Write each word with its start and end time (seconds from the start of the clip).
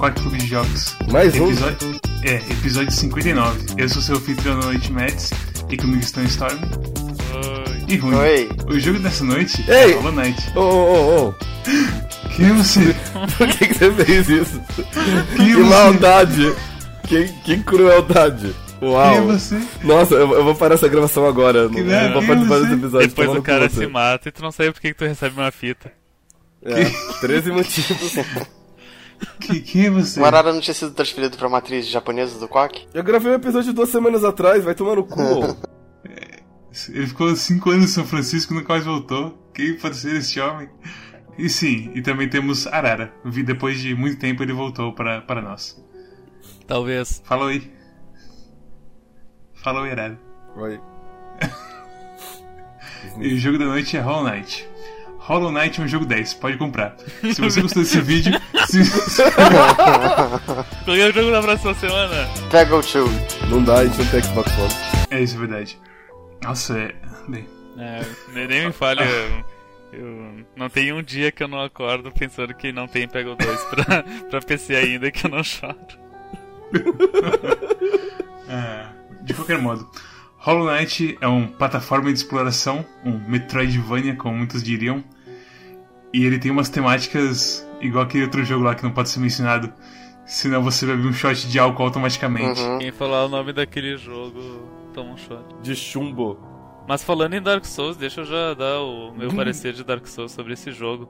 Quarto 0.00 0.22
Clube 0.22 0.38
de 0.38 0.46
Jogos. 0.46 0.96
Mais 1.12 1.34
um? 1.34 1.44
Episódio, 1.44 2.00
é, 2.24 2.36
episódio 2.36 2.90
59. 2.90 3.74
Eu 3.76 3.86
sou 3.86 4.00
seu 4.00 4.16
anfitrião 4.16 4.58
da 4.58 4.68
noite, 4.68 4.90
Mets, 4.90 5.30
e 5.68 5.76
comigo 5.76 6.00
estão 6.00 6.24
Storm 6.24 6.58
e 7.86 7.96
Rune. 7.96 8.16
Oi. 8.16 8.48
O 8.66 8.80
jogo 8.80 8.98
dessa 9.00 9.22
noite 9.22 9.62
Ei! 9.68 9.92
é 9.92 9.94
Hollow 9.96 10.12
Knight. 10.12 10.52
Ô, 10.56 10.60
ô, 10.60 10.94
ô, 10.94 11.28
ô. 11.28 11.34
Quem 12.34 12.46
é 12.46 12.52
você? 12.54 12.96
Por 13.36 13.46
que, 13.48 13.66
que 13.68 13.74
você 13.74 13.92
fez 13.92 14.28
isso? 14.30 14.62
Quem 15.36 15.44
é 15.44 15.48
Que 15.50 15.54
você? 15.56 15.68
maldade! 15.68 16.54
Que, 17.06 17.28
que 17.44 17.58
crueldade! 17.62 18.54
Uau! 18.80 19.10
Quem 19.10 19.18
é 19.18 19.20
você? 19.20 19.60
Nossa, 19.84 20.14
eu, 20.14 20.32
eu 20.32 20.44
vou 20.44 20.54
parar 20.54 20.76
essa 20.76 20.88
gravação 20.88 21.26
agora. 21.26 21.64
Não, 21.64 21.74
Que 21.74 21.82
não 21.82 22.12
vou 22.12 22.22
quem 22.22 22.24
é 22.24 22.26
participar 22.26 22.58
desse 22.60 22.72
episódio. 22.72 23.08
Depois 23.08 23.26
tomando 23.26 23.40
o 23.40 23.44
cara 23.44 23.68
se 23.68 23.86
mata 23.86 24.30
e 24.30 24.32
tu 24.32 24.40
não 24.40 24.50
sabe 24.50 24.72
por 24.72 24.80
que 24.80 24.88
que 24.88 24.94
tu 24.94 25.04
recebe 25.04 25.38
uma 25.38 25.50
fita. 25.50 25.92
É, 26.64 26.84
13 27.20 27.52
motivos. 27.52 28.14
Que- 29.40 29.60
Quem 29.60 29.86
é 29.86 29.90
você? 29.90 30.20
O 30.20 30.24
Arara 30.24 30.52
não 30.52 30.60
tinha 30.60 30.74
sido 30.74 30.92
transferido 30.92 31.36
pra 31.36 31.48
matriz 31.48 31.86
japonesa 31.86 32.38
do 32.38 32.48
Quack? 32.48 32.86
Eu 32.94 33.02
gravei 33.02 33.32
um 33.32 33.34
episódio 33.34 33.72
duas 33.72 33.88
semanas 33.90 34.24
atrás, 34.24 34.64
vai 34.64 34.74
tomar 34.74 34.96
no 34.96 35.04
cu. 35.04 35.20
Ele 36.88 37.06
ficou 37.06 37.34
5 37.34 37.70
anos 37.70 37.84
em 37.86 37.88
São 37.88 38.06
Francisco 38.06 38.52
e 38.52 38.56
nunca 38.56 38.72
mais 38.74 38.84
voltou. 38.84 39.36
Quem 39.52 39.76
pode 39.76 39.96
ser 39.96 40.16
esse 40.16 40.40
homem? 40.40 40.68
E 41.36 41.48
sim, 41.48 41.90
e 41.94 42.00
também 42.02 42.28
temos 42.28 42.66
Arara. 42.66 43.12
Vi 43.24 43.42
Depois 43.42 43.80
de 43.80 43.94
muito 43.94 44.18
tempo 44.18 44.42
ele 44.42 44.52
voltou 44.52 44.92
para, 44.94 45.20
para 45.22 45.42
nós. 45.42 45.76
Talvez. 46.66 47.20
Fala 47.24 47.46
oi. 47.46 47.70
Fala 49.54 49.80
oi, 49.82 49.90
Arara. 49.90 50.18
Oi. 50.56 50.80
E 53.18 53.34
o 53.34 53.38
jogo 53.38 53.58
da 53.58 53.64
noite 53.64 53.96
é 53.96 54.00
Hollow 54.00 54.24
Knight. 54.30 54.68
Hollow 55.18 55.50
Knight 55.50 55.80
é 55.80 55.84
um 55.84 55.88
jogo 55.88 56.04
10, 56.04 56.34
pode 56.34 56.56
comprar. 56.58 56.96
Se 57.22 57.40
você 57.40 57.60
gostou 57.62 57.82
desse 57.82 58.00
vídeo. 58.00 58.32
Qual 60.84 60.96
é 60.96 61.08
o 61.08 61.12
jogo 61.12 61.30
da 61.30 61.42
próxima 61.42 61.74
semana? 61.74 62.28
Pega 62.50 62.76
o 62.76 62.82
tio. 62.82 63.06
Não 63.48 63.62
dá, 63.62 63.78
a 63.80 63.84
gente 63.84 63.98
não 63.98 64.06
tem 64.06 64.22
Xbox 64.22 64.50
One. 64.58 64.72
é 65.10 65.20
isso, 65.22 65.36
é 65.36 65.38
verdade. 65.38 65.78
Nossa, 66.42 66.78
é. 66.78 66.94
Bem, 67.28 67.46
É, 67.78 68.04
nem- 68.34 68.48
nem 68.48 68.66
me 68.66 68.72
fale. 68.72 69.02
Eu, 69.02 69.44
eu- 70.00 70.44
não 70.56 70.68
tem 70.68 70.92
um 70.92 71.02
dia 71.02 71.30
que 71.32 71.42
eu 71.42 71.48
não 71.48 71.62
acordo 71.62 72.10
pensando 72.12 72.54
que 72.54 72.72
não 72.72 72.86
tem 72.86 73.08
Pega 73.08 73.30
o 73.30 73.36
2 73.36 73.60
pra, 73.64 74.02
pra 74.30 74.40
PC 74.40 74.76
ainda 74.76 75.10
que 75.10 75.26
eu 75.26 75.30
não 75.30 75.42
choro. 75.42 75.76
é, 78.48 78.84
de 79.22 79.34
qualquer 79.34 79.58
modo, 79.58 79.88
Hollow 80.38 80.70
Knight 80.72 81.18
é 81.20 81.26
um 81.28 81.46
plataforma 81.46 82.12
de 82.12 82.18
exploração, 82.18 82.84
um 83.04 83.18
Metroidvania, 83.28 84.14
como 84.16 84.36
muitos 84.36 84.62
diriam. 84.62 85.02
E 86.12 86.24
ele 86.24 86.38
tem 86.38 86.50
umas 86.50 86.68
temáticas 86.68 87.66
igual 87.80 88.04
aquele 88.04 88.24
outro 88.24 88.44
jogo 88.44 88.64
lá 88.64 88.74
que 88.74 88.82
não 88.82 88.90
pode 88.90 89.08
ser 89.08 89.20
mencionado. 89.20 89.72
Senão 90.24 90.62
você 90.62 90.86
bebe 90.86 91.06
um 91.06 91.12
shot 91.12 91.48
de 91.48 91.58
álcool 91.58 91.84
automaticamente. 91.84 92.60
Uhum. 92.60 92.78
Quem 92.78 92.92
falar 92.92 93.24
o 93.24 93.28
nome 93.28 93.52
daquele 93.52 93.96
jogo 93.96 94.40
toma 94.94 95.10
um 95.10 95.16
shot. 95.16 95.42
De 95.62 95.74
chumbo. 95.74 96.38
Mas 96.86 97.02
falando 97.02 97.34
em 97.34 97.42
Dark 97.42 97.64
Souls, 97.64 97.96
deixa 97.96 98.20
eu 98.20 98.24
já 98.24 98.54
dar 98.54 98.80
o 98.80 99.12
meu 99.12 99.30
parecer 99.34 99.72
de 99.72 99.84
Dark 99.84 100.06
Souls 100.06 100.32
sobre 100.32 100.52
esse 100.52 100.70
jogo. 100.70 101.08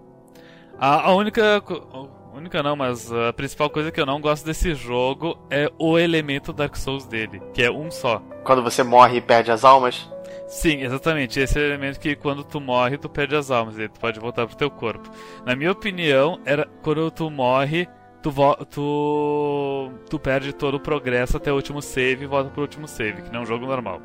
A, 0.78 1.09
a 1.09 1.15
única. 1.15 1.62
a 1.62 2.37
única 2.37 2.62
não, 2.62 2.77
mas 2.77 3.12
a 3.12 3.33
principal 3.33 3.69
coisa 3.69 3.91
que 3.91 4.00
eu 4.00 4.06
não 4.06 4.21
gosto 4.21 4.47
desse 4.47 4.75
jogo 4.75 5.39
é 5.50 5.71
o 5.78 5.99
elemento 5.99 6.53
Dark 6.53 6.77
Souls 6.77 7.05
dele, 7.05 7.43
que 7.53 7.62
é 7.62 7.71
um 7.71 7.91
só. 7.91 8.23
Quando 8.44 8.62
você 8.62 8.83
morre 8.83 9.19
e 9.19 9.21
perde 9.21 9.50
as 9.50 9.65
almas. 9.65 10.11
Sim, 10.50 10.83
exatamente. 10.83 11.38
Esse 11.38 11.61
é 11.61 11.62
o 11.62 11.65
elemento 11.65 12.00
que 12.00 12.16
quando 12.16 12.43
tu 12.43 12.61
morre, 12.61 12.99
tu 12.99 13.09
perde 13.09 13.37
as 13.37 13.53
almas, 13.53 13.78
e 13.78 13.88
tu 13.88 14.00
pode 14.00 14.19
voltar 14.19 14.49
pro 14.49 14.56
teu 14.56 14.69
corpo. 14.69 15.09
Na 15.47 15.55
minha 15.55 15.71
opinião, 15.71 16.41
era 16.44 16.66
quando 16.83 17.09
tu 17.09 17.31
morre, 17.31 17.88
tu, 18.21 18.33
tu, 18.69 19.93
tu 20.11 20.19
perde 20.19 20.53
todo 20.53 20.75
o 20.75 20.81
progresso 20.81 21.37
até 21.37 21.53
o 21.53 21.55
último 21.55 21.81
save 21.81 22.25
e 22.25 22.27
volta 22.27 22.50
pro 22.50 22.62
último 22.62 22.88
save, 22.88 23.22
que 23.22 23.33
não 23.33 23.41
é 23.41 23.43
um 23.44 23.47
jogo 23.47 23.65
normal. 23.65 24.03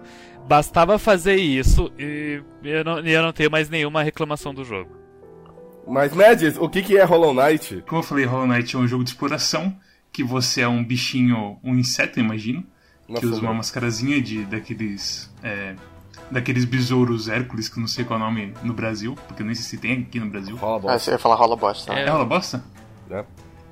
Bastava 0.48 1.00
fazer 1.00 1.36
isso 1.36 1.92
e 1.98 2.44
eu 2.64 2.84
não, 2.84 3.00
e 3.00 3.12
eu 3.12 3.24
não 3.24 3.34
tenho 3.34 3.50
mais 3.50 3.68
nenhuma 3.68 4.04
reclamação 4.04 4.54
do 4.54 4.64
jogo. 4.64 4.96
Mas, 5.88 6.14
Mads, 6.14 6.58
o 6.60 6.70
que, 6.70 6.84
que 6.84 6.96
é 6.96 7.04
Hollow 7.04 7.34
Knight? 7.34 7.84
Como 7.88 8.02
eu 8.02 8.04
falei, 8.04 8.26
Hollow 8.26 8.48
Knight 8.48 8.76
é 8.76 8.80
um 8.80 8.88
jogo 8.88 9.04
de 9.04 9.10
exploração, 9.10 9.76
que 10.12 10.24
você 10.24 10.62
é 10.62 10.68
um 10.68 10.84
bichinho, 10.84 11.58
um 11.64 11.74
inseto, 11.74 12.20
eu 12.20 12.24
imagino, 12.24 12.64
Nossa, 13.10 13.22
que 13.22 13.26
usa 13.26 13.42
uma 13.42 13.54
mascarazinha 13.56 14.22
de 14.22 14.46
daqueles 14.46 15.34
é, 15.44 15.76
daqueles 16.32 16.66
besouros 16.66 17.28
Hércules, 17.30 17.70
que 17.70 17.78
eu 17.78 17.82
não 17.82 17.88
sei 17.88 18.04
qual 18.06 18.20
é 18.20 18.22
o 18.24 18.26
nome 18.26 18.54
no 18.64 18.74
Brasil, 18.74 19.16
porque 19.28 19.42
eu 19.42 19.46
nem 19.46 19.56
sei 19.56 19.64
se 19.64 19.78
tem 19.78 20.02
aqui 20.08 20.20
no 20.20 20.28
Brasil. 20.28 20.56
Rola 20.56 20.92
a 20.92 20.96
Ah, 20.96 21.00
você 21.00 21.12
ia 21.12 21.20
falar 21.20 21.36
rola 21.36 21.56
bosta. 21.56 21.94
É. 21.94 22.04
É 22.04 22.10
rola 22.10 22.26
bosta? 22.26 22.64
É. 23.10 23.24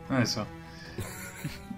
Ah, 0.10 0.22
é 0.22 0.26
só. 0.26 0.46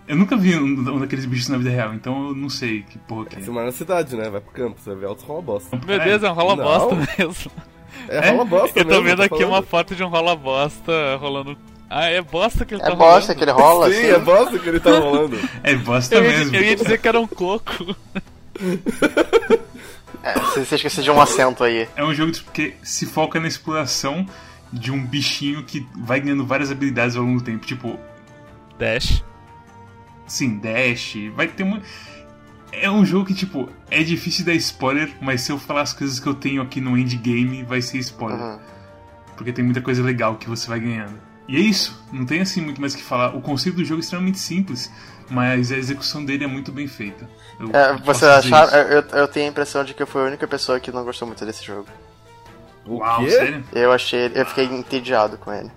Eu 0.08 0.16
nunca 0.16 0.38
vi 0.38 0.56
um, 0.56 0.66
um 0.66 1.00
daqueles 1.00 1.26
bichos 1.26 1.48
na 1.50 1.58
vida 1.58 1.70
real, 1.72 1.92
então 1.94 2.28
eu 2.28 2.36
não 2.36 2.48
sei 2.50 2.84
que 2.84 3.00
porra 3.00 3.26
que 3.26 3.42
Você 3.42 3.50
é. 3.50 3.54
mora 3.54 3.66
na 3.66 3.72
cidade, 3.72 4.16
né? 4.16 4.30
Vai 4.30 4.40
pro 4.40 4.52
campo, 4.52 4.80
você 4.80 4.92
vai 4.92 5.00
ver 5.00 5.06
altos 5.08 5.26
rola 5.26 5.42
bosta. 5.42 5.80
Meu 5.84 6.00
Deus, 6.00 6.22
é 6.22 6.30
um 6.30 6.34
rola 6.34 6.56
Não. 6.56 6.64
bosta 6.64 6.96
mesmo. 7.18 7.52
É, 8.08 8.18
É? 8.28 8.32
rola 8.32 8.46
bosta 8.46 8.80
Eu 8.80 8.86
tô 8.86 9.02
vendo 9.02 9.18
tô 9.18 9.24
aqui 9.24 9.36
uma 9.44 9.48
falando. 9.54 9.66
foto 9.66 9.96
de 9.96 10.04
um 10.04 10.08
rola 10.10 10.36
bosta 10.36 10.92
rolando. 11.20 11.58
Ah, 11.90 12.06
é 12.06 12.22
bosta 12.22 12.66
que 12.66 12.74
ele 12.76 12.82
É 12.82 12.86
tá 12.86 12.96
bosta 12.96 13.34
rolando. 13.34 13.36
que 13.36 13.44
ele 13.44 13.52
rola, 13.52 13.90
Sim, 13.90 13.98
assim. 13.98 14.08
é 14.10 14.20
bosta 14.20 14.60
que 14.60 14.70
ele 14.70 14.80
tá 14.80 15.00
rolando. 15.00 15.38
É 15.64 15.76
bosta 15.76 16.16
Eu 16.16 16.24
ia, 16.24 16.30
mesmo. 16.38 16.56
eu 16.56 16.64
ia 16.64 16.76
dizer 16.76 16.98
que 17.00 17.08
era 17.08 17.20
um 17.20 17.28
coco. 17.28 17.96
É, 20.26 20.34
você, 20.40 20.66
você 20.66 20.76
esqueceu 20.76 21.04
de 21.04 21.12
um 21.12 21.22
acento 21.22 21.64
aí. 21.64 21.88
É 21.96 22.04
um 22.04 22.12
jogo 22.12 22.32
que 22.52 22.74
se 22.82 23.06
foca 23.06 23.40
na 23.40 23.48
exploração 23.48 24.26
de 24.74 24.92
um 24.92 25.06
bichinho 25.06 25.64
que 25.64 25.88
vai 25.96 26.20
ganhando 26.20 26.44
várias 26.44 26.72
habilidades 26.72 27.16
ao 27.16 27.24
longo 27.24 27.40
do 27.40 27.46
tempo. 27.46 27.64
Tipo, 27.64 28.00
Dash. 28.80 29.24
sim, 30.26 30.58
dash, 30.58 31.16
vai 31.36 31.48
ter 31.48 31.64
muito. 31.64 31.86
É 32.72 32.90
um 32.90 33.06
jogo 33.06 33.26
que, 33.26 33.36
tipo, 33.36 33.70
é 33.90 34.04
difícil 34.04 34.44
dar 34.44 34.54
spoiler, 34.56 35.14
mas 35.22 35.42
se 35.42 35.52
eu 35.52 35.60
falar 35.60 35.82
as 35.82 35.94
coisas 35.94 36.20
que 36.20 36.28
eu 36.28 36.34
tenho 36.34 36.62
aqui 36.62 36.82
no 36.82 36.98
endgame, 36.98 37.64
vai 37.64 37.82
ser 37.82 38.00
spoiler. 38.00 38.42
Uhum. 38.42 38.60
Porque 39.38 39.54
tem 39.54 39.64
muita 39.64 39.82
coisa 39.82 40.02
legal 40.04 40.36
que 40.38 40.50
você 40.50 40.68
vai 40.68 40.80
ganhando. 40.80 41.22
E 41.48 41.56
é 41.56 41.60
isso, 41.60 42.04
não 42.12 42.26
tem 42.26 42.42
assim 42.42 42.62
muito 42.62 42.82
mais 42.82 42.94
o 42.96 42.98
que 42.98 43.04
falar. 43.04 43.36
O 43.36 43.42
conceito 43.42 43.76
do 43.76 43.86
jogo 43.86 44.02
é 44.02 44.04
extremamente 44.04 44.40
simples, 44.40 44.92
mas 45.30 45.72
a 45.72 45.78
execução 45.78 46.24
dele 46.24 46.44
é 46.44 46.48
muito 46.48 46.72
bem 46.72 46.88
feita. 46.88 47.28
Eu 47.60 47.70
É, 47.74 47.94
você 47.98 48.26
achar. 48.26 48.72
Eu, 48.74 49.02
eu 49.02 49.28
tenho 49.28 49.48
a 49.48 49.50
impressão 49.50 49.84
de 49.84 49.94
que 49.94 50.04
eu 50.04 50.08
fui 50.08 50.22
a 50.22 50.26
única 50.26 50.48
pessoa 50.48 50.80
que 50.80 50.92
não 50.92 51.04
gostou 51.04 51.28
muito 51.28 51.46
desse 51.46 51.64
jogo. 51.64 51.88
O 52.86 52.98
Uau, 52.98 53.24
quê? 53.24 53.32
sério? 53.32 53.64
Eu 53.74 53.92
achei. 53.92 54.32
Eu 54.34 54.46
fiquei 54.46 54.66
entediado 54.66 55.38
com 55.38 55.52
ele. 55.52 55.72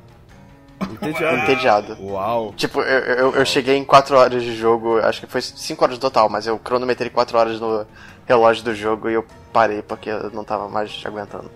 Entediado. 0.80 1.36
Entediado. 1.38 1.96
Uau. 2.00 2.52
Tipo, 2.56 2.80
eu, 2.80 3.00
eu, 3.14 3.34
eu 3.34 3.44
cheguei 3.46 3.76
em 3.76 3.84
4 3.84 4.16
horas 4.16 4.42
de 4.42 4.54
jogo, 4.54 4.98
acho 4.98 5.20
que 5.20 5.26
foi 5.26 5.40
5 5.40 5.82
horas 5.82 5.98
total, 5.98 6.28
mas 6.28 6.46
eu 6.46 6.58
cronometrei 6.58 7.10
4 7.10 7.36
horas 7.36 7.60
no 7.60 7.84
relógio 8.26 8.62
do 8.64 8.74
jogo 8.74 9.08
e 9.08 9.14
eu 9.14 9.24
parei 9.52 9.82
porque 9.82 10.10
eu 10.10 10.30
não 10.30 10.44
tava 10.44 10.68
mais 10.68 11.00
aguentando. 11.04 11.50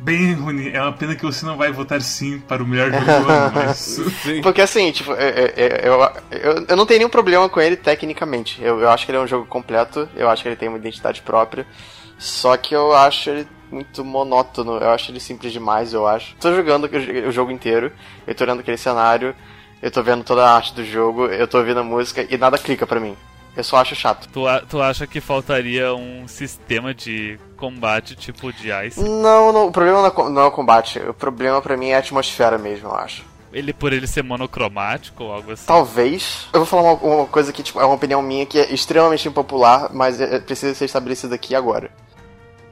Bem, 0.00 0.34
Rony, 0.34 0.70
é 0.72 0.80
uma 0.80 0.92
pena 0.92 1.16
que 1.16 1.24
você 1.24 1.44
não 1.44 1.56
vai 1.56 1.72
votar 1.72 2.00
sim 2.00 2.38
para 2.38 2.62
o 2.62 2.66
melhor 2.66 2.92
jogo 2.92 3.04
do 3.04 3.28
ano, 3.28 3.50
mas. 3.54 3.98
Porque 4.42 4.60
assim, 4.60 4.92
tipo, 4.92 5.10
eu, 5.12 5.16
eu, 5.16 5.66
eu, 5.66 6.12
eu, 6.30 6.66
eu 6.68 6.76
não 6.76 6.86
tenho 6.86 6.98
nenhum 6.98 7.10
problema 7.10 7.48
com 7.48 7.60
ele 7.60 7.76
tecnicamente. 7.76 8.62
Eu, 8.62 8.80
eu 8.80 8.88
acho 8.90 9.04
que 9.04 9.10
ele 9.10 9.18
é 9.18 9.20
um 9.20 9.26
jogo 9.26 9.46
completo, 9.46 10.08
eu 10.14 10.28
acho 10.28 10.42
que 10.42 10.48
ele 10.48 10.56
tem 10.56 10.68
uma 10.68 10.78
identidade 10.78 11.22
própria. 11.22 11.66
Só 12.18 12.56
que 12.56 12.74
eu 12.74 12.94
acho 12.94 13.30
ele 13.30 13.48
muito 13.70 14.04
monótono, 14.04 14.76
eu 14.78 14.90
acho 14.90 15.10
ele 15.10 15.18
simples 15.18 15.52
demais, 15.52 15.92
eu 15.92 16.06
acho. 16.06 16.36
Tô 16.36 16.54
jogando 16.54 16.84
o 17.26 17.32
jogo 17.32 17.50
inteiro, 17.50 17.90
eu 18.26 18.34
tô 18.34 18.44
olhando 18.44 18.60
aquele 18.60 18.76
cenário, 18.76 19.34
eu 19.82 19.90
tô 19.90 20.02
vendo 20.02 20.22
toda 20.24 20.44
a 20.46 20.54
arte 20.54 20.72
do 20.72 20.84
jogo, 20.84 21.26
eu 21.26 21.48
tô 21.48 21.58
ouvindo 21.58 21.80
a 21.80 21.84
música 21.84 22.24
e 22.30 22.38
nada 22.38 22.56
clica 22.58 22.86
pra 22.86 23.00
mim. 23.00 23.16
Eu 23.56 23.64
só 23.64 23.78
acho 23.78 23.94
chato. 23.96 24.28
Tu, 24.32 24.46
a- 24.46 24.60
tu 24.60 24.80
acha 24.80 25.06
que 25.06 25.20
faltaria 25.20 25.92
um 25.94 26.28
sistema 26.28 26.94
de 26.94 27.38
combate 27.56 28.14
tipo 28.14 28.52
de 28.52 28.68
Ice? 28.86 29.00
Não, 29.00 29.52
não, 29.52 29.66
o 29.66 29.72
problema 29.72 29.98
não 30.02 30.06
é 30.26 30.30
não 30.30 30.42
é 30.42 30.44
o 30.46 30.50
combate, 30.50 30.98
o 31.00 31.14
problema 31.14 31.60
pra 31.60 31.76
mim 31.76 31.88
é 31.88 31.96
a 31.96 31.98
atmosfera 31.98 32.58
mesmo, 32.58 32.88
eu 32.88 32.94
acho. 32.94 33.24
Ele 33.52 33.72
por 33.72 33.92
ele 33.92 34.06
ser 34.06 34.22
monocromático 34.22 35.24
ou 35.24 35.32
algo 35.32 35.52
assim? 35.52 35.64
Talvez. 35.66 36.46
Eu 36.52 36.60
vou 36.60 36.66
falar 36.66 36.82
uma, 36.82 37.14
uma 37.14 37.26
coisa 37.26 37.52
que 37.52 37.62
tipo, 37.62 37.80
é 37.80 37.84
uma 37.86 37.94
opinião 37.94 38.20
minha 38.20 38.44
que 38.44 38.58
é 38.58 38.72
extremamente 38.72 39.26
impopular, 39.26 39.88
mas 39.92 40.20
é- 40.20 40.36
é- 40.36 40.38
precisa 40.40 40.74
ser 40.74 40.84
estabelecida 40.84 41.34
aqui 41.34 41.54
agora. 41.54 41.90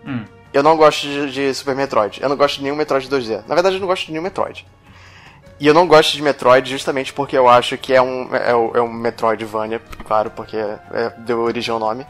Hum. 0.06 0.24
Eu 0.52 0.62
não 0.62 0.76
gosto 0.76 1.06
de, 1.06 1.30
de 1.32 1.54
Super 1.54 1.74
Metroid. 1.74 2.20
Eu 2.22 2.28
não 2.28 2.36
gosto 2.36 2.56
de 2.56 2.64
nenhum 2.64 2.76
Metroid 2.76 3.08
2D. 3.08 3.42
Na 3.48 3.54
verdade, 3.54 3.76
eu 3.76 3.80
não 3.80 3.88
gosto 3.88 4.06
de 4.06 4.12
nenhum 4.12 4.22
Metroid. 4.22 4.66
E 5.58 5.66
eu 5.66 5.72
não 5.72 5.86
gosto 5.86 6.12
de 6.12 6.22
Metroid 6.22 6.68
justamente 6.70 7.12
porque 7.12 7.36
eu 7.38 7.48
acho 7.48 7.78
que 7.78 7.92
é 7.94 8.02
um, 8.02 8.28
é, 8.34 8.50
é 8.50 8.82
um 8.82 8.92
Metroidvania, 8.92 9.80
claro, 10.06 10.30
porque 10.30 10.56
é, 10.56 11.12
deu 11.18 11.40
origem 11.40 11.72
ao 11.72 11.78
nome. 11.78 12.04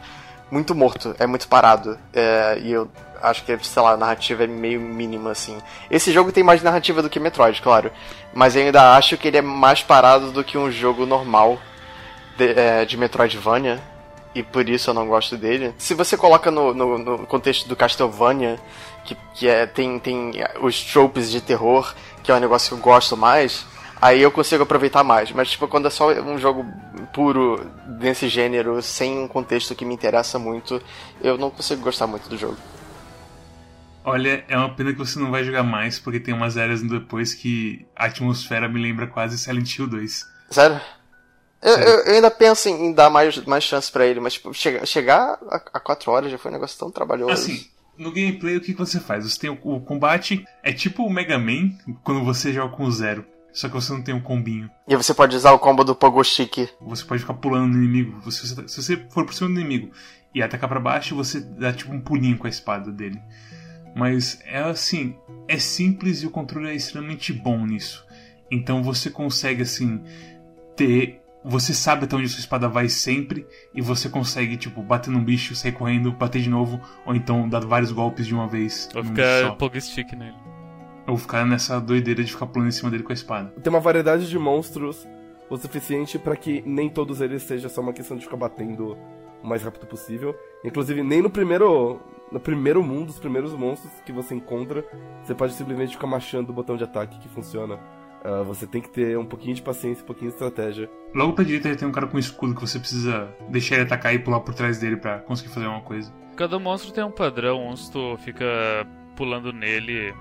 Muito 0.55 0.73
morto, 0.73 1.13
é 1.19 1.27
muito 1.27 1.49
parado. 1.49 1.99
É, 2.13 2.57
e 2.63 2.71
eu 2.71 2.89
acho 3.21 3.43
que, 3.43 3.59
sei 3.61 3.81
lá, 3.81 3.91
a 3.91 3.97
narrativa 3.97 4.45
é 4.45 4.47
meio 4.47 4.79
mínima, 4.79 5.31
assim. 5.31 5.57
Esse 5.91 6.13
jogo 6.13 6.31
tem 6.31 6.45
mais 6.45 6.63
narrativa 6.63 7.01
do 7.01 7.09
que 7.09 7.19
Metroid, 7.19 7.61
claro. 7.61 7.91
Mas 8.33 8.55
eu 8.55 8.63
ainda 8.63 8.95
acho 8.95 9.17
que 9.17 9.27
ele 9.27 9.35
é 9.35 9.41
mais 9.41 9.83
parado 9.83 10.31
do 10.31 10.45
que 10.45 10.57
um 10.57 10.71
jogo 10.71 11.05
normal 11.05 11.59
de, 12.37 12.57
é, 12.57 12.85
de 12.85 12.95
Metroidvania. 12.95 13.83
E 14.33 14.41
por 14.41 14.69
isso 14.69 14.91
eu 14.91 14.93
não 14.93 15.07
gosto 15.07 15.35
dele. 15.35 15.75
Se 15.77 15.93
você 15.93 16.15
coloca 16.15 16.49
no, 16.49 16.73
no, 16.73 16.97
no 16.99 17.27
contexto 17.27 17.67
do 17.67 17.75
Castlevania, 17.75 18.57
que, 19.03 19.17
que 19.33 19.49
é, 19.49 19.65
tem, 19.65 19.99
tem 19.99 20.31
os 20.61 20.81
tropes 20.85 21.29
de 21.29 21.41
terror, 21.41 21.93
que 22.23 22.31
é 22.31 22.33
um 22.33 22.39
negócio 22.39 22.69
que 22.69 22.75
eu 22.75 22.77
gosto 22.77 23.17
mais, 23.17 23.65
Aí 24.01 24.21
eu 24.21 24.31
consigo 24.31 24.63
aproveitar 24.63 25.03
mais. 25.03 25.31
Mas, 25.31 25.51
tipo, 25.51 25.67
quando 25.67 25.87
é 25.87 25.89
só 25.89 26.11
um 26.11 26.37
jogo 26.37 26.65
puro 27.13 27.65
desse 27.99 28.27
gênero, 28.27 28.81
sem 28.81 29.17
um 29.17 29.27
contexto 29.27 29.75
que 29.75 29.85
me 29.85 29.93
interessa 29.93 30.37
muito, 30.37 30.81
eu 31.21 31.37
não 31.37 31.49
consigo 31.49 31.81
gostar 31.81 32.07
muito 32.07 32.27
do 32.29 32.37
jogo. 32.37 32.57
Olha, 34.03 34.45
é 34.47 34.55
uma 34.55 34.69
pena 34.69 34.91
que 34.91 34.99
você 34.99 35.17
não 35.17 35.31
vai 35.31 35.43
jogar 35.43 35.63
mais, 35.63 35.97
porque 35.97 36.19
tem 36.19 36.33
umas 36.33 36.57
áreas 36.57 36.81
depois 36.83 37.33
que 37.33 37.85
a 37.95 38.05
atmosfera 38.05 38.69
me 38.69 38.79
lembra 38.79 39.07
quase 39.07 39.37
Silent 39.37 39.77
Hill 39.77 39.87
2. 39.87 40.27
Sério? 40.51 40.79
Eu, 41.59 41.77
eu, 41.77 41.99
eu 42.05 42.13
ainda 42.13 42.29
penso 42.29 42.69
em, 42.69 42.93
dar 42.93 43.09
mais, 43.09 43.43
mais 43.45 43.63
chance 43.63 43.91
pra 43.91 44.05
ele, 44.05 44.19
mas 44.19 44.33
tipo, 44.33 44.53
chega, 44.53 44.85
chegar 44.85 45.39
a 45.49 45.79
4 45.79 46.11
horas 46.11 46.31
já 46.31 46.37
foi 46.37 46.51
um 46.51 46.53
negócio 46.53 46.77
tão 46.77 46.91
trabalhoso. 46.91 47.31
Assim, 47.31 47.65
no 47.97 48.11
gameplay 48.11 48.55
o 48.55 48.61
que 48.61 48.73
você 48.73 48.99
faz? 48.99 49.23
Você 49.25 49.39
tem 49.39 49.49
o, 49.49 49.57
o 49.63 49.81
combate, 49.81 50.45
é 50.61 50.71
tipo 50.71 51.03
o 51.03 51.09
Mega 51.09 51.39
Man 51.39 51.71
quando 52.03 52.23
você 52.23 52.53
joga 52.53 52.75
com 52.75 52.91
Zero. 52.91 53.25
Só 53.55 53.69
que 53.69 53.73
você 53.73 53.93
não 53.93 54.01
tem 54.01 54.13
um 54.13 54.19
combinho. 54.19 54.69
E 54.85 54.95
você 54.97 55.13
pode 55.13 55.33
usar 55.33 55.53
o 55.53 55.59
combo 55.59 55.85
do 55.85 55.95
Pogo 55.95 56.21
Chique. 56.25 56.67
Você 56.81 57.05
pode 57.05 57.21
ficar 57.21 57.35
pulando 57.35 57.69
no 57.69 57.81
inimigo. 57.81 58.19
Você, 58.19 58.45
se 58.45 58.83
você 58.83 58.97
for 59.09 59.25
por 59.25 59.33
cima 59.33 59.49
do 59.49 59.61
inimigo 59.61 59.91
e 60.33 60.43
atacar 60.43 60.67
para 60.67 60.79
baixo, 60.79 61.15
você 61.15 61.39
dá 61.39 61.71
tipo 61.71 61.93
um 61.93 62.01
pulinho 62.01 62.37
com 62.37 62.47
a 62.47 62.49
espada 62.49 62.91
dele. 62.91 63.17
Mas 63.95 64.41
é 64.43 64.59
assim, 64.59 65.15
é 65.47 65.57
simples 65.57 66.21
e 66.21 66.27
o 66.27 66.29
controle 66.29 66.67
é 66.67 66.75
extremamente 66.75 67.31
bom 67.31 67.65
nisso. 67.65 68.05
Então 68.51 68.83
você 68.83 69.09
consegue 69.09 69.61
assim 69.63 70.03
ter 70.75 71.21
você 71.45 71.73
sabe 71.73 72.05
até 72.05 72.15
onde 72.15 72.27
sua 72.27 72.39
espada 72.39 72.67
vai 72.67 72.89
sempre 72.89 73.45
e 73.73 73.79
você 73.79 74.09
consegue, 74.09 74.57
tipo, 74.57 74.81
bater 74.81 75.11
num 75.11 75.23
bicho, 75.23 75.55
sair 75.55 75.71
correndo, 75.71 76.11
bater 76.11 76.41
de 76.41 76.49
novo, 76.49 76.81
ou 77.05 77.15
então 77.15 77.47
dar 77.47 77.63
vários 77.63 77.91
golpes 77.91 78.25
de 78.25 78.33
uma 78.33 78.47
vez. 78.47 78.89
Ou 78.95 79.03
ficar 79.03 79.55
pogo 79.55 79.79
stick 79.79 80.11
nele. 80.13 80.54
Ou 81.07 81.17
ficar 81.17 81.45
nessa 81.45 81.79
doideira 81.79 82.23
de 82.23 82.31
ficar 82.31 82.47
pulando 82.47 82.69
em 82.69 82.71
cima 82.71 82.89
dele 82.89 83.03
com 83.03 83.11
a 83.11 83.13
espada. 83.13 83.53
Tem 83.61 83.71
uma 83.71 83.79
variedade 83.79 84.27
de 84.27 84.39
monstros 84.39 85.07
o 85.49 85.57
suficiente 85.57 86.17
para 86.17 86.35
que 86.35 86.63
nem 86.65 86.89
todos 86.89 87.21
eles 87.21 87.43
seja 87.43 87.69
só 87.69 87.81
uma 87.81 87.93
questão 87.93 88.17
de 88.17 88.23
ficar 88.23 88.37
batendo 88.37 88.97
o 89.43 89.47
mais 89.47 89.63
rápido 89.63 89.85
possível. 89.85 90.35
Inclusive, 90.63 91.03
nem 91.03 91.21
no 91.21 91.29
primeiro 91.29 91.99
no 92.31 92.39
primeiro 92.39 92.83
mundo, 92.83 93.09
os 93.09 93.19
primeiros 93.19 93.53
monstros 93.53 93.91
que 94.03 94.11
você 94.11 94.33
encontra, 94.33 94.83
você 95.23 95.35
pode 95.35 95.53
simplesmente 95.53 95.91
ficar 95.91 96.07
machando 96.07 96.51
o 96.51 96.55
botão 96.55 96.75
de 96.75 96.83
ataque 96.83 97.19
que 97.19 97.29
funciona. 97.29 97.75
Uh, 98.25 98.43
você 98.43 98.65
tem 98.65 98.81
que 98.81 98.89
ter 98.89 99.15
um 99.19 99.25
pouquinho 99.25 99.53
de 99.53 99.61
paciência, 99.61 100.03
um 100.03 100.07
pouquinho 100.07 100.31
de 100.31 100.35
estratégia. 100.35 100.89
Logo 101.13 101.33
pra 101.33 101.43
direita 101.43 101.75
tem 101.75 101.87
um 101.87 101.91
cara 101.91 102.07
com 102.07 102.17
um 102.17 102.19
escudo 102.19 102.55
que 102.55 102.61
você 102.61 102.79
precisa 102.79 103.29
deixar 103.49 103.75
ele 103.75 103.83
atacar 103.83 104.15
e 104.15 104.19
pular 104.19 104.39
por 104.39 104.55
trás 104.55 104.79
dele 104.79 104.97
para 104.97 105.19
conseguir 105.19 105.49
fazer 105.53 105.67
uma 105.67 105.81
coisa. 105.81 106.11
Cada 106.35 106.57
monstro 106.57 106.91
tem 106.91 107.03
um 107.03 107.11
padrão, 107.11 107.69
uns 107.69 107.87
tu 107.87 108.17
fica 108.17 108.45
pulando 109.15 109.51
nele 109.51 110.13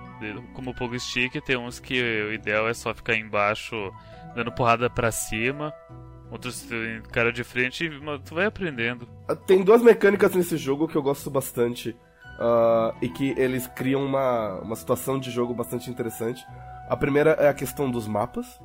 como 0.54 0.74
Pogo 0.74 0.98
Stick, 0.98 1.40
tem 1.44 1.56
uns 1.56 1.78
que 1.78 2.00
o 2.00 2.32
ideal 2.32 2.68
é 2.68 2.74
só 2.74 2.94
ficar 2.94 3.16
embaixo 3.16 3.74
dando 4.34 4.52
porrada 4.52 4.88
para 4.88 5.10
cima. 5.10 5.72
Outros 6.30 6.66
cara 7.12 7.32
de 7.32 7.44
frente, 7.44 7.88
tu 8.24 8.34
vai 8.34 8.46
aprendendo. 8.46 9.06
Tem 9.46 9.62
duas 9.62 9.82
mecânicas 9.82 10.34
nesse 10.34 10.56
jogo 10.56 10.88
que 10.88 10.96
eu 10.96 11.02
gosto 11.02 11.30
bastante. 11.30 11.96
Uh, 12.34 12.92
e 13.00 13.08
que 13.08 13.32
eles 13.38 13.68
criam 13.68 14.04
uma, 14.04 14.60
uma 14.60 14.74
situação 14.74 15.20
de 15.20 15.30
jogo 15.30 15.54
bastante 15.54 15.88
interessante. 15.88 16.44
A 16.88 16.96
primeira 16.96 17.30
é 17.32 17.48
a 17.48 17.54
questão 17.54 17.88
dos 17.90 18.08
mapas. 18.08 18.60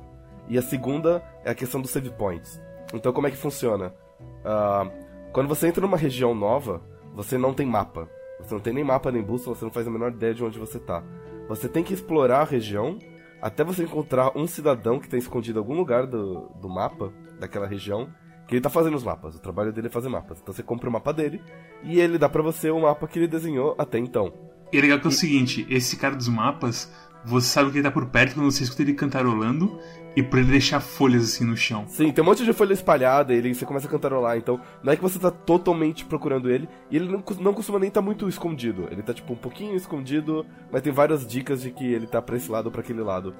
E 0.48 0.58
a 0.58 0.62
segunda 0.62 1.22
é 1.44 1.50
a 1.50 1.54
questão 1.54 1.80
dos 1.80 1.92
save 1.92 2.10
points. 2.10 2.60
Então, 2.92 3.12
como 3.12 3.28
é 3.28 3.30
que 3.30 3.36
funciona? 3.36 3.94
Uh, 4.20 4.90
quando 5.32 5.46
você 5.46 5.68
entra 5.68 5.80
numa 5.80 5.96
região 5.96 6.34
nova, 6.34 6.82
você 7.14 7.38
não 7.38 7.54
tem 7.54 7.64
mapa. 7.64 8.08
Você 8.42 8.54
não 8.54 8.60
tem 8.60 8.72
nem 8.72 8.84
mapa 8.84 9.10
nem 9.10 9.22
bússola, 9.22 9.56
você 9.56 9.64
não 9.64 9.72
faz 9.72 9.86
a 9.86 9.90
menor 9.90 10.12
ideia 10.12 10.34
de 10.34 10.44
onde 10.44 10.58
você 10.58 10.78
está. 10.78 11.02
Você 11.48 11.68
tem 11.68 11.82
que 11.82 11.94
explorar 11.94 12.40
a 12.40 12.44
região 12.44 12.98
até 13.40 13.64
você 13.64 13.84
encontrar 13.84 14.36
um 14.36 14.46
cidadão 14.46 14.98
que 14.98 15.06
está 15.06 15.16
escondido 15.16 15.58
em 15.58 15.62
algum 15.62 15.74
lugar 15.74 16.06
do, 16.06 16.48
do 16.60 16.68
mapa, 16.68 17.12
daquela 17.38 17.66
região, 17.66 18.08
que 18.46 18.54
ele 18.54 18.58
está 18.58 18.68
fazendo 18.68 18.96
os 18.96 19.04
mapas. 19.04 19.34
O 19.34 19.40
trabalho 19.40 19.72
dele 19.72 19.86
é 19.86 19.90
fazer 19.90 20.08
mapas. 20.08 20.40
Então 20.40 20.52
você 20.52 20.62
compra 20.62 20.88
o 20.88 20.92
mapa 20.92 21.12
dele 21.12 21.42
e 21.82 22.00
ele 22.00 22.18
dá 22.18 22.28
para 22.28 22.42
você 22.42 22.70
o 22.70 22.80
mapa 22.80 23.06
que 23.06 23.18
ele 23.18 23.28
desenhou 23.28 23.74
até 23.78 23.98
então. 23.98 24.32
E 24.72 24.78
é 24.78 24.80
legal 24.80 25.00
que 25.00 25.06
é 25.06 25.08
o 25.08 25.12
seguinte, 25.12 25.66
esse 25.68 25.96
cara 25.96 26.14
dos 26.14 26.28
mapas, 26.28 26.92
você 27.24 27.46
sabe 27.46 27.70
que 27.70 27.78
ele 27.78 27.84
tá 27.84 27.90
por 27.90 28.06
perto 28.06 28.34
quando 28.34 28.50
você 28.50 28.62
escuta 28.62 28.82
ele 28.82 28.94
cantarolando 28.94 29.78
e 30.16 30.22
pra 30.22 30.40
ele 30.40 30.50
deixar 30.50 30.80
folhas 30.80 31.24
assim 31.24 31.44
no 31.44 31.56
chão. 31.56 31.84
Sim, 31.86 32.10
tem 32.10 32.22
um 32.22 32.26
monte 32.26 32.44
de 32.44 32.52
folha 32.52 32.72
espalhada, 32.72 33.32
ele 33.32 33.54
você 33.54 33.64
começa 33.64 33.86
a 33.86 33.90
cantarolar, 33.90 34.36
então 34.36 34.60
não 34.82 34.92
é 34.92 34.96
que 34.96 35.02
você 35.02 35.18
tá 35.18 35.30
totalmente 35.30 36.04
procurando 36.04 36.50
ele, 36.50 36.68
e 36.90 36.96
ele 36.96 37.08
não, 37.08 37.22
não 37.38 37.54
costuma 37.54 37.78
nem 37.78 37.88
estar 37.88 38.00
tá 38.00 38.04
muito 38.04 38.28
escondido. 38.28 38.88
Ele 38.90 39.02
tá 39.02 39.14
tipo 39.14 39.32
um 39.32 39.36
pouquinho 39.36 39.76
escondido, 39.76 40.44
mas 40.70 40.82
tem 40.82 40.92
várias 40.92 41.26
dicas 41.26 41.62
de 41.62 41.70
que 41.70 41.84
ele 41.84 42.06
tá 42.06 42.20
pra 42.20 42.36
esse 42.36 42.50
lado 42.50 42.66
ou 42.66 42.72
pra 42.72 42.80
aquele 42.80 43.02
lado. 43.02 43.34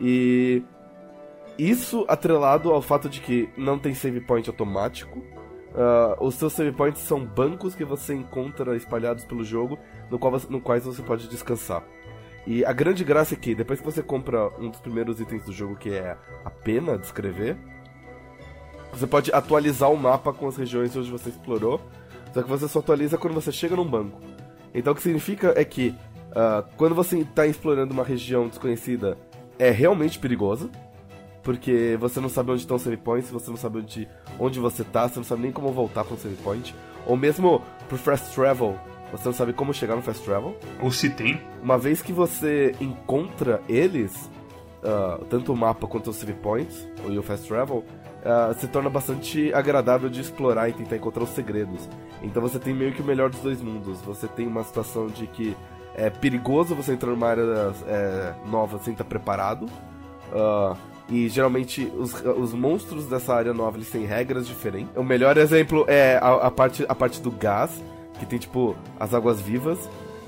E 0.00 0.62
isso 1.58 2.04
atrelado 2.08 2.70
ao 2.70 2.82
fato 2.82 3.08
de 3.08 3.20
que 3.20 3.48
não 3.56 3.78
tem 3.78 3.94
save 3.94 4.20
point 4.20 4.48
automático. 4.48 5.18
Uh, 5.18 6.24
os 6.24 6.34
seus 6.36 6.52
save 6.52 6.72
points 6.72 7.02
são 7.02 7.24
bancos 7.24 7.74
que 7.74 7.84
você 7.84 8.14
encontra 8.14 8.76
espalhados 8.76 9.24
pelo 9.24 9.44
jogo, 9.44 9.78
no, 10.10 10.18
qual, 10.18 10.32
no 10.48 10.60
quais 10.60 10.84
você 10.84 11.02
pode 11.02 11.28
descansar. 11.28 11.82
E 12.46 12.64
a 12.64 12.72
grande 12.72 13.02
graça 13.02 13.34
é 13.34 13.36
que, 13.36 13.54
depois 13.54 13.80
que 13.80 13.84
você 13.84 14.02
compra 14.02 14.48
um 14.58 14.70
dos 14.70 14.78
primeiros 14.80 15.20
itens 15.20 15.44
do 15.44 15.52
jogo, 15.52 15.74
que 15.74 15.90
é 15.90 16.16
a 16.44 16.50
pena 16.50 16.96
de 16.96 17.04
escrever, 17.04 17.56
você 18.92 19.06
pode 19.06 19.32
atualizar 19.32 19.90
o 19.90 19.96
mapa 19.96 20.32
com 20.32 20.46
as 20.46 20.56
regiões 20.56 20.96
onde 20.96 21.10
você 21.10 21.28
explorou, 21.28 21.80
só 22.32 22.42
que 22.42 22.48
você 22.48 22.68
só 22.68 22.78
atualiza 22.78 23.18
quando 23.18 23.34
você 23.34 23.50
chega 23.50 23.74
num 23.74 23.84
banco. 23.84 24.20
Então 24.72 24.92
o 24.92 24.96
que 24.96 25.02
significa 25.02 25.54
é 25.56 25.64
que, 25.64 25.94
uh, 26.30 26.64
quando 26.76 26.94
você 26.94 27.18
está 27.18 27.46
explorando 27.46 27.92
uma 27.92 28.04
região 28.04 28.46
desconhecida, 28.46 29.18
é 29.58 29.70
realmente 29.70 30.18
perigoso, 30.18 30.70
porque 31.42 31.96
você 31.98 32.20
não 32.20 32.28
sabe 32.28 32.52
onde 32.52 32.60
estão 32.60 32.76
os 32.76 32.82
save 32.82 32.96
points, 32.96 33.30
você 33.30 33.50
não 33.50 33.56
sabe 33.56 33.78
onde, 33.78 34.08
onde 34.38 34.60
você 34.60 34.82
está, 34.82 35.08
você 35.08 35.18
não 35.18 35.24
sabe 35.24 35.42
nem 35.42 35.52
como 35.52 35.72
voltar 35.72 36.04
para 36.04 36.14
o 36.14 36.18
save 36.18 36.36
point. 36.36 36.74
Ou 37.06 37.16
mesmo 37.16 37.62
pro 37.88 37.96
fast 37.96 38.34
travel, 38.34 38.78
você 39.12 39.24
não 39.26 39.32
sabe 39.32 39.52
como 39.52 39.72
chegar 39.72 39.96
no 39.96 40.02
fast 40.02 40.24
travel. 40.24 40.56
Ou 40.82 40.90
se 40.90 41.10
tem. 41.10 41.40
Uma 41.62 41.78
vez 41.78 42.02
que 42.02 42.12
você 42.12 42.74
encontra 42.80 43.60
eles, 43.68 44.30
uh, 44.82 45.24
tanto 45.26 45.52
o 45.52 45.56
mapa 45.56 45.86
quanto 45.86 46.10
os 46.10 46.16
save 46.16 46.34
points, 46.34 46.86
e 47.08 47.18
o 47.18 47.22
fast 47.22 47.46
travel, 47.46 47.78
uh, 47.78 48.58
se 48.58 48.66
torna 48.68 48.90
bastante 48.90 49.52
agradável 49.54 50.08
de 50.08 50.20
explorar 50.20 50.68
e 50.68 50.72
tentar 50.72 50.96
encontrar 50.96 51.22
os 51.22 51.30
segredos. 51.30 51.88
Então 52.22 52.42
você 52.42 52.58
tem 52.58 52.74
meio 52.74 52.92
que 52.92 53.02
o 53.02 53.04
melhor 53.04 53.30
dos 53.30 53.40
dois 53.40 53.62
mundos. 53.62 54.00
Você 54.02 54.26
tem 54.26 54.46
uma 54.46 54.64
situação 54.64 55.06
de 55.06 55.26
que 55.26 55.56
é 55.94 56.10
perigoso 56.10 56.74
você 56.74 56.92
entrar 56.92 57.10
numa 57.10 57.28
área 57.28 57.74
é, 57.86 58.34
nova 58.46 58.78
sem 58.78 58.92
estar 58.92 59.04
preparado. 59.04 59.66
Uh, 60.32 60.76
e 61.08 61.28
geralmente 61.28 61.90
os, 61.96 62.12
os 62.24 62.52
monstros 62.52 63.06
dessa 63.06 63.32
área 63.32 63.54
nova 63.54 63.76
eles 63.76 63.90
têm 63.90 64.04
regras 64.04 64.46
diferentes. 64.46 64.94
O 64.96 65.04
melhor 65.04 65.36
exemplo 65.36 65.84
é 65.86 66.18
a, 66.20 66.46
a 66.46 66.50
parte, 66.50 66.84
a 66.88 66.94
parte 66.94 67.20
do 67.20 67.30
gás 67.30 67.80
que 68.18 68.26
tem 68.26 68.38
tipo 68.38 68.76
as 68.98 69.14
águas 69.14 69.40
vivas. 69.40 69.78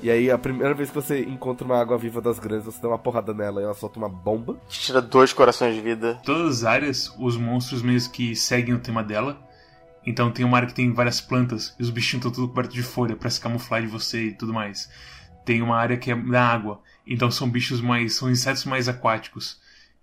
E 0.01 0.09
aí, 0.09 0.31
a 0.31 0.37
primeira 0.37 0.73
vez 0.73 0.89
que 0.89 0.95
você 0.95 1.21
encontra 1.23 1.65
uma 1.65 1.77
água 1.77 1.97
viva 1.97 2.21
das 2.21 2.39
grandes, 2.39 2.65
você 2.65 2.81
dá 2.81 2.87
uma 2.87 2.97
porrada 2.97 3.33
nela 3.33 3.59
e 3.59 3.65
ela 3.65 3.73
solta 3.73 3.99
uma 3.99 4.07
bomba. 4.07 4.57
Tira 4.69 5.01
dois 5.01 5.33
corações 5.33 5.75
de 5.75 5.81
vida. 5.81 6.19
Todas 6.23 6.59
as 6.59 6.63
áreas, 6.63 7.13
os 7.19 7.35
monstros 7.35 7.81
mesmo 7.81 8.13
que 8.13 8.33
seguem 8.35 8.73
o 8.73 8.79
tema 8.79 9.03
dela. 9.03 9.37
Então 10.05 10.31
tem 10.31 10.45
uma 10.45 10.55
área 10.55 10.67
que 10.67 10.73
tem 10.73 10.93
várias 10.93 11.19
plantas 11.19 11.75
e 11.77 11.83
os 11.83 11.89
bichinhos 11.89 12.25
estão 12.25 12.31
tudo 12.31 12.47
cobertos 12.47 12.73
de 12.73 12.81
folha 12.81 13.15
para 13.15 13.29
se 13.29 13.41
camuflar 13.41 13.81
de 13.81 13.87
você 13.87 14.27
e 14.27 14.33
tudo 14.33 14.53
mais. 14.53 14.89
Tem 15.43 15.61
uma 15.61 15.75
área 15.75 15.97
que 15.97 16.11
é 16.11 16.15
da 16.15 16.45
água. 16.45 16.81
Então 17.05 17.29
são 17.29 17.49
bichos 17.49 17.81
mais. 17.81 18.15
são 18.15 18.31
insetos 18.31 18.63
mais 18.63 18.87
aquáticos 18.87 19.59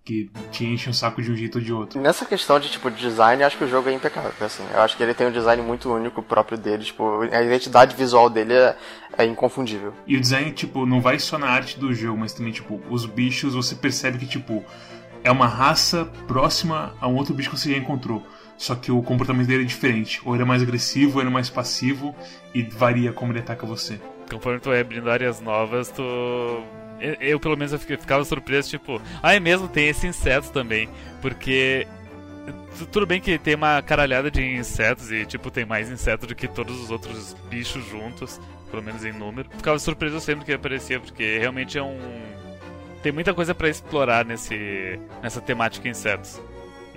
que 0.07 0.31
te 0.53 0.65
enche 0.65 0.89
um 0.89 0.93
saco 0.93 1.21
de 1.21 1.33
um 1.33 1.35
jeito 1.35 1.59
ou 1.59 1.65
de 1.65 1.73
outro. 1.73 2.01
Nessa 2.01 2.25
questão 2.25 2.61
de 2.61 2.71
tipo 2.71 2.89
de 2.89 2.97
design, 2.97 3.43
acho 3.43 3.59
que 3.59 3.65
o 3.65 3.69
jogo 3.69 3.89
é 3.89 3.93
impecável, 3.93 4.33
assim. 4.41 4.63
Eu 4.73 4.81
acho 4.81 4.97
que 4.97 5.03
ele 5.03 5.13
tem 5.13 5.27
um 5.27 5.33
design 5.33 5.61
muito 5.63 5.93
único 5.93 6.23
próprio 6.23 6.57
dele, 6.57 6.85
tipo, 6.85 7.23
a 7.23 7.43
identidade 7.43 7.97
visual 7.97 8.31
dele 8.31 8.55
é, 8.55 8.77
é 9.19 9.25
inconfundível. 9.27 9.93
E 10.07 10.17
o 10.17 10.21
design, 10.21 10.53
tipo, 10.53 10.87
não 10.87 11.01
vai 11.01 11.19
só 11.19 11.37
na 11.37 11.49
arte 11.49 11.79
do 11.81 11.93
jogo, 11.93 12.19
mas 12.19 12.33
também, 12.33 12.53
tipo, 12.53 12.81
os 12.89 13.05
bichos, 13.05 13.55
você 13.55 13.75
percebe 13.75 14.19
que, 14.19 14.27
tipo, 14.27 14.65
é 15.25 15.31
uma 15.31 15.49
raça 15.49 16.05
próxima 16.29 16.95
a 17.01 17.09
um 17.09 17.17
outro 17.17 17.35
bicho 17.35 17.51
que 17.51 17.59
você 17.59 17.73
já 17.73 17.77
encontrou. 17.77 18.25
Só 18.57 18.77
que 18.77 18.93
o 18.93 19.03
comportamento 19.03 19.49
dele 19.49 19.65
é 19.65 19.67
diferente. 19.67 20.23
Ou 20.25 20.35
ele 20.35 20.45
é 20.45 20.47
mais 20.47 20.63
agressivo, 20.63 21.17
ou 21.17 21.21
ele 21.21 21.31
é 21.31 21.33
mais 21.33 21.51
passivo, 21.51 22.15
e 22.55 22.63
varia 22.63 23.13
como 23.13 23.33
ele 23.33 23.41
ataca 23.41 23.67
você. 23.67 24.01
Conforme 24.31 24.61
tu 24.61 24.71
vai 24.71 24.81
abrindo 24.81 25.11
áreas 25.11 25.41
novas, 25.41 25.89
tu 25.91 26.03
eu, 27.21 27.39
pelo 27.39 27.57
menos 27.57 27.73
eu 27.73 27.79
ficava 27.79 28.25
surpreso, 28.25 28.71
tipo, 28.71 29.01
ah, 29.23 29.35
é 29.35 29.41
mesmo, 29.41 29.69
tem 29.69 29.89
esse 29.89 30.07
inseto 30.07 30.51
também. 30.51 30.89
Porque 31.21 31.87
tudo 32.91 33.07
bem 33.07 33.21
que 33.21 33.39
tem 33.39 33.55
uma 33.55 33.83
caralhada 33.83 34.31
de 34.31 34.43
insetos 34.43 35.11
e, 35.11 35.25
tipo, 35.25 35.51
tem 35.51 35.65
mais 35.65 35.91
insetos 35.91 36.29
do 36.29 36.35
que 36.35 36.47
todos 36.47 36.81
os 36.81 36.91
outros 36.91 37.35
bichos 37.49 37.85
juntos, 37.87 38.41
pelo 38.71 38.83
menos 38.83 39.05
em 39.05 39.13
número. 39.13 39.49
Ficava 39.51 39.79
surpreso 39.79 40.21
sempre 40.21 40.45
que 40.45 40.53
aparecia, 40.53 41.01
porque 41.01 41.39
realmente 41.39 41.79
é 41.79 41.83
um. 41.83 41.99
Tem 43.03 43.13
muita 43.13 43.33
coisa 43.33 43.55
para 43.55 43.69
explorar 43.69 44.25
nesse, 44.25 44.99
nessa 45.23 45.41
temática 45.41 45.89
insetos. 45.89 46.41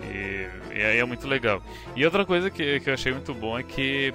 E, 0.01 0.48
e 0.75 0.84
aí 0.84 0.98
é 0.98 1.06
muito 1.06 1.27
legal. 1.27 1.62
E 1.96 2.03
outra 2.06 2.25
coisa 2.25 2.50
que, 2.50 2.79
que 2.79 2.89
eu 2.89 2.94
achei 2.94 3.12
muito 3.12 3.34
bom 3.34 3.58
é 3.58 3.63
que 3.63 4.13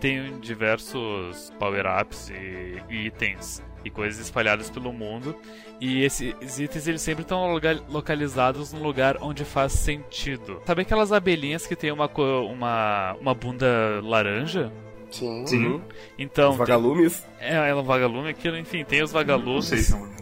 tem 0.00 0.38
diversos 0.40 1.52
power-ups 1.58 2.30
e, 2.30 2.82
e 2.88 3.06
itens 3.06 3.62
e 3.84 3.90
coisas 3.90 4.20
espalhadas 4.20 4.70
pelo 4.70 4.92
mundo. 4.92 5.34
E 5.80 6.02
esses 6.02 6.58
itens 6.58 6.88
eles 6.88 7.02
sempre 7.02 7.22
estão 7.22 7.58
localizados 7.88 8.72
num 8.72 8.82
lugar 8.82 9.16
onde 9.20 9.44
faz 9.44 9.72
sentido. 9.72 10.60
Sabe 10.66 10.82
aquelas 10.82 11.12
abelhinhas 11.12 11.66
que 11.66 11.76
tem 11.76 11.92
uma, 11.92 12.10
uma, 12.50 13.16
uma 13.20 13.34
bunda 13.34 14.00
laranja? 14.02 14.72
Sim. 15.10 15.46
Sim. 15.46 15.66
Uhum. 15.66 15.80
Então. 16.18 16.50
Os 16.52 16.56
vagalumes. 16.56 17.26
Tem, 17.38 17.48
é, 17.48 17.70
é 17.70 17.74
um 17.74 17.82
vagalume 17.82 18.28
aquilo, 18.28 18.58
enfim, 18.58 18.84
tem 18.84 19.02
os 19.02 19.12
vagalumes. 19.12 19.70
Não 19.70 19.78
sei, 19.78 19.98
não. 19.98 20.18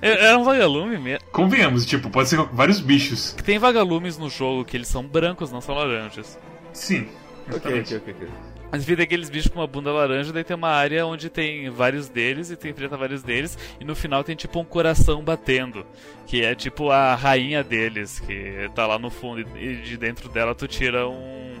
É, 0.00 0.26
é 0.26 0.36
um 0.36 0.44
vagalume 0.44 0.98
mesmo. 0.98 1.26
Convenhamos, 1.32 1.86
tipo, 1.86 2.10
pode 2.10 2.28
ser 2.28 2.38
vários 2.52 2.80
bichos. 2.80 3.32
Tem 3.44 3.58
vagalumes 3.58 4.18
no 4.18 4.28
jogo 4.28 4.64
que 4.64 4.76
eles 4.76 4.88
são 4.88 5.02
brancos, 5.02 5.50
não 5.50 5.60
são 5.60 5.74
laranjas. 5.74 6.38
Sim. 6.72 7.08
Ok, 7.52 7.80
ok, 7.80 7.98
ok. 7.98 8.28
Mas 8.74 8.82
enfim, 8.82 8.96
tem 8.96 9.04
aqueles 9.04 9.30
bichos 9.30 9.48
com 9.52 9.60
uma 9.60 9.68
bunda 9.68 9.92
laranja, 9.92 10.32
daí 10.32 10.42
tem 10.42 10.56
uma 10.56 10.70
área 10.70 11.06
onde 11.06 11.30
tem 11.30 11.70
vários 11.70 12.08
deles 12.08 12.50
e 12.50 12.56
tu 12.56 12.66
enfrenta 12.66 12.96
vários 12.96 13.22
deles, 13.22 13.56
e 13.80 13.84
no 13.84 13.94
final 13.94 14.24
tem 14.24 14.34
tipo 14.34 14.58
um 14.58 14.64
coração 14.64 15.22
batendo, 15.22 15.86
que 16.26 16.42
é 16.44 16.56
tipo 16.56 16.90
a 16.90 17.14
rainha 17.14 17.62
deles, 17.62 18.18
que 18.18 18.68
tá 18.74 18.84
lá 18.84 18.98
no 18.98 19.10
fundo, 19.10 19.46
e 19.56 19.76
de 19.76 19.96
dentro 19.96 20.28
dela 20.28 20.56
tu 20.56 20.66
tira 20.66 21.08
um, 21.08 21.54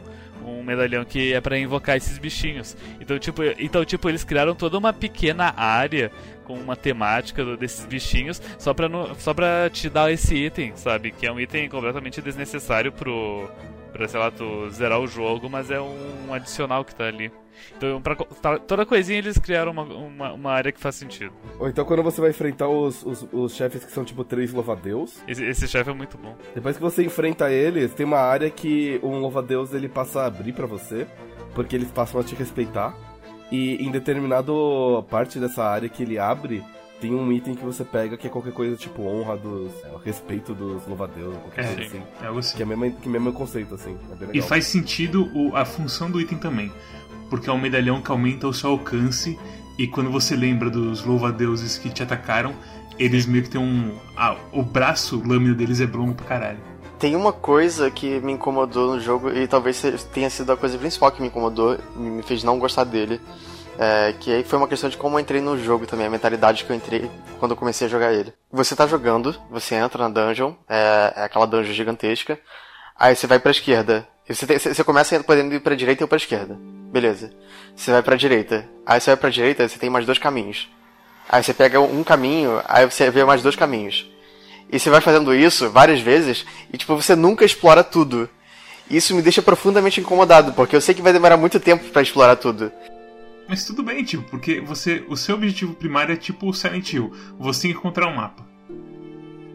um 0.44 0.60
medalhão 0.64 1.04
que 1.04 1.32
é 1.32 1.40
para 1.40 1.56
invocar 1.56 1.96
esses 1.96 2.18
bichinhos. 2.18 2.76
Então 3.00 3.16
tipo, 3.16 3.42
então, 3.60 3.84
tipo, 3.84 4.08
eles 4.08 4.24
criaram 4.24 4.52
toda 4.56 4.76
uma 4.76 4.92
pequena 4.92 5.54
área 5.56 6.10
com 6.42 6.54
uma 6.54 6.74
temática 6.74 7.44
desses 7.56 7.86
bichinhos 7.86 8.42
só 8.58 8.74
pra, 8.74 8.88
no- 8.88 9.14
só 9.20 9.32
pra 9.32 9.70
te 9.70 9.88
dar 9.88 10.10
esse 10.10 10.34
item, 10.34 10.72
sabe? 10.74 11.12
Que 11.12 11.26
é 11.28 11.32
um 11.32 11.38
item 11.38 11.68
completamente 11.68 12.20
desnecessário 12.20 12.90
pro. 12.90 13.48
Pra, 13.94 14.06
sei 14.08 14.18
lá, 14.20 14.30
tu 14.30 14.68
zerar 14.70 15.00
o 15.00 15.06
jogo, 15.06 15.48
mas 15.48 15.70
é 15.70 15.80
um 15.80 16.34
adicional 16.34 16.84
que 16.84 16.94
tá 16.94 17.04
ali. 17.04 17.30
Então, 17.76 18.02
pra, 18.02 18.16
tá- 18.16 18.58
toda 18.58 18.84
coisinha 18.84 19.18
eles 19.18 19.38
criaram 19.38 19.70
uma, 19.70 19.84
uma, 19.84 20.32
uma 20.32 20.50
área 20.52 20.72
que 20.72 20.80
faz 20.80 20.96
sentido. 20.96 21.32
Ou 21.58 21.68
então 21.68 21.84
quando 21.84 22.02
você 22.02 22.20
vai 22.20 22.30
enfrentar 22.30 22.68
os, 22.68 23.04
os, 23.06 23.26
os 23.32 23.54
chefes 23.54 23.84
que 23.84 23.92
são 23.92 24.04
tipo 24.04 24.24
três 24.24 24.52
louva-deus, 24.52 25.22
Esse, 25.28 25.44
esse 25.44 25.68
chefe 25.68 25.88
é 25.88 25.94
muito 25.94 26.18
bom. 26.18 26.36
depois 26.52 26.76
que 26.76 26.82
você 26.82 27.04
enfrenta 27.04 27.50
eles, 27.52 27.94
tem 27.94 28.04
uma 28.04 28.18
área 28.18 28.50
que 28.50 28.98
um 29.02 29.18
louva-deus 29.20 29.72
ele 29.72 29.88
passa 29.88 30.22
a 30.22 30.26
abrir 30.26 30.52
pra 30.52 30.66
você, 30.66 31.06
porque 31.54 31.76
eles 31.76 31.90
passam 31.92 32.20
a 32.20 32.24
te 32.24 32.34
respeitar. 32.34 32.92
E 33.52 33.76
em 33.76 33.90
determinado 33.92 35.04
parte 35.08 35.38
dessa 35.38 35.62
área 35.64 35.88
que 35.88 36.02
ele 36.02 36.18
abre, 36.18 36.64
tem 37.04 37.14
um 37.14 37.30
item 37.30 37.54
que 37.54 37.62
você 37.64 37.84
pega 37.84 38.16
que 38.16 38.26
é 38.26 38.30
qualquer 38.30 38.52
coisa 38.52 38.76
tipo 38.76 39.02
honra 39.02 39.36
dos. 39.36 39.70
É, 39.84 39.88
o 39.92 39.98
respeito 39.98 40.54
dos 40.54 40.86
louva-deus, 40.86 41.36
qualquer 41.36 41.60
É, 41.64 41.74
coisa 41.74 41.82
assim. 41.82 42.02
É 42.22 42.26
algo 42.26 42.38
assim. 42.38 42.56
Que 42.56 42.62
é 42.62 42.66
mesmo, 42.66 42.92
que 42.96 43.08
mesmo 43.08 43.32
conceito, 43.32 43.74
assim. 43.74 43.96
É 44.10 44.14
bem 44.26 44.28
E 44.32 44.40
faz 44.40 44.64
sentido 44.66 45.28
o- 45.34 45.54
a 45.54 45.64
função 45.66 46.10
do 46.10 46.18
item 46.20 46.38
também. 46.38 46.72
Porque 47.28 47.50
é 47.50 47.52
um 47.52 47.60
medalhão 47.60 48.00
que 48.00 48.10
aumenta 48.10 48.48
o 48.48 48.54
seu 48.54 48.70
alcance. 48.70 49.38
E 49.78 49.86
quando 49.86 50.10
você 50.10 50.34
lembra 50.34 50.70
dos 50.70 51.04
louva-deuses 51.04 51.76
que 51.76 51.90
te 51.90 52.02
atacaram, 52.02 52.54
eles 52.98 53.26
meio 53.26 53.44
que 53.44 53.50
tem 53.50 53.60
um. 53.60 53.92
Ah, 54.16 54.36
o 54.52 54.62
braço 54.62 55.20
lâmina 55.26 55.54
deles 55.54 55.80
é 55.80 55.86
longo 55.86 56.14
pra 56.14 56.24
caralho. 56.26 56.58
Tem 56.98 57.14
uma 57.16 57.32
coisa 57.32 57.90
que 57.90 58.18
me 58.20 58.32
incomodou 58.32 58.94
no 58.94 59.00
jogo, 59.00 59.28
e 59.30 59.46
talvez 59.46 59.82
tenha 60.14 60.30
sido 60.30 60.52
a 60.52 60.56
coisa 60.56 60.78
principal 60.78 61.10
que 61.12 61.20
me 61.20 61.26
incomodou, 61.28 61.76
me 61.96 62.22
fez 62.22 62.42
não 62.44 62.58
gostar 62.58 62.84
dele. 62.84 63.20
É, 63.78 64.14
que 64.20 64.32
aí 64.32 64.44
foi 64.44 64.56
uma 64.58 64.68
questão 64.68 64.88
de 64.88 64.96
como 64.96 65.16
eu 65.16 65.20
entrei 65.20 65.40
no 65.40 65.58
jogo 65.58 65.84
também, 65.86 66.06
a 66.06 66.10
mentalidade 66.10 66.64
que 66.64 66.70
eu 66.70 66.76
entrei 66.76 67.10
quando 67.40 67.50
eu 67.52 67.56
comecei 67.56 67.86
a 67.86 67.90
jogar 67.90 68.12
ele. 68.12 68.32
Você 68.52 68.76
tá 68.76 68.86
jogando, 68.86 69.34
você 69.50 69.74
entra 69.74 70.08
na 70.08 70.08
dungeon, 70.08 70.52
é, 70.68 71.12
é 71.16 71.24
aquela 71.24 71.46
dungeon 71.46 71.72
gigantesca, 71.72 72.38
aí 72.96 73.16
você 73.16 73.26
vai 73.26 73.38
pra 73.40 73.50
esquerda. 73.50 74.06
Você, 74.28 74.46
tem- 74.46 74.58
você 74.58 74.82
começa 74.84 75.22
podendo 75.24 75.54
ir 75.54 75.60
pra 75.60 75.74
direita 75.74 76.04
ou 76.04 76.08
pra 76.08 76.16
esquerda. 76.16 76.56
Beleza. 76.58 77.30
Você 77.76 77.90
vai 77.90 78.02
pra 78.02 78.16
direita. 78.16 78.66
Aí 78.86 79.00
você 79.00 79.10
vai 79.10 79.16
pra 79.16 79.28
direita, 79.28 79.68
você 79.68 79.78
tem 79.78 79.90
mais 79.90 80.06
dois 80.06 80.18
caminhos. 80.18 80.70
Aí 81.28 81.42
você 81.42 81.52
pega 81.52 81.80
um 81.80 82.02
caminho, 82.04 82.62
aí 82.66 82.88
você 82.88 83.10
vê 83.10 83.24
mais 83.24 83.42
dois 83.42 83.56
caminhos. 83.56 84.08
E 84.70 84.78
você 84.78 84.88
vai 84.88 85.00
fazendo 85.00 85.34
isso 85.34 85.68
várias 85.68 86.00
vezes 86.00 86.46
e 86.72 86.78
tipo 86.78 86.94
você 86.96 87.14
nunca 87.14 87.44
explora 87.44 87.82
tudo. 87.84 88.30
Isso 88.88 89.14
me 89.14 89.20
deixa 89.22 89.42
profundamente 89.42 90.00
incomodado, 90.00 90.52
porque 90.52 90.76
eu 90.76 90.80
sei 90.80 90.94
que 90.94 91.02
vai 91.02 91.12
demorar 91.12 91.36
muito 91.36 91.58
tempo 91.60 91.84
pra 91.90 92.02
explorar 92.02 92.36
tudo. 92.36 92.70
Mas 93.48 93.64
tudo 93.64 93.82
bem, 93.82 94.02
tipo, 94.04 94.22
porque 94.24 94.60
você. 94.60 95.04
O 95.08 95.16
seu 95.16 95.34
objetivo 95.34 95.74
primário 95.74 96.12
é 96.12 96.16
tipo 96.16 96.48
o 96.48 96.54
Silent 96.54 96.92
Hill. 96.92 97.12
Você 97.38 97.68
encontrar 97.68 98.08
um 98.08 98.14
mapa. 98.16 98.54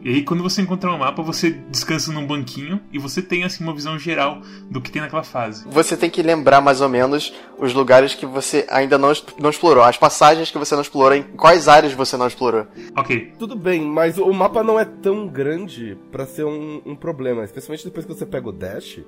E 0.02 0.08
aí 0.08 0.22
quando 0.22 0.42
você 0.42 0.62
encontrar 0.62 0.94
um 0.94 0.98
mapa, 0.98 1.22
você 1.22 1.50
descansa 1.50 2.10
num 2.10 2.26
banquinho 2.26 2.80
e 2.90 2.98
você 2.98 3.20
tem 3.20 3.44
assim 3.44 3.62
uma 3.62 3.74
visão 3.74 3.98
geral 3.98 4.40
do 4.70 4.80
que 4.80 4.90
tem 4.90 5.02
naquela 5.02 5.22
fase. 5.22 5.68
Você 5.68 5.94
tem 5.94 6.08
que 6.08 6.22
lembrar 6.22 6.62
mais 6.62 6.80
ou 6.80 6.88
menos 6.88 7.34
os 7.58 7.74
lugares 7.74 8.14
que 8.14 8.24
você 8.24 8.66
ainda 8.70 8.96
não, 8.96 9.12
não 9.38 9.50
explorou, 9.50 9.84
as 9.84 9.98
passagens 9.98 10.50
que 10.50 10.56
você 10.56 10.74
não 10.74 10.80
explorou, 10.80 11.18
em 11.18 11.22
quais 11.22 11.68
áreas 11.68 11.92
você 11.92 12.16
não 12.16 12.26
explorou. 12.26 12.66
Ok, 12.96 13.32
Tudo 13.38 13.54
bem, 13.54 13.82
mas 13.82 14.16
o 14.16 14.32
mapa 14.32 14.62
não 14.62 14.80
é 14.80 14.86
tão 14.86 15.28
grande 15.28 15.98
pra 16.10 16.24
ser 16.24 16.44
um, 16.44 16.80
um 16.86 16.96
problema. 16.96 17.44
Especialmente 17.44 17.84
depois 17.84 18.06
que 18.06 18.14
você 18.14 18.24
pega 18.24 18.48
o 18.48 18.52
dash, 18.52 19.00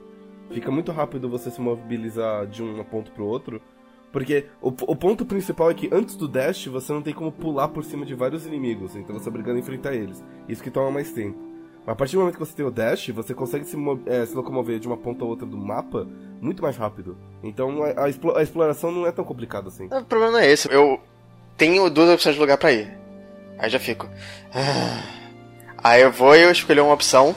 fica 0.50 0.70
muito 0.70 0.92
rápido 0.92 1.26
você 1.26 1.50
se 1.50 1.60
mobilizar 1.60 2.46
de 2.46 2.62
um 2.62 2.84
ponto 2.84 3.10
pro 3.12 3.24
outro. 3.24 3.62
Porque 4.12 4.46
o, 4.60 4.68
o 4.68 4.94
ponto 4.94 5.24
principal 5.24 5.70
é 5.70 5.74
que 5.74 5.88
antes 5.90 6.16
do 6.16 6.28
dash 6.28 6.66
você 6.66 6.92
não 6.92 7.00
tem 7.00 7.14
como 7.14 7.32
pular 7.32 7.68
por 7.68 7.82
cima 7.82 8.04
de 8.04 8.14
vários 8.14 8.46
inimigos, 8.46 8.94
então 8.94 9.18
você 9.18 9.28
é 9.28 9.30
obrigado 9.30 9.56
a 9.56 9.58
enfrentar 9.58 9.94
eles. 9.94 10.22
Isso 10.48 10.62
que 10.62 10.70
toma 10.70 10.90
mais 10.90 11.10
tempo. 11.12 11.38
Mas 11.84 11.94
a 11.94 11.96
partir 11.96 12.14
do 12.14 12.20
momento 12.20 12.34
que 12.34 12.40
você 12.40 12.54
tem 12.54 12.64
o 12.64 12.70
dash, 12.70 13.08
você 13.08 13.34
consegue 13.34 13.64
se, 13.64 13.76
eh, 14.06 14.26
se 14.26 14.34
locomover 14.36 14.78
de 14.78 14.86
uma 14.86 14.96
ponta 14.96 15.24
a 15.24 15.26
outra 15.26 15.46
do 15.46 15.56
mapa 15.56 16.06
muito 16.40 16.62
mais 16.62 16.76
rápido. 16.76 17.16
Então 17.42 17.82
a, 17.82 17.88
a 18.02 18.38
a 18.38 18.42
exploração 18.42 18.92
não 18.92 19.06
é 19.06 19.10
tão 19.12 19.24
complicada 19.24 19.68
assim. 19.68 19.86
O 19.86 20.04
problema 20.04 20.42
é 20.42 20.52
esse. 20.52 20.70
Eu 20.70 21.00
tenho 21.56 21.88
duas 21.90 22.10
opções 22.10 22.34
de 22.34 22.40
lugar 22.40 22.58
pra 22.58 22.70
ir. 22.72 22.96
Aí 23.58 23.70
já 23.70 23.78
fico. 23.80 24.08
"Ah." 24.54 25.02
Aí 25.84 26.02
eu 26.02 26.12
vou 26.12 26.36
e 26.36 26.42
eu 26.42 26.52
escolho 26.52 26.84
uma 26.84 26.94
opção. 26.94 27.34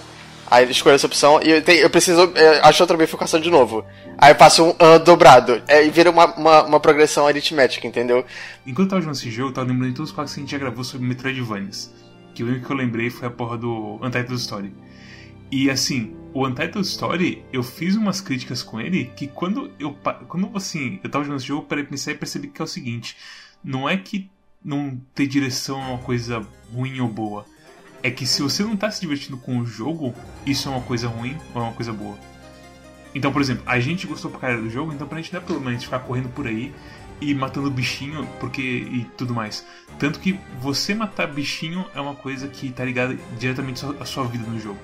Aí 0.49 0.63
eu 0.65 0.69
escolho 0.71 0.95
essa 0.95 1.07
opção 1.07 1.39
e 1.43 1.49
eu, 1.49 1.61
tenho- 1.61 1.81
eu 1.81 1.89
preciso 1.89 2.31
é, 2.35 2.59
achar 2.67 2.83
outra 2.83 2.95
bifurcação 2.97 3.39
de 3.39 3.49
novo. 3.49 3.83
Aí 4.17 4.31
eu 4.31 4.35
faço 4.35 4.63
um 4.63 4.75
ah 4.79 4.97
dobrado. 4.97 5.61
É, 5.67 5.85
e 5.85 5.89
vira 5.89 6.11
uma, 6.11 6.25
uma, 6.35 6.63
uma 6.63 6.79
progressão 6.79 7.25
aritmética, 7.27 7.87
entendeu? 7.87 8.23
Enquanto 8.65 8.85
eu 8.87 8.89
tava 8.89 9.01
jogando 9.01 9.15
esse 9.17 9.31
jogo, 9.31 9.49
eu 9.49 9.53
tava 9.53 9.67
lembrando 9.67 9.89
de 9.91 9.95
todos 9.95 10.11
os 10.11 10.15
quadros 10.15 10.33
que 10.33 10.39
a 10.39 10.43
gente 10.43 10.51
já 10.51 10.57
gravou 10.57 10.83
sobre 10.83 11.07
Metroidvanias. 11.07 11.91
Que 12.33 12.43
o 12.43 12.47
único 12.47 12.65
que 12.67 12.71
eu 12.71 12.77
lembrei 12.77 13.09
foi 13.09 13.27
a 13.27 13.31
porra 13.31 13.57
do 13.57 13.95
Untitled 14.03 14.35
Story. 14.35 14.73
E 15.51 15.69
assim, 15.69 16.15
o 16.33 16.45
Untitled 16.45 16.85
Story, 16.87 17.43
eu 17.51 17.63
fiz 17.63 17.95
umas 17.95 18.19
críticas 18.21 18.61
com 18.61 18.79
ele 18.79 19.05
que 19.15 19.27
quando 19.27 19.71
eu. 19.79 19.95
Quando 20.27 20.51
assim, 20.55 20.99
eu 21.03 21.09
tava 21.09 21.23
jogando 21.23 21.39
esse 21.39 21.47
jogo, 21.47 21.65
eu 21.71 21.85
pensar 21.85 22.11
e 22.11 22.15
percebi 22.15 22.47
que 22.49 22.61
é 22.61 22.65
o 22.65 22.67
seguinte: 22.67 23.15
não 23.63 23.87
é 23.89 23.95
que 23.95 24.29
não 24.63 24.99
ter 25.13 25.27
direção 25.27 25.81
é 25.81 25.85
uma 25.87 25.97
coisa 25.99 26.45
ruim 26.73 26.99
ou 26.99 27.07
boa. 27.07 27.45
É 28.05 28.11
que 28.11 28.27
se 28.27 28.43
você 28.43 28.61
não 28.61 28.77
tá 28.77 28.91
se 28.91 29.01
divertindo 29.01 29.35
com 29.35 29.57
o 29.57 29.65
jogo, 29.65 30.13
isso 30.45 30.69
é 30.69 30.71
uma 30.71 30.81
coisa 30.81 31.07
ruim 31.07 31.35
ou 31.55 31.61
é 31.63 31.65
uma 31.65 31.73
coisa 31.73 31.91
boa. 31.91 32.15
Então, 33.15 33.31
por 33.31 33.41
exemplo, 33.41 33.63
a 33.65 33.79
gente 33.79 34.05
gostou 34.05 34.29
pra 34.29 34.41
caralho 34.41 34.61
do 34.61 34.69
jogo, 34.69 34.93
então 34.93 35.07
pra 35.07 35.17
gente 35.17 35.33
não 35.33 35.41
é 35.41 35.43
problema 35.43 35.71
a 35.71 35.73
gente 35.73 35.85
ficar 35.85 35.97
correndo 35.97 36.29
por 36.29 36.45
aí 36.45 36.71
e 37.19 37.33
matando 37.33 37.71
bichinho 37.71 38.27
porque 38.39 38.61
e 38.61 39.07
tudo 39.17 39.33
mais. 39.33 39.65
Tanto 39.97 40.19
que 40.19 40.39
você 40.61 40.93
matar 40.93 41.25
bichinho 41.25 41.83
é 41.95 41.99
uma 41.99 42.13
coisa 42.13 42.47
que 42.47 42.71
tá 42.71 42.85
ligada 42.85 43.17
diretamente 43.39 43.83
à 43.99 44.05
sua 44.05 44.25
vida 44.25 44.45
no 44.47 44.59
jogo. 44.59 44.77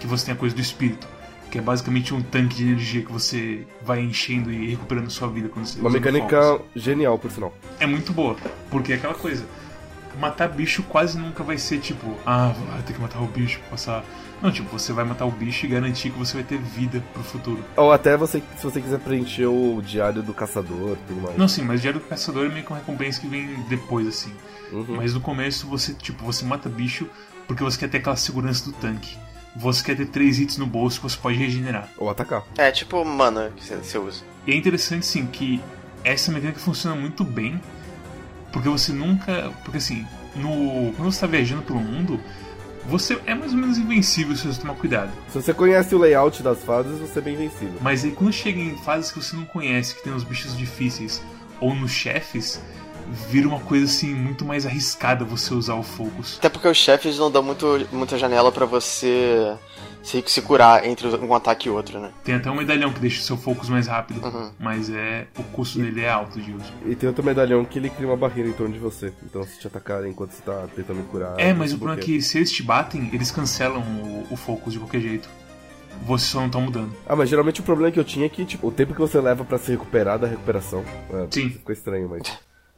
Que 0.00 0.06
você 0.06 0.24
tem 0.24 0.32
a 0.32 0.38
coisa 0.38 0.56
do 0.56 0.62
espírito, 0.62 1.06
que 1.50 1.58
é 1.58 1.60
basicamente 1.60 2.14
um 2.14 2.22
tanque 2.22 2.56
de 2.56 2.62
energia 2.62 3.02
que 3.02 3.12
você 3.12 3.66
vai 3.82 4.00
enchendo 4.00 4.50
e 4.50 4.70
recuperando 4.70 5.10
sua 5.10 5.28
vida 5.28 5.50
quando 5.50 5.66
você 5.66 5.78
Uma 5.78 5.90
mecânica 5.90 6.58
genial, 6.74 7.18
por 7.18 7.30
sinal. 7.30 7.54
É 7.78 7.86
muito 7.86 8.14
boa, 8.14 8.34
porque 8.70 8.94
é 8.94 8.96
aquela 8.96 9.12
coisa. 9.12 9.44
Matar 10.18 10.48
bicho 10.48 10.82
quase 10.82 11.18
nunca 11.18 11.42
vai 11.42 11.58
ser 11.58 11.78
tipo, 11.78 12.16
ah, 12.24 12.54
vai 12.70 12.82
ter 12.82 12.94
que 12.94 13.00
matar 13.00 13.20
o 13.20 13.26
bicho 13.26 13.58
pra 13.60 13.70
passar. 13.70 14.04
Não, 14.42 14.50
tipo, 14.50 14.70
você 14.70 14.92
vai 14.92 15.04
matar 15.04 15.26
o 15.26 15.30
bicho 15.30 15.66
e 15.66 15.68
garantir 15.68 16.10
que 16.10 16.18
você 16.18 16.34
vai 16.34 16.44
ter 16.44 16.58
vida 16.58 17.02
pro 17.12 17.22
futuro. 17.22 17.64
Ou 17.76 17.92
até 17.92 18.16
você, 18.16 18.42
se 18.56 18.62
você 18.62 18.80
quiser 18.80 18.98
preencher 18.98 19.46
o 19.46 19.82
diário 19.82 20.22
do 20.22 20.34
caçador 20.34 20.92
e 20.92 21.06
tudo 21.08 21.20
mais. 21.22 21.36
Não, 21.36 21.48
sim, 21.48 21.62
mas 21.62 21.80
o 21.80 21.82
Diário 21.82 22.00
do 22.00 22.06
Caçador 22.06 22.46
é 22.46 22.48
meio 22.48 22.64
que 22.64 22.70
uma 22.70 22.78
recompensa 22.78 23.20
que 23.20 23.26
vem 23.26 23.62
depois, 23.68 24.06
assim. 24.06 24.32
Uhum. 24.72 24.96
Mas 24.96 25.14
no 25.14 25.20
começo 25.20 25.66
você, 25.66 25.94
tipo, 25.94 26.24
você 26.24 26.44
mata 26.44 26.68
bicho 26.68 27.08
porque 27.46 27.62
você 27.62 27.78
quer 27.78 27.88
ter 27.88 27.98
aquela 27.98 28.16
segurança 28.16 28.64
do 28.64 28.72
tanque. 28.72 29.16
Você 29.54 29.82
quer 29.82 29.96
ter 29.96 30.06
três 30.06 30.38
hits 30.38 30.58
no 30.58 30.66
bolso 30.66 31.00
que 31.00 31.08
você 31.08 31.16
pode 31.16 31.38
regenerar. 31.38 31.88
Ou 31.96 32.10
atacar. 32.10 32.44
É 32.58 32.70
tipo 32.70 33.02
mana 33.04 33.52
que 33.56 33.64
você 33.64 33.98
usa. 33.98 34.22
E 34.46 34.52
é 34.52 34.56
interessante, 34.56 35.06
sim, 35.06 35.26
que 35.26 35.62
essa 36.04 36.30
mecânica 36.30 36.58
funciona 36.58 36.94
muito 36.94 37.24
bem, 37.24 37.60
porque 38.56 38.70
você 38.70 38.90
nunca. 38.90 39.52
Porque 39.62 39.76
assim, 39.76 40.06
no, 40.34 40.90
quando 40.94 41.12
você 41.12 41.20
tá 41.20 41.26
viajando 41.26 41.60
pelo 41.60 41.78
mundo, 41.78 42.18
você 42.86 43.20
é 43.26 43.34
mais 43.34 43.52
ou 43.52 43.58
menos 43.58 43.76
invencível 43.76 44.34
se 44.34 44.46
você 44.46 44.58
tomar 44.58 44.76
cuidado. 44.76 45.12
Se 45.28 45.42
você 45.42 45.52
conhece 45.52 45.94
o 45.94 45.98
layout 45.98 46.42
das 46.42 46.64
fases, 46.64 46.98
você 46.98 47.18
é 47.18 47.22
bem 47.22 47.36
vencível. 47.36 47.74
Mas 47.82 48.02
aí 48.02 48.12
quando 48.12 48.32
chega 48.32 48.58
em 48.58 48.74
fases 48.78 49.12
que 49.12 49.22
você 49.22 49.36
não 49.36 49.44
conhece, 49.44 49.94
que 49.94 50.02
tem 50.02 50.14
os 50.14 50.24
bichos 50.24 50.56
difíceis, 50.56 51.22
ou 51.60 51.74
nos 51.74 51.90
chefes, 51.90 52.58
vira 53.28 53.48
uma 53.48 53.60
coisa 53.60 53.84
assim 53.84 54.14
muito 54.14 54.44
mais 54.44 54.66
arriscada 54.66 55.24
você 55.24 55.54
usar 55.54 55.74
o 55.74 55.82
focus. 55.82 56.36
Até 56.38 56.48
porque 56.48 56.68
os 56.68 56.76
chefes 56.76 57.18
não 57.18 57.30
dão 57.30 57.42
muito, 57.42 57.86
muita 57.92 58.18
janela 58.18 58.50
pra 58.50 58.66
você 58.66 59.56
se, 60.06 60.22
se 60.24 60.40
curar 60.40 60.86
entre 60.86 61.08
um 61.08 61.34
ataque 61.34 61.68
e 61.68 61.70
outro, 61.70 61.98
né? 61.98 62.12
Tem 62.22 62.36
até 62.36 62.48
um 62.48 62.54
medalhão 62.54 62.92
que 62.92 63.00
deixa 63.00 63.20
o 63.20 63.24
seu 63.24 63.36
focus 63.36 63.68
mais 63.68 63.88
rápido. 63.88 64.24
Uhum. 64.24 64.52
Mas 64.56 64.88
é. 64.88 65.26
O 65.36 65.42
custo 65.42 65.80
dele 65.80 66.02
é 66.02 66.08
alto 66.08 66.40
de 66.40 66.52
uso. 66.52 66.72
E 66.84 66.94
tem 66.94 67.08
outro 67.08 67.24
medalhão 67.24 67.64
que 67.64 67.78
ele 67.78 67.90
cria 67.90 68.06
uma 68.06 68.16
barreira 68.16 68.48
em 68.48 68.52
torno 68.52 68.72
de 68.72 68.78
você. 68.78 69.12
Então 69.24 69.42
se 69.42 69.58
te 69.58 69.66
atacarem 69.66 70.10
enquanto 70.10 70.30
você 70.30 70.42
tá 70.42 70.66
tentando 70.76 71.02
curar. 71.08 71.34
É, 71.38 71.52
mas 71.52 71.72
o 71.72 71.78
problema 71.78 72.00
é 72.00 72.04
que 72.04 72.22
se 72.22 72.38
eles 72.38 72.52
te 72.52 72.62
batem, 72.62 73.10
eles 73.12 73.32
cancelam 73.32 73.80
o, 73.80 74.26
o 74.30 74.36
focus 74.36 74.74
de 74.74 74.78
qualquer 74.78 75.00
jeito. 75.00 75.28
Você 76.04 76.26
só 76.26 76.40
não 76.40 76.50
tá 76.50 76.60
mudando. 76.60 76.94
Ah, 77.08 77.16
mas 77.16 77.28
geralmente 77.28 77.60
o 77.60 77.64
problema 77.64 77.90
que 77.90 77.98
eu 77.98 78.04
tinha 78.04 78.26
é 78.26 78.28
que, 78.28 78.44
tipo, 78.44 78.68
o 78.68 78.70
tempo 78.70 78.92
que 78.92 79.00
você 79.00 79.20
leva 79.20 79.44
pra 79.44 79.58
se 79.58 79.72
recuperar 79.72 80.18
da 80.18 80.26
recuperação. 80.26 80.84
É, 81.12 81.26
Sim. 81.30 81.50
Ficou 81.50 81.72
estranho, 81.72 82.08
mas. 82.08 82.22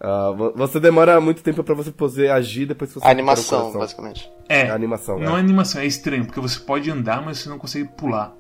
Ah, 0.00 0.31
vo- 0.37 0.52
você 0.55 0.78
demora 0.78 1.21
muito 1.21 1.43
tempo 1.43 1.62
pra 1.64 1.75
você 1.75 1.90
poder 1.90 2.31
agir 2.31 2.67
depois 2.67 2.93
que 2.93 3.00
você 3.00 3.07
A 3.07 3.11
animação, 3.11 3.73
basicamente. 3.73 4.31
É. 4.49 4.62
É 4.67 4.71
a 4.71 4.75
animação, 4.75 5.19
Não 5.19 5.33
é 5.35 5.37
é. 5.37 5.40
animação, 5.40 5.81
é 5.81 5.87
estranho, 5.87 6.25
porque 6.25 6.40
você 6.40 6.59
pode 6.61 6.90
andar, 6.90 7.21
mas 7.23 7.38
você 7.38 7.49
não 7.49 7.59
consegue 7.59 7.88
pular. 7.97 8.33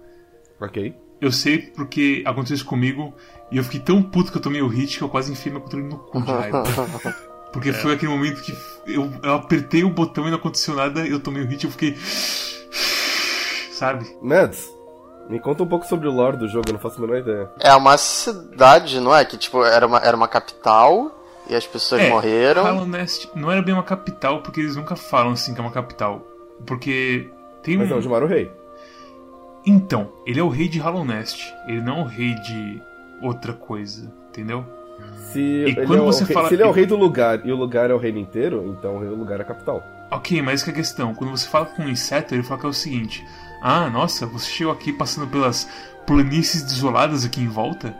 Ok. 0.60 0.94
Eu 1.20 1.32
sei 1.32 1.58
porque 1.58 2.22
aconteceu 2.24 2.54
isso 2.54 2.64
comigo 2.64 3.12
e 3.50 3.56
eu 3.56 3.64
fiquei 3.64 3.80
tão 3.80 4.00
puto 4.00 4.30
que 4.30 4.38
eu 4.38 4.42
tomei 4.42 4.62
o 4.62 4.68
hit 4.68 4.96
que 4.98 5.02
eu 5.02 5.08
quase 5.08 5.32
enfiei 5.32 5.52
meu 5.52 5.60
controle 5.60 5.84
no 5.86 5.98
cu 5.98 6.22
de 6.22 6.30
raiva. 6.30 6.62
Porque 7.52 7.72
foi 7.72 7.94
aquele 7.94 8.12
momento 8.12 8.42
que 8.42 8.54
eu, 8.86 9.10
eu 9.22 9.32
apertei 9.34 9.82
o 9.82 9.88
botão 9.90 10.26
e 10.28 10.30
não 10.30 10.36
aconteceu 10.36 10.74
nada, 10.76 11.00
eu 11.06 11.18
tomei 11.18 11.42
o 11.42 11.46
hit 11.46 11.64
e 11.64 11.66
eu 11.66 11.70
fiquei. 11.72 11.96
Sabe? 13.72 14.06
Mads, 14.20 14.68
me 15.28 15.40
conta 15.40 15.62
um 15.62 15.66
pouco 15.66 15.86
sobre 15.86 16.08
o 16.08 16.12
lore 16.12 16.36
do 16.36 16.48
jogo, 16.48 16.68
eu 16.68 16.72
não 16.74 16.80
faço 16.80 16.98
a 16.98 17.00
menor 17.00 17.18
ideia. 17.18 17.50
É 17.60 17.74
uma 17.74 17.96
cidade, 17.96 19.00
não 19.00 19.14
é? 19.14 19.24
Que, 19.24 19.36
tipo, 19.36 19.64
era 19.64 19.86
uma, 19.86 19.98
era 19.98 20.16
uma 20.16 20.28
capital 20.28 21.10
e 21.48 21.54
as 21.54 21.66
pessoas 21.66 22.02
É, 22.02 22.08
morreram. 22.10 22.62
Hollow 22.64 22.86
Nest 22.86 23.28
não 23.34 23.50
era 23.50 23.62
bem 23.62 23.74
uma 23.74 23.82
capital, 23.82 24.42
porque 24.42 24.60
eles 24.60 24.76
nunca 24.76 24.94
falam 24.96 25.32
assim 25.32 25.54
que 25.54 25.60
é 25.60 25.62
uma 25.62 25.70
capital. 25.72 26.26
Porque 26.66 27.28
tem 27.62 27.76
um. 27.76 27.80
Mas 27.80 27.90
não, 27.90 28.00
Gilmar 28.00 28.22
o 28.22 28.26
Rei. 28.26 28.50
Então, 29.66 30.12
ele 30.26 30.40
é 30.40 30.42
o 30.42 30.48
rei 30.48 30.68
de 30.68 30.78
Hollow 30.78 31.04
Nest. 31.04 31.52
Ele 31.66 31.80
não 31.80 31.98
é 31.98 32.02
o 32.02 32.06
rei 32.06 32.34
de 32.34 32.82
outra 33.20 33.52
coisa, 33.52 34.10
entendeu? 34.30 34.64
Se, 35.32 35.40
ele 35.40 35.74
quando 35.86 35.98
é 35.98 36.00
o 36.02 36.06
você 36.06 36.24
rei- 36.24 36.34
fala- 36.34 36.48
se 36.48 36.54
ele 36.54 36.62
é 36.62 36.66
o 36.66 36.70
rei 36.70 36.86
do 36.86 36.96
lugar 36.96 37.44
e 37.46 37.52
o 37.52 37.56
lugar 37.56 37.90
é 37.90 37.94
o 37.94 37.98
reino 37.98 38.18
inteiro, 38.18 38.74
então 38.78 38.96
o 38.96 39.14
lugar 39.14 39.38
é 39.38 39.42
a 39.42 39.44
capital. 39.44 39.82
Ok, 40.10 40.40
mas 40.40 40.62
que 40.62 40.70
é 40.70 40.72
a 40.72 40.76
questão. 40.76 41.14
Quando 41.14 41.30
você 41.30 41.46
fala 41.46 41.66
com 41.66 41.82
um 41.82 41.88
inseto, 41.88 42.34
ele 42.34 42.42
fala 42.42 42.60
que 42.60 42.66
é 42.66 42.68
o 42.68 42.72
seguinte: 42.72 43.24
Ah, 43.62 43.90
nossa, 43.90 44.26
você 44.26 44.48
chegou 44.50 44.72
aqui 44.72 44.92
passando 44.92 45.26
pelas 45.28 45.68
planícies 46.06 46.62
desoladas 46.62 47.24
aqui 47.24 47.42
em 47.42 47.48
volta? 47.48 47.94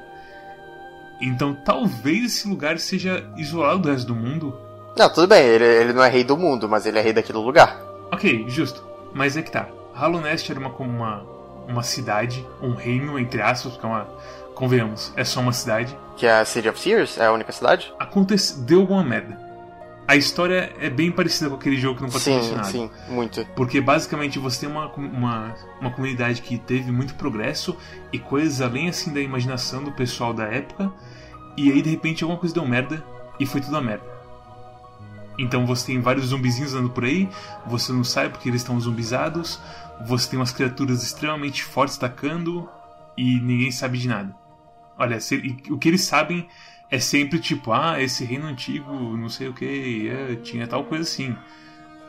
Então 1.20 1.54
talvez 1.64 2.25
esse 2.25 2.48
lugar 2.48 2.78
seja 2.78 3.25
isolado 3.37 3.80
do 3.80 3.90
resto 3.90 4.06
do 4.08 4.14
mundo. 4.14 4.56
Não, 4.96 5.12
tudo 5.12 5.26
bem, 5.28 5.44
ele, 5.44 5.64
ele 5.64 5.92
não 5.92 6.02
é 6.02 6.08
rei 6.08 6.25
do 6.25 6.37
mundo, 6.37 6.68
mas 6.68 6.87
ele 6.87 6.98
é 6.98 7.02
rei 7.02 7.12
daquele 7.12 7.38
lugar. 7.38 7.80
Ok, 8.10 8.46
justo. 8.48 8.84
Mas 9.12 9.37
é 9.37 9.42
que 9.42 9.50
tá. 9.50 9.68
Hollow 9.94 10.20
Nest 10.20 10.50
era 10.50 10.60
uma, 10.60 10.70
uma, 10.70 11.26
uma 11.66 11.82
cidade, 11.82 12.46
um 12.62 12.72
reino, 12.72 13.18
entre 13.18 13.40
aspas, 13.42 13.72
porque 13.72 13.87
é 13.87 13.88
uma. 13.88 14.08
Convenhamos, 14.54 15.12
é 15.16 15.22
só 15.22 15.40
uma 15.40 15.52
cidade. 15.52 15.96
Que 16.16 16.26
é 16.26 16.40
a 16.40 16.44
City 16.44 16.68
of 16.68 16.82
Tears, 16.82 17.16
é 17.16 17.26
a 17.26 17.32
única 17.32 17.52
cidade? 17.52 17.92
Acontece, 17.98 18.60
deu 18.60 18.80
alguma 18.80 19.04
merda. 19.04 19.48
A 20.09 20.17
história 20.17 20.73
é 20.81 20.88
bem 20.88 21.12
parecida 21.12 21.50
com 21.50 21.57
aquele 21.57 21.77
jogo 21.77 21.97
que 21.97 22.03
não 22.03 22.09
pode 22.09 22.25
ser 22.25 22.31
Sim, 22.31 22.37
mencionado. 22.38 22.69
sim, 22.71 22.91
muito. 23.11 23.45
Porque 23.55 23.79
basicamente 23.79 24.38
você 24.38 24.61
tem 24.61 24.69
uma, 24.75 24.91
uma, 24.95 25.55
uma 25.83 25.91
comunidade 25.91 26.41
que 26.41 26.57
teve 26.59 26.91
muito 26.91 27.15
progresso 27.15 27.77
e 28.11 28.18
coisas 28.18 28.62
além 28.62 28.88
assim 28.88 29.12
da 29.12 29.21
imaginação 29.21 29.85
do 29.85 29.92
pessoal 29.92 30.33
da 30.33 30.44
época, 30.44 30.90
e 31.59 31.71
aí 31.71 31.83
de 31.83 31.90
repente 31.90 32.25
alguma 32.25 32.40
coisa 32.40 32.55
deu 32.55 32.66
merda 32.66 33.05
e 33.38 33.44
foi 33.44 33.61
tudo 33.61 33.77
a 33.77 33.83
merda. 33.83 34.05
Então 35.38 35.66
você 35.66 35.88
tem 35.88 36.01
vários 36.01 36.27
zumbizinhos 36.27 36.75
andando 36.75 36.90
por 36.90 37.05
aí, 37.05 37.29
você 37.66 37.92
não 37.92 38.03
sabe 38.03 38.31
porque 38.31 38.49
eles 38.49 38.62
estão 38.62 38.81
zumbizados, 38.81 39.61
você 40.07 40.31
tem 40.31 40.38
umas 40.38 40.53
criaturas 40.53 41.03
extremamente 41.03 41.62
fortes 41.62 41.97
atacando 41.99 42.66
e 43.16 43.38
ninguém 43.40 43.71
sabe 43.71 43.99
de 43.99 44.09
nada. 44.09 44.35
Olha, 44.99 45.21
se- 45.21 45.57
o 45.71 45.79
que 45.79 45.87
eles 45.88 46.01
sabem 46.03 46.49
é 46.90 46.98
sempre 46.98 47.38
tipo, 47.38 47.72
ah, 47.72 48.01
esse 48.03 48.24
reino 48.24 48.46
antigo, 48.46 48.92
não 48.92 49.29
sei 49.29 49.48
o 49.48 49.53
que, 49.55 50.38
tinha 50.42 50.66
tal 50.66 50.85
coisa 50.85 51.05
assim. 51.05 51.37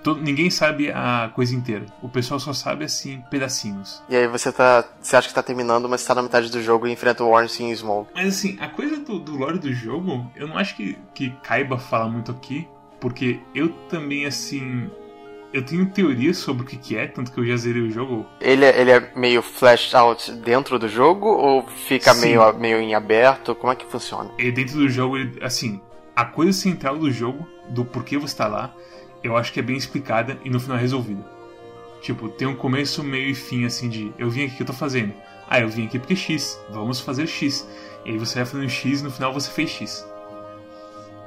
Todo- 0.01 0.21
ninguém 0.21 0.49
sabe 0.49 0.89
a 0.89 1.29
coisa 1.35 1.53
inteira. 1.53 1.85
O 2.01 2.07
pessoal 2.07 2.39
só 2.39 2.53
sabe 2.53 2.85
assim, 2.85 3.21
pedacinhos. 3.29 4.01
E 4.09 4.15
aí 4.15 4.27
você 4.27 4.49
tá. 4.51 4.85
Você 5.01 5.15
acha 5.17 5.27
que 5.27 5.33
tá 5.33 5.43
terminando, 5.43 5.89
mas 5.89 6.05
tá 6.05 6.15
na 6.15 6.21
metade 6.23 6.49
do 6.49 6.61
jogo 6.63 6.87
e 6.87 6.91
enfrenta 6.91 7.21
o 7.23 7.29
Ornstein 7.29 7.75
Small. 7.75 8.07
Mas 8.15 8.27
assim, 8.37 8.57
a 8.61 8.69
coisa 8.69 8.97
do, 8.97 9.19
do 9.19 9.35
lore 9.35 9.59
do 9.59 9.73
jogo, 9.73 10.31
eu 10.37 10.47
não 10.47 10.57
acho 10.57 10.77
que, 10.77 10.97
que 11.13 11.31
caiba 11.43 11.77
falar 11.77 12.07
muito 12.07 12.31
aqui, 12.31 12.65
porque 13.01 13.41
eu 13.53 13.69
também, 13.89 14.25
assim. 14.25 14.89
Eu 15.51 15.63
tenho 15.65 15.85
teorias 15.87 16.37
sobre 16.37 16.63
o 16.63 16.65
que, 16.65 16.77
que 16.77 16.95
é, 16.95 17.07
tanto 17.07 17.31
que 17.31 17.39
eu 17.39 17.45
já 17.45 17.57
zerei 17.57 17.81
o 17.81 17.89
jogo. 17.91 18.25
Ele, 18.39 18.63
é- 18.65 18.79
ele 18.81 18.91
é 18.91 19.11
meio 19.15 19.41
fleshed 19.41 19.95
out 19.95 20.31
dentro 20.33 20.77
do 20.77 20.87
jogo 20.87 21.25
ou 21.27 21.65
fica 21.67 22.13
Sim. 22.13 22.21
meio, 22.21 22.53
meio 22.53 22.79
em 22.79 22.93
aberto? 22.93 23.55
Como 23.55 23.73
é 23.73 23.75
que 23.75 23.85
funciona? 23.85 24.29
E 24.37 24.51
dentro 24.51 24.75
do 24.77 24.87
jogo, 24.87 25.17
ele- 25.17 25.39
assim, 25.43 25.81
a 26.15 26.23
coisa 26.23 26.53
central 26.53 26.97
do 26.99 27.09
jogo, 27.11 27.47
do 27.69 27.83
porquê 27.83 28.17
você 28.17 28.35
tá 28.37 28.47
lá, 28.47 28.71
eu 29.23 29.35
acho 29.35 29.51
que 29.51 29.59
é 29.59 29.63
bem 29.63 29.75
explicada 29.75 30.37
e 30.45 30.49
no 30.51 30.59
final 30.59 30.77
é 30.77 30.81
resolvida. 30.81 31.25
Tipo, 32.01 32.29
tem 32.29 32.47
um 32.47 32.55
começo, 32.55 33.03
meio 33.03 33.29
e 33.29 33.35
fim, 33.35 33.65
assim, 33.65 33.89
de 33.89 34.13
eu 34.19 34.29
vim 34.29 34.45
aqui, 34.45 34.55
que 34.57 34.61
eu 34.61 34.67
tô 34.67 34.73
fazendo? 34.73 35.13
Ah, 35.49 35.59
eu 35.59 35.67
vim 35.67 35.87
aqui 35.87 35.97
porque 35.97 36.15
X, 36.15 36.59
vamos 36.69 36.99
fazer 36.99 37.25
X. 37.25 37.67
E 38.05 38.11
aí 38.11 38.17
você 38.19 38.35
vai 38.35 38.45
fazendo 38.45 38.69
X 38.69 39.01
e 39.01 39.03
no 39.03 39.09
final 39.11 39.33
você 39.33 39.49
fez 39.49 39.71
X. 39.71 40.05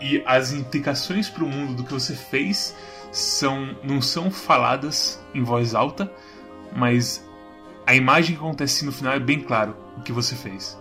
E 0.01 0.23
as 0.25 0.53
implicações 0.53 1.29
pro 1.29 1.47
mundo 1.47 1.75
do 1.75 1.85
que 1.85 1.93
você 1.93 2.15
fez 2.15 2.75
são 3.13 3.77
não 3.85 4.01
são 4.01 4.31
faladas 4.31 5.23
em 5.35 5.43
voz 5.43 5.75
alta, 5.75 6.11
mas 6.75 7.25
a 7.87 7.95
imagem 7.95 8.35
que 8.35 8.43
acontece 8.43 8.85
no 8.85 8.91
final 8.91 9.13
é 9.13 9.21
bem 9.21 9.41
claro 9.41 9.77
o 9.99 10.03
que 10.03 10.13
você 10.13 10.35
fez. 10.35 10.81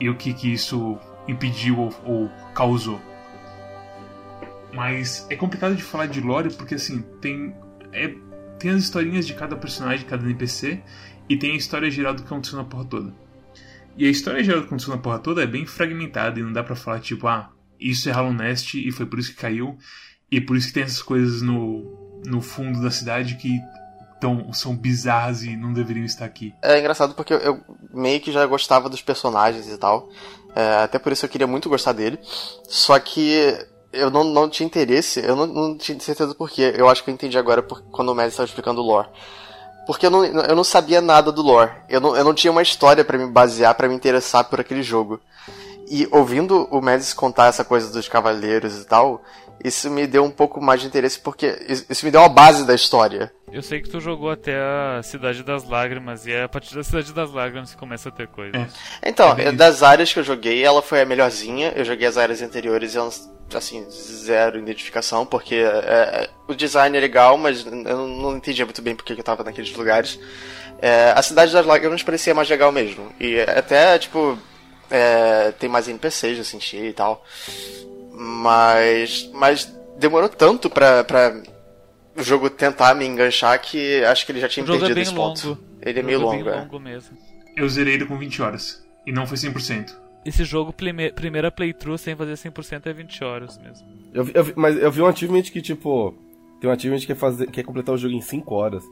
E 0.00 0.08
o 0.08 0.16
que, 0.16 0.32
que 0.32 0.52
isso 0.52 0.98
impediu 1.28 1.78
ou, 1.78 1.94
ou 2.04 2.28
causou. 2.54 3.00
Mas 4.72 5.26
é 5.28 5.36
complicado 5.36 5.74
de 5.74 5.82
falar 5.82 6.06
de 6.06 6.20
lore 6.20 6.50
porque 6.54 6.76
assim, 6.76 7.02
tem 7.20 7.54
é, 7.92 8.14
tem 8.58 8.70
as 8.70 8.82
historinhas 8.82 9.26
de 9.26 9.34
cada 9.34 9.56
personagem, 9.56 10.06
cada 10.06 10.22
NPC, 10.24 10.80
e 11.28 11.36
tem 11.36 11.52
a 11.52 11.56
história 11.56 11.90
geral 11.90 12.14
do 12.14 12.22
que 12.22 12.28
aconteceu 12.28 12.56
na 12.56 12.64
porra 12.64 12.84
toda. 12.84 13.14
E 13.96 14.06
a 14.06 14.10
história 14.10 14.42
geral 14.42 14.60
do 14.60 14.62
que 14.62 14.68
aconteceu 14.68 14.94
na 14.94 15.02
porra 15.02 15.18
toda 15.18 15.42
é 15.42 15.46
bem 15.46 15.66
fragmentada 15.66 16.38
e 16.38 16.42
não 16.42 16.52
dá 16.52 16.62
pra 16.62 16.76
falar 16.76 17.00
tipo, 17.00 17.26
ah, 17.26 17.50
isso 17.78 18.08
é 18.08 18.12
Hollow 18.12 18.32
Nest 18.32 18.74
e 18.74 18.90
foi 18.92 19.04
por 19.04 19.18
isso 19.18 19.34
que 19.34 19.40
caiu, 19.40 19.76
e 20.32 20.40
por 20.40 20.56
isso 20.56 20.68
que 20.68 20.72
tem 20.72 20.82
essas 20.82 21.02
coisas 21.02 21.42
no, 21.42 21.84
no 22.24 22.40
fundo 22.40 22.80
da 22.80 22.90
cidade 22.90 23.34
que 23.34 23.60
tão, 24.18 24.50
são 24.54 24.74
bizarras 24.74 25.42
e 25.42 25.54
não 25.54 25.74
deveriam 25.74 26.06
estar 26.06 26.24
aqui. 26.24 26.54
É 26.62 26.78
engraçado 26.78 27.12
porque 27.14 27.34
eu, 27.34 27.38
eu 27.38 27.60
meio 27.92 28.18
que 28.18 28.32
já 28.32 28.46
gostava 28.46 28.88
dos 28.88 29.02
personagens 29.02 29.68
e 29.68 29.76
tal. 29.76 30.08
É, 30.56 30.84
até 30.84 30.98
por 30.98 31.12
isso 31.12 31.26
eu 31.26 31.28
queria 31.28 31.46
muito 31.46 31.68
gostar 31.68 31.92
dele. 31.92 32.18
Só 32.66 32.98
que 32.98 33.58
eu 33.92 34.10
não, 34.10 34.24
não 34.24 34.48
tinha 34.48 34.66
interesse, 34.66 35.20
eu 35.20 35.36
não, 35.36 35.46
não 35.46 35.76
tinha 35.76 36.00
certeza 36.00 36.34
por 36.34 36.50
quê. 36.50 36.72
Eu 36.78 36.88
acho 36.88 37.04
que 37.04 37.10
eu 37.10 37.14
entendi 37.14 37.36
agora 37.36 37.62
por, 37.62 37.82
quando 37.90 38.08
o 38.08 38.14
Mads 38.14 38.32
estava 38.32 38.48
explicando 38.48 38.80
o 38.80 38.86
lore. 38.86 39.08
Porque 39.86 40.06
eu 40.06 40.10
não, 40.10 40.24
eu 40.24 40.56
não 40.56 40.64
sabia 40.64 41.02
nada 41.02 41.30
do 41.30 41.42
lore. 41.42 41.72
Eu 41.90 42.00
não, 42.00 42.16
eu 42.16 42.24
não 42.24 42.32
tinha 42.32 42.50
uma 42.50 42.62
história 42.62 43.04
pra 43.04 43.18
me 43.18 43.26
basear, 43.26 43.74
pra 43.74 43.86
me 43.86 43.94
interessar 43.94 44.44
por 44.44 44.60
aquele 44.60 44.82
jogo. 44.82 45.20
E 45.90 46.08
ouvindo 46.10 46.66
o 46.70 46.80
Mads 46.80 47.12
contar 47.12 47.48
essa 47.48 47.64
coisa 47.64 47.92
dos 47.92 48.08
cavaleiros 48.08 48.80
e 48.80 48.86
tal, 48.86 49.22
isso 49.64 49.88
me 49.90 50.06
deu 50.06 50.24
um 50.24 50.30
pouco 50.30 50.60
mais 50.60 50.80
de 50.80 50.86
interesse 50.86 51.18
porque 51.18 51.58
isso 51.88 52.04
me 52.04 52.10
deu 52.10 52.20
uma 52.20 52.28
base 52.28 52.66
da 52.66 52.74
história. 52.74 53.32
Eu 53.52 53.62
sei 53.62 53.82
que 53.82 53.88
tu 53.88 54.00
jogou 54.00 54.30
até 54.30 54.56
a 54.56 55.02
Cidade 55.02 55.42
das 55.42 55.68
Lágrimas, 55.68 56.26
e 56.26 56.32
é 56.32 56.44
a 56.44 56.48
partir 56.48 56.74
da 56.74 56.82
Cidade 56.82 57.12
das 57.12 57.30
Lágrimas 57.30 57.72
que 57.72 57.76
começa 57.76 58.08
a 58.08 58.12
ter 58.12 58.26
coisa. 58.26 58.56
É. 58.56 58.66
Então, 59.08 59.36
É 59.38 59.52
das 59.52 59.82
áreas 59.82 60.10
que 60.10 60.18
eu 60.18 60.24
joguei, 60.24 60.64
ela 60.64 60.80
foi 60.80 61.02
a 61.02 61.04
melhorzinha. 61.04 61.72
Eu 61.76 61.84
joguei 61.84 62.06
as 62.06 62.16
áreas 62.16 62.40
anteriores 62.40 62.94
e 62.94 62.98
elas, 62.98 63.30
assim, 63.54 63.84
zero 63.90 64.58
identificação, 64.58 65.26
porque 65.26 65.56
é, 65.56 65.58
é, 65.58 66.30
o 66.48 66.54
design 66.54 66.96
é 66.96 67.00
legal, 67.00 67.36
mas 67.36 67.66
eu 67.66 68.08
não, 68.08 68.36
entendia 68.36 68.64
muito 68.64 68.80
bem 68.80 68.96
porque 68.96 69.14
que 69.14 69.20
eu 69.20 69.24
tava 69.24 69.44
naqueles 69.44 69.72
lugares. 69.76 70.18
É, 70.80 71.12
a 71.14 71.20
Cidade 71.20 71.52
das 71.52 71.66
Lágrimas 71.66 72.02
parecia 72.02 72.34
mais 72.34 72.48
legal 72.48 72.72
mesmo. 72.72 73.12
E 73.20 73.38
até, 73.42 73.98
tipo, 73.98 74.38
é, 74.90 75.52
tem 75.58 75.68
mais 75.68 75.88
NPCs 75.88 76.38
eu 76.38 76.44
senti 76.44 76.78
e 76.78 76.92
tal. 76.94 77.22
Mas, 78.22 79.28
mas 79.34 79.72
demorou 79.98 80.28
tanto 80.28 80.70
pra, 80.70 81.02
pra 81.04 81.42
o 82.16 82.22
jogo 82.22 82.48
tentar 82.48 82.94
me 82.94 83.04
enganchar 83.04 83.60
que 83.60 84.04
acho 84.04 84.24
que 84.24 84.32
ele 84.32 84.40
já 84.40 84.48
tinha 84.48 84.64
é 84.64 84.66
perdido 84.66 84.94
bem 84.94 85.02
esse 85.02 85.14
ponto. 85.14 85.48
longo. 85.48 85.60
Ele 85.82 85.98
é 85.98 86.02
meio 86.02 86.20
jogo 86.20 86.32
longo, 86.36 86.48
é. 86.48 86.60
longo 86.60 86.78
mesmo. 86.80 87.16
Eu 87.56 87.68
zerei 87.68 87.94
ele 87.94 88.06
com 88.06 88.16
20 88.16 88.40
horas. 88.42 88.82
E 89.06 89.12
não 89.12 89.26
foi 89.26 89.36
100%. 89.36 89.92
Esse 90.24 90.44
jogo, 90.44 90.72
prime- 90.72 91.10
primeira 91.12 91.50
playthrough 91.50 91.98
sem 91.98 92.14
fazer 92.14 92.34
100% 92.34 92.86
é 92.86 92.92
20 92.92 93.24
horas 93.24 93.58
mesmo. 93.58 93.86
Eu, 94.14 94.24
vi- 94.24 94.32
eu 94.34 94.44
vi- 94.44 94.52
mas 94.54 94.76
eu 94.80 94.90
vi 94.92 95.02
um 95.02 95.06
achievement 95.06 95.42
que, 95.42 95.60
tipo, 95.60 96.14
tem 96.60 96.70
um 96.70 96.72
achievement 96.72 97.00
que 97.04 97.10
é, 97.10 97.14
fazer, 97.16 97.50
que 97.50 97.58
é 97.60 97.64
completar 97.64 97.94
o 97.94 97.98
jogo 97.98 98.14
em 98.14 98.20
5 98.20 98.54
horas. 98.54 98.84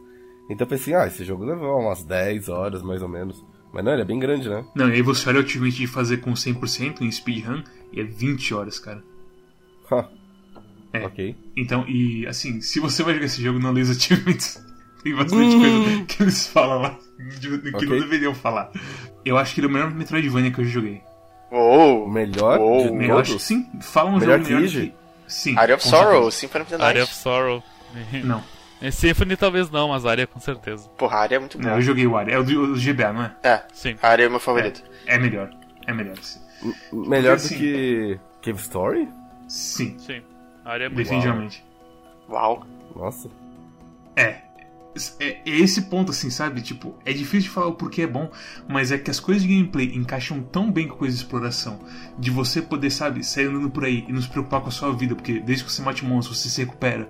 Então 0.50 0.64
eu 0.64 0.68
pensei, 0.68 0.92
ah, 0.94 1.06
esse 1.06 1.24
jogo 1.24 1.44
levou 1.44 1.78
umas 1.78 2.02
10 2.04 2.48
horas, 2.48 2.82
mais 2.82 3.00
ou 3.00 3.08
menos. 3.08 3.40
Mas 3.72 3.84
não, 3.84 3.92
ele 3.92 4.02
é 4.02 4.04
bem 4.04 4.18
grande, 4.18 4.48
né? 4.48 4.64
Não, 4.74 4.88
e 4.88 4.94
aí 4.94 5.02
você 5.02 5.28
olha 5.28 5.40
o 5.40 5.44
achievement 5.44 5.70
de 5.70 5.86
fazer 5.86 6.16
com 6.16 6.32
100% 6.32 7.02
em 7.02 7.12
speedrun 7.12 7.62
e 7.92 8.00
é 8.00 8.02
20 8.04 8.52
horas, 8.52 8.80
cara. 8.80 9.00
Ha, 9.90 10.08
É. 10.92 11.04
Ok. 11.06 11.36
Então, 11.56 11.84
e 11.88 12.26
assim, 12.26 12.60
se 12.60 12.80
você 12.80 13.02
vai 13.02 13.14
jogar 13.14 13.26
esse 13.26 13.42
jogo, 13.42 13.58
não 13.58 13.72
lê 13.72 13.80
os 13.82 13.90
achievements. 13.90 14.60
Tem 15.02 15.14
bastante 15.14 15.56
coisa 15.56 16.04
que 16.04 16.22
eles 16.22 16.46
falam 16.48 16.82
lá 16.82 16.98
que 17.40 17.68
Ok. 17.74 17.88
não 17.88 18.00
deveriam 18.00 18.34
falar. 18.34 18.70
Eu 19.24 19.38
acho 19.38 19.54
que 19.54 19.60
ele 19.60 19.66
é 19.66 19.70
o 19.70 19.72
melhor 19.72 19.90
Metroidvania 19.94 20.50
que 20.50 20.60
eu 20.60 20.64
já 20.64 20.70
joguei. 20.72 21.00
Uou! 21.50 22.04
O 22.06 22.10
melhor 22.10 22.58
Uou. 22.58 22.98
de 22.98 23.06
Eu 23.06 23.18
acho 23.18 23.36
que 23.36 23.42
sim. 23.42 23.66
Fala 23.80 24.10
um 24.10 24.18
Melhor 24.18 24.38
jogo 24.38 24.44
que 24.48 24.54
melhor 24.54 24.70
que... 24.70 24.92
Sim. 25.26 25.56
Area 25.56 25.76
of 25.76 25.84
Sorrow, 25.86 26.30
certeza. 26.30 26.30
Symphony 26.32 26.62
of 26.64 26.76
the 26.76 26.84
Area 26.84 27.02
of 27.04 27.12
Night. 27.12 27.22
Sorrow. 27.22 27.62
Não. 28.24 28.44
Symphony 28.92 29.36
talvez 29.36 29.70
não, 29.70 29.88
mas 29.88 30.06
Aria 30.06 30.26
com 30.26 30.40
certeza. 30.40 30.88
Porra, 30.96 31.18
a 31.18 31.20
área 31.20 31.36
é 31.36 31.38
muito 31.38 31.58
Não, 31.58 31.64
boa. 31.66 31.76
eu 31.78 31.82
joguei 31.82 32.06
o 32.06 32.16
Aria. 32.16 32.34
É 32.34 32.38
o 32.38 32.42
do, 32.44 32.74
GBA, 32.76 33.12
não 33.12 33.22
é? 33.24 33.36
É, 33.42 33.62
Sim. 33.74 33.94
a 34.02 34.08
área 34.08 34.24
é 34.24 34.26
o 34.26 34.30
meu 34.30 34.40
favorito. 34.40 34.82
É 35.06 35.18
melhor. 35.18 35.50
É 35.86 35.92
melhor, 35.92 36.16
sim. 36.22 36.40
Melhor 36.92 37.36
do 37.36 37.42
Sim. 37.42 37.58
que 37.58 38.18
Cave 38.42 38.58
Story? 38.58 39.08
Sim, 39.50 39.98
Sim. 39.98 40.22
Aria 40.64 40.86
é 40.86 40.88
muito 40.88 40.98
definitivamente. 40.98 41.64
Uau. 42.28 42.64
Nossa. 42.94 43.28
É. 44.14 44.42
É 45.20 45.40
é 45.44 45.58
esse 45.58 45.82
ponto, 45.82 46.10
assim, 46.12 46.30
sabe? 46.30 46.62
Tipo, 46.62 46.94
é 47.04 47.12
difícil 47.12 47.42
de 47.42 47.50
falar 47.50 47.66
o 47.66 47.74
porquê 47.74 48.02
é 48.02 48.06
bom, 48.06 48.30
mas 48.68 48.92
é 48.92 48.98
que 48.98 49.10
as 49.10 49.18
coisas 49.18 49.42
de 49.42 49.48
gameplay 49.48 49.92
encaixam 49.94 50.40
tão 50.40 50.70
bem 50.70 50.86
com 50.86 50.96
coisas 50.96 51.18
de 51.18 51.24
exploração. 51.24 51.80
De 52.16 52.30
você 52.30 52.62
poder, 52.62 52.90
sabe, 52.90 53.24
sair 53.24 53.46
andando 53.46 53.70
por 53.70 53.84
aí 53.84 54.04
e 54.08 54.12
não 54.12 54.22
se 54.22 54.28
preocupar 54.28 54.60
com 54.60 54.68
a 54.68 54.72
sua 54.72 54.92
vida, 54.92 55.16
porque 55.16 55.40
desde 55.40 55.64
que 55.64 55.72
você 55.72 55.82
mate 55.82 56.04
um 56.04 56.08
monstro, 56.08 56.32
você 56.32 56.48
se 56.48 56.60
recupera. 56.64 57.08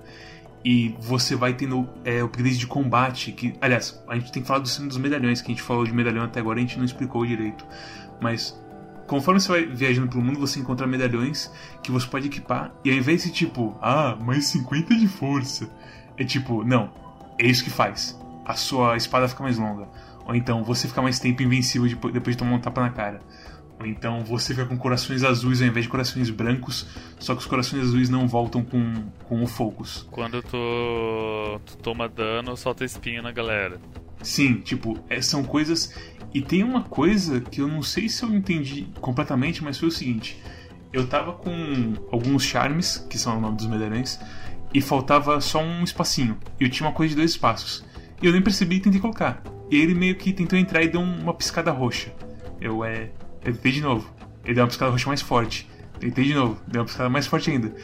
E 0.64 0.94
você 0.98 1.36
vai 1.36 1.52
tendo 1.52 1.88
é, 2.04 2.22
upgrades 2.22 2.58
de 2.58 2.66
combate. 2.66 3.32
que 3.32 3.54
Aliás, 3.60 4.02
a 4.08 4.14
gente 4.14 4.32
tem 4.32 4.42
que 4.42 4.48
falar 4.48 4.60
do 4.60 4.68
cena 4.68 4.88
dos 4.88 4.96
medalhões, 4.96 5.42
que 5.42 5.52
a 5.52 5.54
gente 5.54 5.62
falou 5.62 5.84
de 5.84 5.92
medalhão 5.92 6.24
até 6.24 6.40
agora, 6.40 6.58
a 6.58 6.62
gente 6.62 6.78
não 6.78 6.86
explicou 6.86 7.26
direito. 7.26 7.66
Mas 8.20 8.58
conforme 9.10 9.40
você 9.40 9.48
vai 9.48 9.66
viajando 9.66 10.06
pelo 10.06 10.22
mundo, 10.22 10.38
você 10.38 10.60
encontra 10.60 10.86
medalhões 10.86 11.50
que 11.82 11.90
você 11.90 12.06
pode 12.06 12.28
equipar. 12.28 12.72
E 12.84 12.92
ao 12.92 12.96
invés 12.96 13.24
de 13.24 13.32
tipo, 13.32 13.76
ah, 13.82 14.16
mais 14.20 14.46
50 14.46 14.94
de 14.94 15.08
força. 15.08 15.68
É 16.16 16.22
tipo, 16.22 16.62
não, 16.62 16.92
é 17.36 17.44
isso 17.44 17.64
que 17.64 17.70
faz. 17.70 18.16
A 18.44 18.54
sua 18.54 18.96
espada 18.96 19.26
fica 19.26 19.42
mais 19.42 19.58
longa. 19.58 19.88
Ou 20.24 20.36
então 20.36 20.62
você 20.62 20.86
fica 20.86 21.02
mais 21.02 21.18
tempo 21.18 21.42
invencível 21.42 21.88
depois 22.12 22.36
de 22.36 22.38
tomar 22.38 22.54
um 22.54 22.60
tapa 22.60 22.82
na 22.82 22.90
cara. 22.90 23.20
Ou 23.80 23.86
então 23.86 24.22
você 24.22 24.54
fica 24.54 24.66
com 24.66 24.78
corações 24.78 25.24
azuis 25.24 25.60
ao 25.60 25.66
invés 25.66 25.86
de 25.86 25.90
corações 25.90 26.30
brancos, 26.30 26.86
só 27.18 27.34
que 27.34 27.40
os 27.40 27.46
corações 27.46 27.82
azuis 27.82 28.08
não 28.08 28.28
voltam 28.28 28.62
com, 28.62 29.10
com 29.24 29.42
o 29.42 29.46
focus. 29.48 30.06
Quando 30.08 30.40
tu, 30.40 31.60
tu 31.66 31.76
toma 31.78 32.08
dano, 32.08 32.56
solta 32.56 32.84
espinho 32.84 33.24
na 33.24 33.32
galera. 33.32 33.80
Sim, 34.22 34.60
tipo, 34.60 34.98
é, 35.08 35.20
são 35.20 35.42
coisas. 35.42 35.94
E 36.32 36.40
tem 36.40 36.62
uma 36.62 36.82
coisa 36.84 37.40
que 37.40 37.60
eu 37.60 37.66
não 37.66 37.82
sei 37.82 38.08
se 38.08 38.22
eu 38.22 38.32
entendi 38.32 38.86
completamente, 39.00 39.62
mas 39.64 39.78
foi 39.78 39.88
o 39.88 39.92
seguinte: 39.92 40.40
eu 40.92 41.06
tava 41.06 41.32
com 41.32 41.94
alguns 42.10 42.44
charmes, 42.44 42.98
que 43.08 43.18
são 43.18 43.38
o 43.38 43.40
nome 43.40 43.56
dos 43.56 43.66
medalhões, 43.66 44.18
e 44.72 44.80
faltava 44.80 45.40
só 45.40 45.62
um 45.62 45.82
espacinho. 45.82 46.38
E 46.58 46.64
eu 46.64 46.70
tinha 46.70 46.88
uma 46.88 46.94
coisa 46.94 47.10
de 47.10 47.16
dois 47.16 47.32
espaços. 47.32 47.84
E 48.22 48.26
eu 48.26 48.32
nem 48.32 48.42
percebi 48.42 48.76
e 48.76 48.80
tentei 48.80 49.00
colocar. 49.00 49.42
E 49.70 49.76
ele 49.76 49.94
meio 49.94 50.16
que 50.16 50.32
tentou 50.32 50.58
entrar 50.58 50.82
e 50.82 50.88
deu 50.88 51.00
uma 51.00 51.34
piscada 51.34 51.70
roxa. 51.70 52.12
Eu 52.60 52.84
é. 52.84 53.10
Eu 53.44 53.54
tentei 53.54 53.72
de 53.72 53.80
novo. 53.80 54.12
Ele 54.44 54.54
deu 54.54 54.62
uma 54.62 54.68
piscada 54.68 54.92
roxa 54.92 55.08
mais 55.08 55.22
forte. 55.22 55.68
Tentei 55.98 56.24
de 56.24 56.34
novo, 56.34 56.60
deu 56.66 56.80
uma 56.80 56.86
piscada 56.86 57.10
mais 57.10 57.26
forte 57.26 57.50
ainda. 57.50 57.74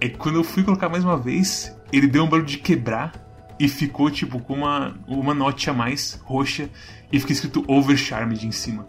É 0.00 0.08
que 0.08 0.16
quando 0.16 0.36
eu 0.36 0.44
fui 0.44 0.62
colocar 0.62 0.88
mais 0.88 1.04
uma 1.04 1.18
vez, 1.18 1.74
ele 1.92 2.06
deu 2.06 2.24
um 2.24 2.28
barulho 2.28 2.46
de 2.46 2.58
quebrar 2.58 3.12
e 3.58 3.68
ficou 3.68 4.10
tipo 4.10 4.40
com 4.40 4.54
uma, 4.54 4.94
uma 5.06 5.34
note 5.34 5.68
a 5.68 5.72
mais 5.72 6.20
roxa 6.24 6.68
e 7.12 7.18
fica 7.18 7.32
escrito 7.32 7.64
Overcharmed 7.66 8.46
em 8.46 8.52
cima. 8.52 8.86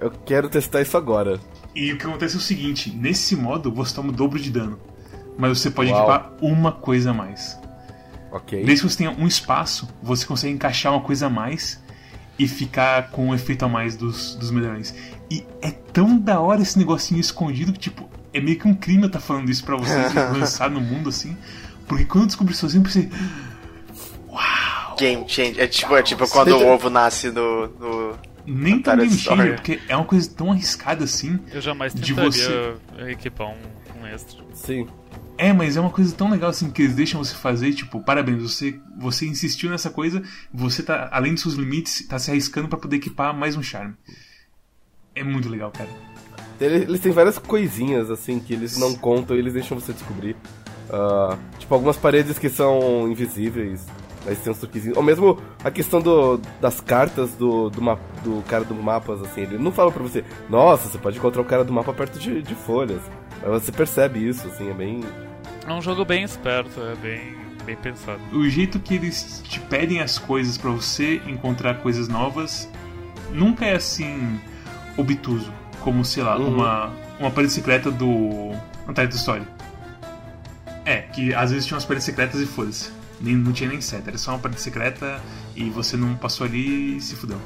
Eu 0.00 0.10
quero 0.10 0.48
testar 0.48 0.80
isso 0.80 0.96
agora. 0.96 1.40
E 1.74 1.92
o 1.92 1.98
que 1.98 2.06
acontece 2.06 2.34
é 2.34 2.38
o 2.38 2.40
seguinte: 2.40 2.90
nesse 2.90 3.34
modo 3.34 3.72
você 3.72 3.94
toma 3.94 4.10
o 4.10 4.12
dobro 4.12 4.38
de 4.38 4.50
dano, 4.50 4.78
mas 5.36 5.58
você 5.58 5.70
pode 5.70 5.90
Uau. 5.90 6.00
equipar 6.00 6.32
uma 6.40 6.72
coisa 6.72 7.10
a 7.10 7.14
mais. 7.14 7.58
Ok. 8.30 8.64
Desde 8.64 8.84
que 8.84 8.90
você 8.90 8.98
tenha 8.98 9.10
um 9.10 9.26
espaço, 9.26 9.88
você 10.02 10.24
consegue 10.26 10.54
encaixar 10.54 10.92
uma 10.92 11.00
coisa 11.00 11.26
a 11.26 11.30
mais 11.30 11.82
e 12.38 12.46
ficar 12.46 13.10
com 13.10 13.30
o 13.30 13.34
efeito 13.34 13.64
a 13.64 13.68
mais 13.68 13.96
dos, 13.96 14.36
dos 14.36 14.50
medalhões. 14.50 14.94
E 15.30 15.44
é 15.60 15.70
tão 15.70 16.18
da 16.18 16.40
hora 16.40 16.62
esse 16.62 16.78
negocinho 16.78 17.20
escondido 17.20 17.72
que, 17.72 17.78
tipo, 17.78 18.08
é 18.32 18.40
meio 18.40 18.58
que 18.58 18.68
um 18.68 18.74
crime 18.74 19.02
eu 19.02 19.06
estar 19.06 19.20
falando 19.20 19.50
isso 19.50 19.64
pra 19.64 19.76
você 19.76 19.94
lançar 20.38 20.70
no 20.70 20.80
mundo 20.80 21.08
assim. 21.08 21.36
Porque 21.86 22.04
quando 22.04 22.22
eu 22.22 22.26
descobri 22.26 22.54
sozinho, 22.54 22.80
eu 22.80 22.84
pensei. 22.84 23.10
Game 24.98 25.24
change. 25.28 25.60
É 25.60 25.66
tipo, 25.66 25.96
é 25.96 26.02
tipo 26.02 26.28
quando 26.28 26.52
o 26.56 26.66
ovo 26.68 26.90
nasce 26.90 27.30
no. 27.30 27.68
no... 27.68 28.18
Nem 28.46 28.80
tão 28.80 28.96
game 28.96 29.54
porque 29.56 29.78
é 29.88 29.94
uma 29.94 30.06
coisa 30.06 30.30
tão 30.34 30.50
arriscada 30.52 31.04
assim. 31.04 31.38
Eu 31.52 31.60
jamais 31.60 31.92
De 31.94 32.14
você. 32.14 32.74
equipar 33.06 33.48
um, 33.48 34.00
um 34.00 34.06
extra. 34.06 34.42
Sim. 34.54 34.86
É, 35.36 35.52
mas 35.52 35.76
é 35.76 35.80
uma 35.80 35.90
coisa 35.90 36.14
tão 36.14 36.30
legal 36.30 36.50
assim 36.50 36.70
que 36.70 36.82
eles 36.82 36.94
deixam 36.96 37.22
você 37.22 37.34
fazer, 37.34 37.72
tipo, 37.72 38.00
parabéns, 38.00 38.42
você, 38.42 38.80
você 38.98 39.24
insistiu 39.26 39.70
nessa 39.70 39.88
coisa, 39.90 40.20
você 40.52 40.82
tá, 40.82 41.08
além 41.12 41.34
dos 41.34 41.42
seus 41.42 41.54
limites, 41.54 42.04
tá 42.08 42.18
se 42.18 42.30
arriscando 42.30 42.66
pra 42.68 42.78
poder 42.78 42.96
equipar 42.96 43.32
mais 43.32 43.54
um 43.54 43.62
charme. 43.62 43.94
É 45.14 45.22
muito 45.22 45.48
legal, 45.48 45.70
cara. 45.70 45.88
Ele- 46.60 46.84
Eles 46.84 47.00
têm 47.00 47.12
várias 47.12 47.38
coisinhas, 47.38 48.10
assim, 48.10 48.40
que 48.40 48.52
eles 48.52 48.76
não 48.78 48.94
contam 48.96 49.36
e 49.36 49.38
eles 49.38 49.52
deixam 49.52 49.78
você 49.78 49.92
descobrir. 49.92 50.34
Ah, 50.90 51.36
tipo, 51.58 51.72
algumas 51.74 51.96
paredes 51.96 52.36
que 52.38 52.48
são 52.48 53.08
invisíveis, 53.08 53.86
mas 54.24 54.38
tem 54.38 54.52
truquezinhos. 54.54 54.96
Ou 54.96 55.02
mesmo 55.02 55.38
a 55.64 55.70
questão 55.70 56.00
do, 56.00 56.40
das 56.60 56.80
cartas 56.80 57.32
do, 57.32 57.70
do, 57.70 57.80
ma- 57.82 57.98
do 58.22 58.42
cara 58.48 58.64
do 58.64 58.74
mapas, 58.74 59.20
assim. 59.22 59.42
Ele 59.42 59.58
não 59.58 59.72
fala 59.72 59.90
pra 59.92 60.02
você, 60.02 60.24
nossa, 60.48 60.88
você 60.88 60.98
pode 60.98 61.18
encontrar 61.18 61.42
o 61.42 61.44
cara 61.44 61.64
do 61.64 61.72
mapa 61.72 61.92
perto 61.92 62.18
de, 62.18 62.42
de 62.42 62.54
folhas. 62.54 63.00
Mas 63.42 63.62
você 63.64 63.72
percebe 63.72 64.26
isso, 64.26 64.46
assim, 64.48 64.70
é 64.70 64.74
bem... 64.74 65.00
É 65.66 65.72
um 65.72 65.80
jogo 65.82 66.04
bem 66.04 66.22
esperto, 66.24 66.80
é 66.80 66.94
bem, 66.96 67.36
bem 67.64 67.76
pensado. 67.76 68.20
O 68.32 68.48
jeito 68.48 68.80
que 68.80 68.94
eles 68.94 69.42
te 69.46 69.60
pedem 69.60 70.00
as 70.00 70.18
coisas 70.18 70.56
pra 70.58 70.70
você 70.70 71.20
encontrar 71.26 71.74
coisas 71.74 72.08
novas 72.08 72.68
nunca 73.30 73.66
é 73.66 73.74
assim 73.76 74.40
obtuso, 74.96 75.52
como, 75.82 76.04
sei 76.04 76.22
lá, 76.22 76.36
Uhum. 76.38 76.54
uma, 76.56 76.90
uma 77.20 77.30
parede 77.30 77.52
secreta 77.52 77.90
do 77.90 78.08
Untitled 78.88 79.14
Story. 79.14 79.42
É, 80.84 81.02
que 81.02 81.34
às 81.34 81.50
vezes 81.50 81.66
tinha 81.66 81.76
umas 81.76 81.84
paredes 81.84 82.04
secretas 82.06 82.40
e 82.40 82.46
foda-se. 82.46 82.90
Nem- 83.20 83.36
Não 83.36 83.52
tinha 83.52 83.68
nem 83.68 83.80
seta, 83.80 84.10
era 84.10 84.18
só 84.18 84.32
uma 84.32 84.38
parede 84.38 84.60
secreta 84.60 85.20
e 85.56 85.68
você 85.70 85.96
não 85.96 86.14
passou 86.16 86.46
ali 86.46 86.96
e 86.96 87.00
se 87.00 87.14
fudeu. 87.16 87.38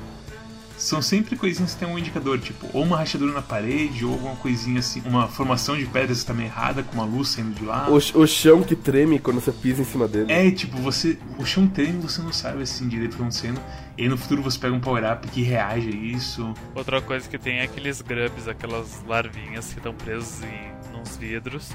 São 0.77 1.01
sempre 1.01 1.37
coisinhas 1.37 1.75
que 1.75 1.81
tem 1.81 1.89
um 1.89 1.97
indicador, 1.97 2.41
tipo, 2.41 2.67
ou 2.73 2.83
uma 2.83 2.97
rachadura 2.97 3.31
na 3.33 3.43
parede, 3.43 4.05
ou 4.05 4.15
alguma 4.15 4.35
coisinha 4.35 4.81
assim, 4.81 5.01
uma 5.07 5.29
formação 5.29 5.77
de 5.77 5.87
pedras 5.87 6.23
que 6.23 6.27
tá 6.27 6.35
meio 6.35 6.49
errada, 6.49 6.83
com 6.83 6.95
uma 6.95 7.05
luz 7.05 7.29
saindo 7.29 7.55
de 7.55 7.65
lá. 7.65 7.89
O, 7.89 7.95
o 8.21 8.27
chão 8.27 8.65
que 8.65 8.75
treme 8.75 9.21
quando 9.21 9.41
você 9.41 9.53
pisa 9.53 9.81
em 9.81 9.85
cima 9.85 10.09
dele. 10.09 10.33
É, 10.33 10.51
tipo, 10.51 10.77
você. 10.79 11.17
O 11.39 11.45
chão 11.47 11.69
treme 11.69 11.99
e 12.01 12.03
você 12.03 12.21
não 12.21 12.33
sabe 12.33 12.63
assim 12.63 12.89
direito 12.89 13.11
o 13.11 13.13
que 13.13 13.19
tá 13.19 13.23
acontecendo. 13.25 13.61
E 13.97 14.09
no 14.09 14.17
futuro 14.19 14.43
você 14.43 14.59
pega 14.59 14.75
um 14.75 14.81
power-up 14.81 15.29
que 15.29 15.43
reage 15.43 15.89
a 15.89 15.95
isso. 16.17 16.53
Outra 16.75 17.01
coisa 17.01 17.29
que 17.29 17.39
tem 17.39 17.59
é 17.59 17.63
aqueles 17.63 18.01
grubs, 18.03 18.49
aquelas 18.49 19.05
larvinhas 19.07 19.69
que 19.73 19.79
estão 19.79 19.95
presas 19.95 20.43
em 20.43 20.99
nos 20.99 21.17
vidros. 21.17 21.71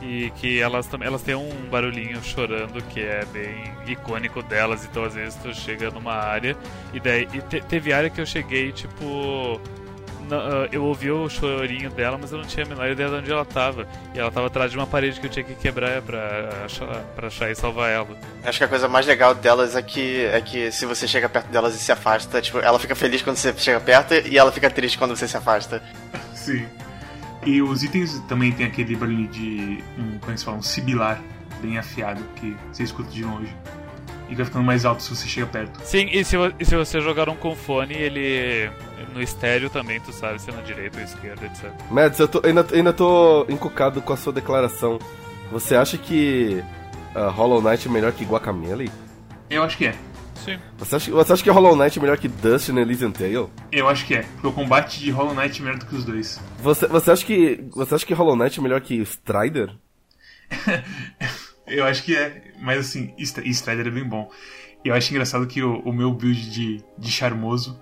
E 0.00 0.30
que 0.36 0.60
elas 0.60 0.86
também 0.86 1.08
elas 1.08 1.22
têm 1.22 1.34
um 1.34 1.50
barulhinho 1.70 2.22
chorando 2.22 2.80
que 2.84 3.00
é 3.00 3.24
bem 3.32 3.72
icônico 3.86 4.42
delas, 4.44 4.84
então 4.84 5.02
às 5.04 5.14
vezes 5.14 5.34
tu 5.42 5.52
chega 5.52 5.90
numa 5.90 6.12
área 6.14 6.56
e 6.94 7.00
daí 7.00 7.28
e 7.34 7.40
te- 7.42 7.60
teve 7.62 7.92
área 7.92 8.08
que 8.08 8.20
eu 8.20 8.26
cheguei 8.26 8.70
tipo 8.70 9.60
na- 10.28 10.36
ah, 10.36 10.68
eu 10.70 10.84
ouvi 10.84 11.10
o 11.10 11.28
chorinho 11.28 11.90
dela, 11.90 12.16
mas 12.20 12.30
eu 12.30 12.38
não 12.38 12.44
tinha 12.44 12.64
a 12.64 12.68
menor 12.68 12.88
ideia 12.88 13.08
de 13.08 13.14
onde 13.16 13.32
ela 13.32 13.44
tava. 13.46 13.88
E 14.14 14.18
ela 14.20 14.30
tava 14.30 14.46
atrás 14.46 14.70
de 14.70 14.76
uma 14.76 14.86
parede 14.86 15.18
que 15.18 15.26
eu 15.26 15.30
tinha 15.30 15.42
que 15.44 15.54
quebrar 15.54 16.00
pra 16.02 16.48
achar, 16.66 16.86
pra 17.16 17.26
achar 17.28 17.50
e 17.50 17.54
salvar 17.56 17.90
ela. 17.90 18.06
Acho 18.44 18.58
que 18.58 18.64
a 18.64 18.68
coisa 18.68 18.86
mais 18.86 19.06
legal 19.06 19.34
delas 19.34 19.74
é 19.74 19.80
que, 19.82 20.26
é 20.26 20.40
que 20.42 20.70
se 20.70 20.84
você 20.86 21.08
chega 21.08 21.28
perto 21.30 21.46
delas 21.48 21.74
e 21.74 21.78
se 21.78 21.90
afasta, 21.90 22.40
tipo, 22.42 22.58
ela 22.58 22.78
fica 22.78 22.94
feliz 22.94 23.22
quando 23.22 23.36
você 23.36 23.52
chega 23.56 23.80
perto 23.80 24.14
e 24.28 24.36
ela 24.38 24.52
fica 24.52 24.68
triste 24.70 24.96
quando 24.98 25.16
você 25.16 25.26
se 25.26 25.36
afasta. 25.36 25.82
Sim. 26.34 26.66
E 27.48 27.62
os 27.62 27.82
itens 27.82 28.20
também 28.28 28.52
tem 28.52 28.66
aquele 28.66 28.94
barulho 28.94 29.26
de. 29.28 29.82
um, 29.98 30.18
como 30.18 30.30
é 30.30 30.34
que 30.34 30.38
se 30.40 30.44
fala? 30.44 30.58
Um 30.58 30.62
sibilar 30.62 31.18
bem 31.62 31.78
afiado 31.78 32.22
que 32.36 32.54
você 32.70 32.82
escuta 32.82 33.08
de 33.10 33.24
longe. 33.24 33.50
E 34.28 34.34
vai 34.34 34.44
ficando 34.44 34.64
mais 34.66 34.84
alto 34.84 35.02
se 35.02 35.16
você 35.16 35.26
chega 35.26 35.46
perto. 35.46 35.80
Sim, 35.82 36.06
e 36.12 36.22
se, 36.22 36.36
e 36.60 36.64
se 36.66 36.76
você 36.76 37.00
jogar 37.00 37.26
um 37.30 37.34
com 37.34 37.56
fone, 37.56 37.94
ele. 37.94 38.70
No 39.14 39.22
estéreo 39.22 39.70
também, 39.70 39.98
tu 39.98 40.12
sabe 40.12 40.38
se 40.42 40.50
é 40.50 40.52
na 40.52 40.60
direita 40.60 40.98
ou 40.98 41.04
esquerda, 41.04 41.46
etc. 41.46 41.70
Mads, 41.90 42.18
eu 42.20 42.28
tô- 42.28 42.42
ainda, 42.46 42.66
ainda 42.70 42.92
tô 42.92 43.46
encucado 43.48 44.02
com 44.02 44.12
a 44.12 44.16
sua 44.18 44.32
declaração. 44.34 44.98
Você 45.50 45.74
acha 45.74 45.96
que 45.96 46.62
ah, 47.14 47.28
Hollow 47.30 47.62
Knight 47.62 47.88
é 47.88 47.90
melhor 47.90 48.12
que 48.12 48.26
Guacamele? 48.26 48.90
Eu 49.48 49.62
acho 49.62 49.78
que 49.78 49.86
é. 49.86 49.94
Sim. 50.44 50.58
Você 50.78 50.96
acha, 50.96 51.10
você 51.10 51.32
acha 51.32 51.42
que 51.42 51.50
Hollow 51.50 51.76
Knight 51.76 51.98
é 51.98 52.02
melhor 52.02 52.16
que 52.18 52.28
Dust 52.28 52.70
and 52.70 52.80
Elysian 52.80 53.10
Tale? 53.10 53.48
Eu 53.72 53.88
acho 53.88 54.06
que 54.06 54.14
é. 54.14 54.22
Porque 54.22 54.46
o 54.46 54.52
combate 54.52 55.00
de 55.00 55.10
Hollow 55.10 55.34
Knight 55.34 55.60
é 55.60 55.64
melhor 55.64 55.78
do 55.78 55.86
que 55.86 55.94
os 55.94 56.04
dois. 56.04 56.40
Você, 56.60 56.86
você, 56.86 57.10
acha 57.10 57.24
que, 57.24 57.64
você 57.70 57.94
acha 57.94 58.06
que 58.06 58.14
Hollow 58.14 58.36
Knight 58.36 58.58
é 58.58 58.62
melhor 58.62 58.80
que 58.80 58.94
Strider? 59.02 59.74
Eu 61.66 61.84
acho 61.84 62.02
que 62.02 62.16
é. 62.16 62.52
Mas 62.60 62.78
assim, 62.78 63.14
Strider 63.18 63.86
é 63.86 63.90
bem 63.90 64.04
bom. 64.04 64.30
Eu 64.84 64.94
acho 64.94 65.10
engraçado 65.12 65.46
que 65.46 65.62
o, 65.62 65.80
o 65.80 65.92
meu 65.92 66.12
build 66.12 66.50
de, 66.50 66.82
de 66.96 67.10
charmoso 67.10 67.78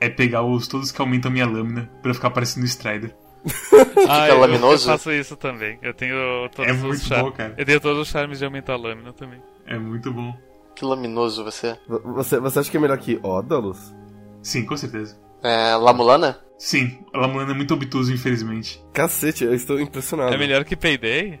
é 0.00 0.08
pegar 0.08 0.42
os 0.42 0.68
todos 0.68 0.90
que 0.92 1.00
aumentam 1.00 1.30
a 1.30 1.32
minha 1.32 1.46
lâmina 1.46 1.90
pra 2.02 2.14
ficar 2.14 2.30
parecendo 2.30 2.66
Strider. 2.66 3.14
Ah, 4.08 4.28
é 4.28 4.30
eu, 4.30 4.38
laminoso? 4.38 4.88
eu 4.88 4.92
faço 4.92 5.10
isso 5.10 5.36
também. 5.36 5.78
Eu 5.82 5.92
tenho 5.92 6.14
todos 6.54 6.70
É 6.70 6.74
os 6.74 6.80
muito 6.82 7.08
bom, 7.08 7.32
cara. 7.32 7.54
Eu 7.56 7.64
tenho 7.64 7.80
todos 7.80 7.98
os 8.02 8.08
charmes 8.08 8.38
de 8.38 8.44
aumentar 8.44 8.74
a 8.74 8.76
lâmina 8.76 9.12
também. 9.12 9.40
É 9.66 9.76
muito 9.76 10.12
bom. 10.12 10.36
Que 10.76 10.84
laminoso 10.84 11.42
você. 11.42 11.72
V- 11.88 11.98
Você, 12.14 12.38
você 12.38 12.58
acha 12.60 12.70
que 12.70 12.76
é 12.76 12.80
melhor 12.80 12.98
que 12.98 13.18
Odalus? 13.22 13.94
Sim, 14.42 14.64
com 14.64 14.76
certeza. 14.76 15.18
É, 15.42 15.74
Lamulana? 15.74 16.38
Sim, 16.58 16.98
o 17.14 17.18
Lamulana 17.18 17.50
é 17.52 17.54
muito 17.54 17.74
obtuso, 17.74 18.12
infelizmente. 18.12 18.82
Cacete, 18.92 19.44
eu 19.44 19.54
estou 19.54 19.80
impressionado. 19.80 20.34
É 20.34 20.38
melhor 20.38 20.64
que 20.64 20.76
Payday? 20.76 21.40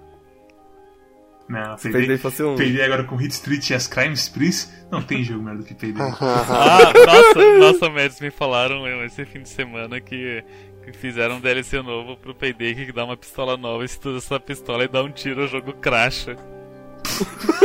Não, 1.48 1.76
Payday 1.76 1.92
Payday, 1.92 2.18
fosse 2.18 2.42
um... 2.42 2.56
Payday 2.56 2.82
agora 2.82 3.04
com 3.04 3.14
Hit 3.14 3.32
Street 3.32 3.70
e 3.70 3.74
as 3.74 3.86
Crime 3.86 4.14
Sprees, 4.14 4.72
não 4.90 5.00
tem 5.00 5.22
jogo 5.22 5.44
melhor 5.44 5.58
do 5.58 5.64
que 5.64 5.74
Payday. 5.74 6.02
Ah, 6.20 6.92
nossa, 7.06 7.58
nossa, 7.58 7.88
Mads, 7.90 8.20
me 8.20 8.30
falaram 8.32 8.84
esse 9.04 9.24
fim 9.24 9.42
de 9.42 9.48
semana 9.48 10.00
que, 10.00 10.42
que 10.84 10.92
fizeram 10.92 11.36
um 11.36 11.40
DLC 11.40 11.80
novo 11.82 12.16
pro 12.16 12.34
Payday 12.34 12.74
que 12.86 12.92
dá 12.92 13.04
uma 13.04 13.16
pistola 13.16 13.56
nova 13.56 13.84
e 13.84 13.88
se 13.88 14.00
tu 14.00 14.08
usa 14.08 14.18
essa 14.18 14.40
pistola 14.40 14.84
e 14.84 14.88
dá 14.88 15.02
um 15.04 15.10
tiro, 15.10 15.44
o 15.44 15.46
jogo 15.46 15.72
cracha. 15.74 16.34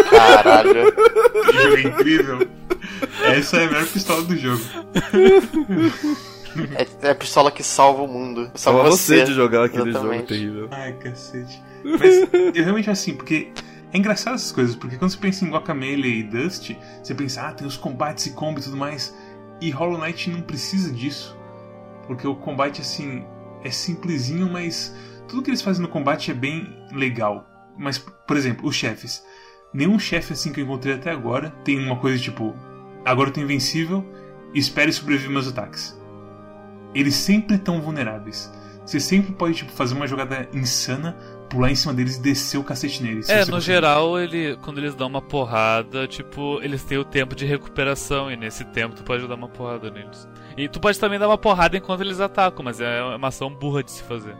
Caralho. 0.09 0.93
Que 1.45 1.63
jogo 1.63 1.77
incrível. 1.79 2.47
Essa 3.23 3.57
é 3.57 3.65
a 3.65 3.67
melhor 3.67 3.87
pistola 3.87 4.23
do 4.23 4.37
jogo. 4.37 4.61
É, 6.75 7.07
é 7.07 7.11
a 7.11 7.15
pistola 7.15 7.51
que 7.51 7.63
salva 7.63 8.01
o 8.01 8.07
mundo. 8.07 8.51
Salva 8.55 8.83
você. 8.83 9.19
você 9.19 9.23
de 9.25 9.33
jogar 9.33 9.65
aquele 9.65 9.89
Exatamente. 9.89 10.17
jogo 10.17 10.27
terrível. 10.27 10.67
Ai, 10.71 10.93
cacete. 10.93 11.61
Mas 11.83 12.27
eu 12.55 12.63
realmente 12.63 12.89
assim, 12.89 13.13
porque 13.13 13.51
é 13.93 13.97
engraçado 13.97 14.35
essas 14.35 14.51
coisas, 14.51 14.75
porque 14.75 14.97
quando 14.97 15.11
você 15.11 15.17
pensa 15.17 15.45
em 15.45 15.49
Guacamelee 15.49 16.19
e 16.19 16.23
Dust, 16.23 16.71
você 17.03 17.13
pensa, 17.13 17.47
ah, 17.47 17.53
tem 17.53 17.67
os 17.67 17.77
combates 17.77 18.25
e 18.27 18.31
combo 18.31 18.59
e 18.59 18.63
tudo 18.63 18.77
mais. 18.77 19.15
E 19.59 19.69
Hollow 19.69 19.99
Knight 19.99 20.29
não 20.29 20.41
precisa 20.41 20.91
disso. 20.91 21.37
Porque 22.07 22.27
o 22.27 22.35
combate, 22.35 22.81
assim, 22.81 23.23
é 23.63 23.69
simplesinho, 23.69 24.49
mas 24.49 24.93
tudo 25.27 25.41
que 25.41 25.49
eles 25.49 25.61
fazem 25.61 25.81
no 25.81 25.87
combate 25.87 26.31
é 26.31 26.33
bem 26.33 26.67
legal. 26.91 27.47
Mas, 27.77 27.97
por 27.97 28.35
exemplo, 28.35 28.67
os 28.67 28.75
chefes. 28.75 29.23
Nenhum 29.73 29.97
chefe 29.97 30.33
assim 30.33 30.51
que 30.51 30.59
eu 30.59 30.65
encontrei 30.65 30.95
até 30.95 31.11
agora 31.11 31.49
tem 31.63 31.79
uma 31.79 31.95
coisa 31.95 32.21
tipo, 32.21 32.55
agora 33.05 33.29
eu 33.29 33.33
tô 33.33 33.41
invencível, 33.41 34.05
espere 34.53 34.91
sobreviver 34.91 35.31
meus 35.31 35.47
ataques. 35.47 35.99
Eles 36.93 37.15
sempre 37.15 37.55
estão 37.55 37.81
vulneráveis. 37.81 38.51
Você 38.85 38.99
sempre 38.99 39.31
pode 39.31 39.55
tipo, 39.55 39.71
fazer 39.71 39.93
uma 39.93 40.07
jogada 40.07 40.49
insana, 40.53 41.15
pular 41.49 41.71
em 41.71 41.75
cima 41.75 41.93
deles 41.93 42.17
e 42.17 42.21
descer 42.21 42.57
o 42.57 42.63
cacete 42.63 43.01
neles. 43.01 43.29
É, 43.29 43.39
no 43.39 43.51
conseguir. 43.51 43.61
geral, 43.61 44.19
ele, 44.19 44.57
quando 44.57 44.79
eles 44.79 44.95
dão 44.95 45.07
uma 45.07 45.21
porrada, 45.21 46.07
tipo, 46.07 46.59
eles 46.61 46.83
têm 46.83 46.97
o 46.97 47.05
tempo 47.05 47.35
de 47.35 47.45
recuperação 47.45 48.29
e 48.29 48.35
nesse 48.35 48.65
tempo 48.65 48.95
tu 48.95 49.03
pode 49.03 49.25
dar 49.27 49.35
uma 49.35 49.47
porrada 49.47 49.89
neles. 49.89 50.27
E 50.57 50.67
tu 50.67 50.79
pode 50.79 50.99
também 50.99 51.19
dar 51.19 51.27
uma 51.27 51.37
porrada 51.37 51.77
enquanto 51.77 52.01
eles 52.01 52.19
atacam, 52.19 52.65
mas 52.65 52.81
é 52.81 53.01
uma 53.01 53.27
ação 53.29 53.49
burra 53.49 53.83
de 53.83 53.91
se 53.91 54.03
fazer. 54.03 54.35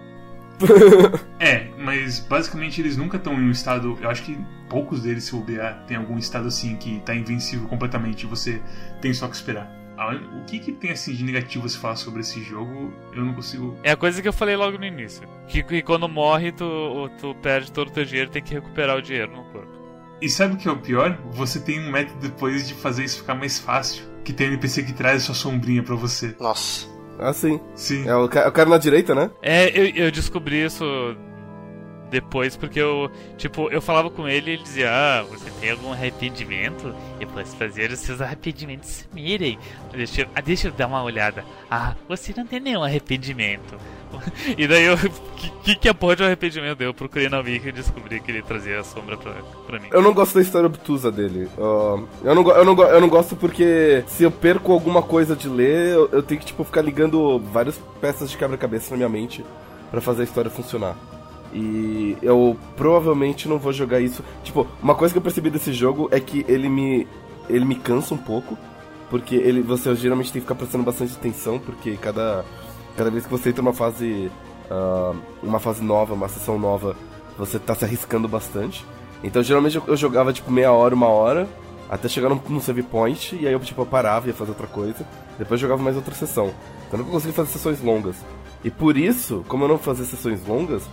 É, 1.40 1.68
mas 1.78 2.20
basicamente 2.20 2.80
eles 2.80 2.96
nunca 2.98 3.18
estão 3.18 3.34
em 3.34 3.48
um 3.48 3.52
estado. 3.52 3.98
Eu 4.02 4.10
acho 4.10 4.24
que 4.24 4.38
poucos 4.70 5.02
deles, 5.02 5.24
se 5.26 5.32
bobear, 5.32 5.84
tem 5.88 5.98
algum 5.98 6.18
estado 6.18 6.48
assim 6.48 6.76
que 6.76 7.00
tá 7.02 7.16
invencível 7.16 7.68
completamente 7.68 8.24
e 8.24 8.26
você 8.28 8.62
tem 9.02 9.14
só 9.14 9.28
que 9.28 9.36
esperar. 9.36 9.82
O 10.42 10.46
que, 10.46 10.58
que 10.58 10.72
tem 10.72 10.92
assim 10.92 11.14
de 11.14 11.24
negativo 11.24 11.66
a 11.66 11.70
se 11.70 11.78
falar 11.78 11.96
sobre 11.96 12.22
esse 12.22 12.42
jogo, 12.42 12.92
eu 13.14 13.24
não 13.24 13.34
consigo. 13.34 13.78
É 13.84 13.92
a 13.92 13.96
coisa 13.96 14.20
que 14.22 14.28
eu 14.28 14.34
falei 14.34 14.56
logo 14.56 14.78
no 14.78 14.86
início. 14.86 15.28
Que, 15.48 15.62
que 15.62 15.82
quando 15.84 16.10
morre, 16.10 16.52
tu, 16.52 17.10
tu 17.20 17.36
perde 17.36 17.72
todo 17.72 17.90
o 17.90 17.92
teu 17.92 18.04
dinheiro 18.04 18.30
e 18.30 18.34
tem 18.34 18.42
que 18.42 18.54
recuperar 18.54 18.98
o 18.98 19.02
dinheiro 19.02 19.32
no 19.32 19.44
corpo. 19.52 19.72
E 20.20 20.30
sabe 20.30 20.56
o 20.56 20.58
que 20.58 20.68
é 20.68 20.72
o 20.72 20.78
pior? 20.78 21.18
Você 21.32 21.60
tem 21.60 21.80
um 21.80 21.92
método 21.92 22.20
depois 22.20 22.68
de 22.68 22.74
fazer 22.74 23.04
isso 23.04 23.20
ficar 23.20 23.36
mais 23.36 23.60
fácil. 23.60 24.04
Que 24.24 24.34
tem 24.34 24.48
um 24.48 24.52
NPC 24.52 24.84
que 24.84 24.94
traz 24.94 25.24
a 25.24 25.26
sua 25.26 25.36
sombrinha 25.36 25.84
pra 25.84 25.96
você. 25.96 26.36
Nossa. 26.40 26.88
Ah, 27.22 27.34
sim. 27.34 27.60
Sim. 27.76 28.08
É 28.08 28.16
o, 28.16 28.28
ca- 28.28 28.48
o 28.48 28.52
cara 28.52 28.70
na 28.70 28.78
direita, 28.78 29.14
né? 29.14 29.30
É, 29.42 29.70
eu, 29.80 30.06
eu 30.06 30.12
descobri 30.12 30.66
isso 30.66 30.84
depois 32.12 32.58
porque 32.58 32.80
eu, 32.80 33.10
tipo, 33.38 33.70
eu 33.72 33.82
falava 33.82 34.10
com 34.10 34.28
ele 34.28 34.52
e 34.52 34.54
ele 34.56 34.64
dizia: 34.64 34.90
Ah, 34.92 35.24
você 35.24 35.50
tem 35.62 35.72
algum 35.72 35.94
arrependimento? 35.94 36.94
Eu 37.20 37.28
posso 37.30 37.56
fazer 37.56 37.90
os 37.90 38.00
seus 38.00 38.22
arrependimentos 38.22 39.06
sumirem. 39.10 39.58
Deixa 39.94 40.22
eu, 40.22 40.28
ah, 40.36 40.42
deixa 40.42 40.68
eu 40.68 40.72
dar 40.74 40.88
uma 40.88 41.02
olhada. 41.02 41.46
Ah, 41.70 41.96
você 42.08 42.34
não 42.36 42.46
tem 42.46 42.60
nenhum 42.60 42.84
arrependimento. 42.84 43.78
E 44.58 44.68
daí 44.68 44.84
eu. 44.84 44.98
Que, 44.98 45.52
que, 45.64 45.76
que 45.76 45.90
a 45.90 45.94
porra 45.94 46.18
de 46.18 46.24
um 46.24 46.26
arrependimento? 46.26 46.82
Eu 46.82 46.94
procurei 46.94 47.30
na 47.30 47.40
Wiki 47.40 47.70
e 47.70 47.72
descobri 47.72 48.20
que 48.20 48.30
ele 48.30 48.42
trazia 48.42 48.82
a 48.82 48.84
sombra 48.84 49.16
pra, 49.16 49.34
pra 49.66 49.80
mim. 49.80 49.88
Eu 49.90 50.02
não 50.02 50.14
gosto 50.14 50.36
da 50.36 50.42
história 50.42 50.68
obtusa 50.68 51.10
dele. 51.10 51.48
Ah, 51.58 52.04
eu, 52.24 52.36
não, 52.36 52.52
eu, 52.52 52.66
não, 52.66 52.84
eu 52.84 53.02
não 53.02 53.08
gosto 53.08 53.38
porque 53.38 54.04
se 54.08 54.24
eu 54.24 54.30
perco 54.30 54.74
alguma 54.74 55.02
coisa 55.02 55.34
de 55.34 55.48
ler, 55.48 55.94
eu, 55.94 56.10
eu 56.12 56.22
tenho 56.22 56.42
que 56.42 56.46
tipo, 56.46 56.64
ficar 56.66 56.82
ligando 56.82 57.40
várias 57.40 57.80
peças 58.02 58.30
de 58.30 58.38
quebra-cabeça 58.38 58.92
na 58.92 58.98
minha 58.98 59.10
mente 59.10 59.46
pra 59.90 60.02
fazer 60.02 60.22
a 60.22 60.26
história 60.26 60.52
funcionar. 60.52 60.98
E 61.54 62.18
eu 62.22 62.58
provavelmente 62.76 63.48
não 63.48 63.58
vou 63.58 63.74
jogar 63.74 64.00
isso. 64.00 64.24
Tipo, 64.44 64.66
uma 64.82 64.96
coisa 64.96 65.14
que 65.14 65.18
eu 65.18 65.22
percebi 65.22 65.50
desse 65.50 65.74
jogo 65.74 66.08
é 66.12 66.20
que 66.20 66.46
ele 66.48 66.70
me. 66.70 67.08
ele 67.50 67.66
me 67.66 67.76
cansa 67.76 68.14
um 68.14 68.18
pouco. 68.18 68.58
Porque 69.10 69.36
ele, 69.36 69.62
você 69.62 69.94
geralmente 69.96 70.32
tem 70.32 70.42
que 70.42 70.46
ficar 70.48 70.56
prestando 70.56 70.86
bastante 70.86 71.14
atenção, 71.14 71.60
porque 71.60 71.98
cada, 71.98 72.46
cada 72.96 73.12
vez 73.12 73.26
que 73.26 73.32
você 73.32 73.50
entra 73.50 73.62
numa 73.62 73.74
fase. 73.74 74.32
ah, 74.70 75.14
uma 75.44 75.60
fase 75.60 75.84
nova, 75.84 76.14
uma 76.14 76.30
sessão 76.30 76.58
nova, 76.58 76.96
você 77.38 77.60
tá 77.60 77.76
se 77.76 77.84
arriscando 77.84 78.28
bastante. 78.28 78.86
Então 79.22 79.44
geralmente 79.44 79.76
eu, 79.76 79.84
eu 79.86 79.98
jogava 79.98 80.32
tipo 80.32 80.50
meia 80.50 80.72
hora, 80.72 80.96
uma 80.96 81.08
hora, 81.08 81.48
até 81.90 82.08
chegar 82.08 82.30
num, 82.30 82.40
num 82.48 82.62
save 82.62 82.84
point, 82.84 83.36
e 83.36 83.46
aí 83.46 83.54
eu 83.54 83.60
tipo 83.60 83.86
parava 83.86 84.28
e 84.28 84.30
ia 84.30 84.34
fazer 84.34 84.52
outra 84.52 84.68
coisa. 84.68 85.06
Depois 85.38 85.60
jogava 85.60 85.84
mais 85.84 85.98
outra 85.98 86.16
sessão. 86.16 86.54
Então 86.88 87.00
eu 87.00 87.06
não 87.06 87.12
consegui 87.12 87.34
fazer 87.34 87.50
sessões 87.52 87.82
longas. 87.82 88.16
E 88.64 88.70
por 88.70 88.96
isso, 88.96 89.44
como 89.48 89.66
eu 89.66 89.68
não 89.68 89.78
fazia 89.78 90.06
sessões 90.06 90.46
longas, 90.48 90.84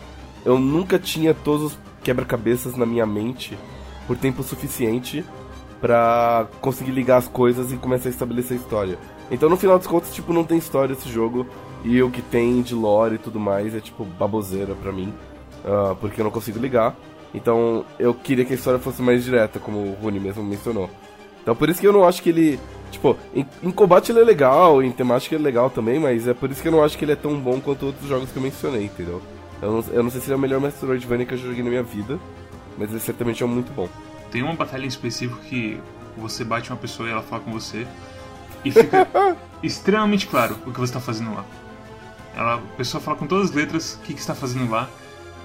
eu 0.49 0.59
nunca 0.59 0.99
tinha 0.99 1.35
todos 1.35 1.73
os 1.73 1.79
quebra-cabeças 2.03 2.75
na 2.75 2.87
minha 2.87 3.05
mente 3.05 3.59
por 4.07 4.17
tempo 4.17 4.43
suficiente 4.43 5.23
pra 5.79 6.47
conseguir 6.63 6.91
ligar 6.91 7.19
as 7.19 7.29
coisas 7.29 7.71
e 7.71 7.77
começar 7.77 8.09
a 8.09 8.13
estabelecer 8.13 8.57
a 8.57 8.61
história. 8.61 8.99
Então 9.31 9.51
no 9.51 9.59
final 9.59 9.77
dos 9.77 9.87
contos, 9.87 10.15
tipo, 10.15 10.33
não 10.33 10.45
tem 10.45 10.57
história 10.57 10.95
esse 10.95 11.07
jogo. 11.07 11.47
E 11.85 12.03
o 12.03 12.11
que 12.11 12.23
tem 12.23 12.63
de 12.63 12.75
lore 12.75 13.17
e 13.17 13.19
tudo 13.19 13.39
mais 13.39 13.75
é 13.75 13.81
tipo 13.81 14.07
baboseira 14.07 14.75
pra 14.75 14.91
mim. 14.91 15.13
ah, 15.67 15.95
porque 16.01 16.19
eu 16.19 16.25
não 16.25 16.31
consigo 16.31 16.59
ligar. 16.59 16.97
Então 17.35 17.85
eu 17.99 18.15
queria 18.15 18.47
que 18.47 18.55
a 18.55 18.57
história 18.57 18.81
fosse 18.81 19.03
mais 19.03 19.23
direta, 19.23 19.59
como 19.59 19.79
o 19.79 19.97
Rune 20.03 20.19
mesmo 20.19 20.43
mencionou. 20.43 20.89
Então 21.43 21.55
por 21.55 21.69
isso 21.69 21.79
que 21.79 21.87
eu 21.87 21.93
não 21.93 22.09
acho 22.09 22.23
que 22.23 22.31
ele. 22.31 22.59
Tipo, 22.91 23.19
em, 23.35 23.47
em 23.63 23.71
combate 23.71 24.13
ele 24.13 24.21
é 24.21 24.25
legal, 24.25 24.83
em 24.83 24.91
temática 24.91 25.35
ele 25.35 25.45
é 25.45 25.47
legal 25.47 25.69
também, 25.69 26.01
mas 26.01 26.27
é 26.27 26.33
por 26.33 26.51
isso 26.51 26.63
que 26.63 26.69
eu 26.69 26.73
não 26.73 26.83
acho 26.83 26.97
que 26.97 27.05
ele 27.05 27.13
é 27.13 27.17
tão 27.17 27.39
bom 27.39 27.61
quanto 27.61 27.85
outros 27.85 28.09
jogos 28.09 28.33
que 28.33 28.39
eu 28.39 28.43
mencionei, 28.43 28.87
entendeu? 28.87 29.21
Eu 29.61 29.73
não, 29.73 29.85
eu 29.93 30.03
não 30.03 30.11
sei 30.11 30.21
se 30.21 30.27
ele 30.27 30.35
é 30.35 30.37
o 30.37 30.39
melhor 30.39 30.61
Metroidvania 30.61 31.27
que 31.27 31.35
eu 31.35 31.39
joguei 31.39 31.63
na 31.63 31.71
minha 31.71 31.83
vida, 31.83 32.19
mas 32.77 32.91
ele 32.91 33.01
certamente 33.01 33.43
é 33.43 33.47
muito 33.47 33.73
bom. 33.73 33.89
Tem 34.31 34.43
uma 34.43 34.55
batalha 34.55 34.85
em 34.85 34.89
específico 34.89 35.41
que 35.41 35.81
você 36.17 36.45
bate 36.45 36.71
uma 36.71 36.77
pessoa 36.77 37.09
e 37.09 37.13
ela 37.13 37.23
fala 37.23 37.43
com 37.43 37.51
você 37.53 37.87
e 38.65 38.71
fica 38.71 39.07
extremamente 39.63 40.27
claro 40.27 40.57
o 40.67 40.73
que 40.73 40.79
você 40.79 40.91
está 40.91 41.01
fazendo 41.01 41.35
lá. 41.35 41.45
Ela, 42.37 42.55
a 42.57 42.59
pessoa 42.77 43.01
fala 43.01 43.17
com 43.17 43.27
todas 43.27 43.51
as 43.51 43.55
letras 43.55 43.95
o 43.95 43.99
que, 44.01 44.15
que 44.15 44.21
você 44.21 44.31
está 44.31 44.35
fazendo 44.35 44.71
lá 44.71 44.89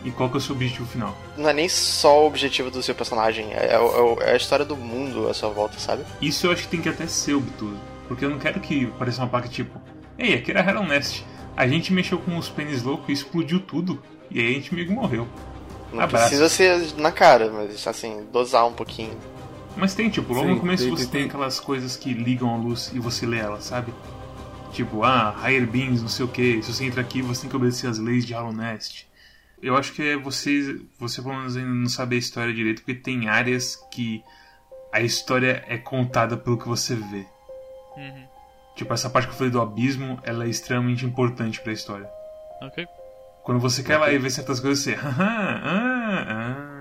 e 0.04 0.12
qual 0.12 0.30
que 0.30 0.36
é 0.36 0.38
o 0.38 0.42
seu 0.42 0.54
objetivo 0.56 0.86
final. 0.86 1.18
Não 1.38 1.50
é 1.50 1.54
nem 1.54 1.70
só 1.70 2.24
o 2.24 2.28
objetivo 2.28 2.70
do 2.70 2.84
seu 2.84 2.94
personagem, 2.94 3.52
é, 3.54 3.74
é 3.74 3.80
o- 3.80 4.18
é 4.22 4.34
a 4.34 4.36
história 4.36 4.66
do 4.66 4.76
mundo 4.76 5.30
à 5.30 5.34
sua 5.34 5.50
volta, 5.50 5.80
sabe? 5.80 6.04
Isso 6.22 6.46
eu 6.46 6.52
acho 6.52 6.64
que 6.64 6.68
tem 6.68 6.82
que 6.82 6.90
até 6.90 7.08
ser 7.08 7.34
obtuso, 7.36 7.80
porque 8.08 8.26
eu 8.26 8.30
não 8.30 8.38
quero 8.38 8.60
que 8.60 8.86
pareça 9.00 9.22
uma 9.22 9.30
placa 9.30 9.48
tipo, 9.48 9.82
ei, 10.20 10.34
aqui 10.36 10.52
era 10.52 10.70
Hell 10.70 10.84
Nest. 10.84 11.24
A 11.56 11.68
gente 11.68 11.94
mexeu 11.94 12.18
com 12.18 12.38
os 12.38 12.50
pênis 12.50 12.82
loucos 12.84 13.10
e 13.10 13.12
explodiu 13.14 13.60
tudo, 13.60 14.02
e 14.32 14.40
aí 14.40 14.48
a 14.52 14.54
gente 14.54 14.74
meio 14.74 14.88
que 14.88 14.94
morreu. 14.94 15.28
Não 15.92 16.02
Abraço. 16.02 16.26
precisa 16.30 16.50
ser 16.50 17.00
na 17.00 17.12
cara, 17.12 17.52
mas 17.52 17.86
assim, 17.88 18.26
dosar 18.32 18.66
um 18.68 18.74
pouquinho. 18.74 19.16
Mas 19.78 19.94
tem, 19.94 20.10
tipo, 20.10 20.34
logo 20.34 20.48
Sim, 20.48 20.54
no 20.56 20.60
começo 20.60 20.84
tem- 20.84 20.92
você 20.92 21.04
tem- 21.04 21.12
tem, 21.12 21.22
tem. 21.22 21.30
aquelas 21.30 21.60
coisas 21.60 21.96
que 21.96 22.14
ligam 22.14 22.54
a 22.54 22.58
luz 22.58 22.92
e 22.94 23.00
você 23.00 23.26
lê 23.26 23.38
elas, 23.38 23.66
sabe? 23.66 23.94
Tipo, 24.72 25.04
ah, 25.04 25.36
Higher 25.44 25.68
Beings, 25.68 26.02
não 26.02 26.10
sei 26.10 26.26
o 26.26 26.28
que. 26.28 26.62
Se 26.64 26.74
você 26.74 26.86
entra 26.86 27.02
aqui, 27.02 27.22
você 27.22 27.42
tem 27.42 27.50
que 27.50 27.56
obedecer 27.56 27.88
as 27.88 28.00
leis 28.00 28.26
de 28.26 28.34
Hollow 28.34 28.52
Nest. 28.54 29.08
Eu 29.62 29.78
acho 29.78 29.94
que 29.94 30.02
é 30.02 30.18
você, 30.18 30.82
você 31.00 31.22
pelo 31.22 31.36
menos 31.36 31.56
ainda 31.56 31.70
não 31.70 31.88
sabe 31.88 32.16
a 32.16 32.20
história 32.20 32.52
direito, 32.54 32.82
porque 32.82 32.96
tem 32.96 33.30
áreas 33.30 33.76
que 33.92 34.24
a 34.92 35.00
história 35.02 35.64
é 35.68 35.78
contada 35.78 36.36
pelo 36.36 36.58
que 36.58 36.68
você 36.68 36.96
vê. 36.96 37.26
Uhum. 37.96 38.26
Tipo, 38.76 38.94
essa 38.94 39.10
parte 39.10 39.28
que 39.28 39.34
eu 39.34 39.38
falei 39.38 39.52
do 39.52 39.62
abismo, 39.62 40.20
ela 40.24 40.46
é 40.46 40.50
extremamente 40.50 41.06
importante 41.06 41.62
pra 41.62 41.72
história. 41.72 42.10
Ok. 42.62 42.88
Quando 43.44 43.60
você 43.60 43.84
quer 43.84 43.98
lá 43.98 44.12
e 44.12 44.18
ver 44.18 44.32
certas 44.32 44.60
coisas, 44.60 44.84
você. 44.84 44.98
Ah, 45.04 45.62
ah, 45.64 46.26
ah. 46.30 46.74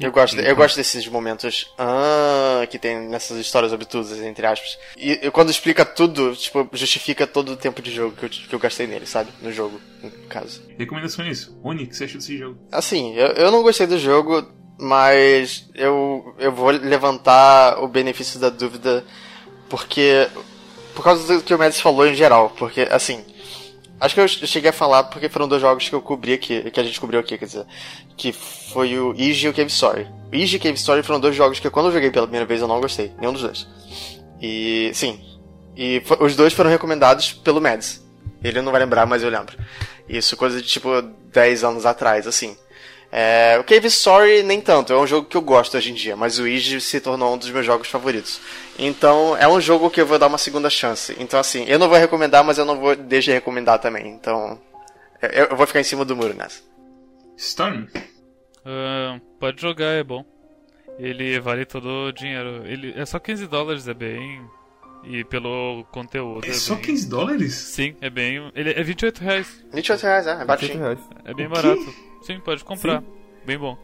Eu 0.00 0.12
gosto, 0.12 0.38
eu 0.38 0.54
gosto 0.54 0.76
desses 0.76 1.08
momentos 1.08 1.74
ah, 1.76 2.64
que 2.70 2.78
tem 2.78 3.08
nessas 3.08 3.36
histórias 3.38 3.72
obtusas, 3.72 4.20
entre 4.20 4.46
aspas. 4.46 4.78
E, 4.96 5.26
e 5.26 5.30
quando 5.30 5.50
explica 5.50 5.84
tudo, 5.84 6.36
tipo, 6.36 6.68
justifica 6.72 7.26
todo 7.26 7.52
o 7.52 7.56
tempo 7.56 7.82
de 7.82 7.90
jogo 7.90 8.14
que 8.14 8.24
eu, 8.24 8.28
que 8.28 8.54
eu 8.54 8.58
gastei 8.60 8.86
nele, 8.86 9.06
sabe? 9.06 9.30
No 9.42 9.52
jogo, 9.52 9.80
no 10.00 10.10
caso. 10.28 10.62
Recomendação 10.78 11.24
nisso. 11.24 11.58
Uni, 11.64 11.84
o 11.84 11.88
que 11.88 11.96
você 11.96 12.04
achou 12.04 12.18
desse 12.18 12.38
jogo? 12.38 12.58
Assim, 12.70 13.14
eu, 13.14 13.28
eu 13.28 13.50
não 13.50 13.62
gostei 13.62 13.88
do 13.88 13.98
jogo, 13.98 14.48
mas 14.78 15.68
eu, 15.74 16.32
eu 16.38 16.52
vou 16.52 16.70
levantar 16.70 17.82
o 17.82 17.88
benefício 17.88 18.38
da 18.38 18.50
dúvida 18.50 19.04
porque. 19.68 20.28
Por 20.98 21.04
causa 21.04 21.32
do 21.32 21.44
que 21.44 21.54
o 21.54 21.58
Mads 21.58 21.80
falou 21.80 22.08
em 22.08 22.14
geral. 22.16 22.50
Porque, 22.58 22.80
assim. 22.90 23.24
Acho 24.00 24.16
que 24.16 24.20
eu 24.20 24.26
cheguei 24.26 24.70
a 24.70 24.72
falar 24.72 25.04
porque 25.04 25.28
foram 25.28 25.46
dois 25.46 25.62
jogos 25.62 25.88
que 25.88 25.94
eu 25.94 26.02
cobri 26.02 26.32
aqui, 26.32 26.68
que 26.72 26.80
a 26.80 26.82
gente 26.82 27.00
cobriu 27.00 27.20
aqui, 27.20 27.38
quer 27.38 27.44
dizer. 27.44 27.64
Que 28.16 28.32
foi 28.32 28.98
o 28.98 29.14
Ige 29.14 29.46
e 29.46 29.50
o 29.50 29.54
Cave 29.54 29.70
Story. 29.70 30.08
O 30.32 30.34
Ige 30.34 30.56
e 30.56 30.58
Cave 30.58 30.74
Story 30.74 31.04
foram 31.04 31.20
dois 31.20 31.36
jogos 31.36 31.60
que 31.60 31.70
quando 31.70 31.86
eu 31.86 31.92
joguei 31.92 32.10
pela 32.10 32.26
primeira 32.26 32.44
vez 32.44 32.60
eu 32.60 32.66
não 32.66 32.80
gostei. 32.80 33.12
Nenhum 33.16 33.32
dos 33.32 33.42
dois. 33.42 33.68
E, 34.42 34.90
sim. 34.92 35.20
E 35.76 36.02
os 36.18 36.34
dois 36.34 36.52
foram 36.52 36.68
recomendados 36.68 37.32
pelo 37.32 37.60
Mads. 37.60 38.04
Ele 38.42 38.60
não 38.60 38.72
vai 38.72 38.80
lembrar, 38.80 39.06
mas 39.06 39.22
eu 39.22 39.30
lembro. 39.30 39.56
Isso 40.08 40.36
coisa 40.36 40.60
de 40.60 40.66
tipo 40.66 41.00
10 41.32 41.62
anos 41.62 41.86
atrás, 41.86 42.26
assim. 42.26 42.56
É, 43.10 43.56
o 43.58 43.64
Cave 43.64 43.86
Story 43.86 44.42
nem 44.42 44.60
tanto, 44.60 44.92
é 44.92 44.98
um 44.98 45.06
jogo 45.06 45.26
que 45.26 45.36
eu 45.36 45.40
gosto 45.40 45.76
hoje 45.76 45.90
em 45.90 45.94
dia, 45.94 46.14
mas 46.14 46.38
o 46.38 46.46
Ige 46.46 46.78
se 46.80 47.00
tornou 47.00 47.34
um 47.34 47.38
dos 47.38 47.50
meus 47.50 47.64
jogos 47.64 47.88
favoritos. 47.88 48.38
Então, 48.78 49.34
é 49.36 49.48
um 49.48 49.60
jogo 49.60 49.88
que 49.90 50.00
eu 50.00 50.06
vou 50.06 50.18
dar 50.18 50.26
uma 50.26 50.36
segunda 50.36 50.68
chance. 50.68 51.16
Então, 51.18 51.40
assim, 51.40 51.64
eu 51.66 51.78
não 51.78 51.88
vou 51.88 51.98
recomendar, 51.98 52.44
mas 52.44 52.58
eu 52.58 52.66
não 52.66 52.78
vou 52.78 52.94
deixar 52.94 53.32
de 53.32 53.36
recomendar 53.36 53.78
também. 53.78 54.08
Então, 54.08 54.60
eu, 55.22 55.46
eu 55.46 55.56
vou 55.56 55.66
ficar 55.66 55.80
em 55.80 55.84
cima 55.84 56.04
do 56.04 56.14
muro 56.14 56.34
nessa. 56.34 56.60
Storm? 57.36 57.86
Ah, 58.64 59.18
pode 59.40 59.62
jogar, 59.62 59.92
é 59.92 60.04
bom. 60.04 60.24
Ele 60.98 61.40
vale 61.40 61.64
todo 61.64 61.88
o 61.88 62.12
dinheiro. 62.12 62.62
Ele 62.66 62.92
é 62.94 63.06
só 63.06 63.18
15 63.18 63.46
dólares, 63.46 63.88
é 63.88 63.94
bem. 63.94 64.42
E 65.04 65.24
pelo 65.24 65.84
conteúdo. 65.92 66.46
É 66.46 66.52
só 66.52 66.74
bem... 66.74 66.84
15 66.84 67.08
dólares? 67.08 67.54
Sim, 67.54 67.96
é 68.00 68.10
bem. 68.10 68.50
Ele 68.54 68.70
é 68.70 68.82
28 68.82 69.18
reais. 69.18 69.64
28 69.72 70.02
reais, 70.02 70.26
é, 70.26 70.30
é 70.30 70.34
28 70.34 70.46
baratinho. 70.46 70.78
reais. 70.80 70.98
É 71.24 71.34
bem 71.34 71.48
barato. 71.48 72.07
Sim, 72.22 72.40
pode 72.40 72.64
comprar. 72.64 73.02
Bem 73.44 73.58
bom. 73.58 73.76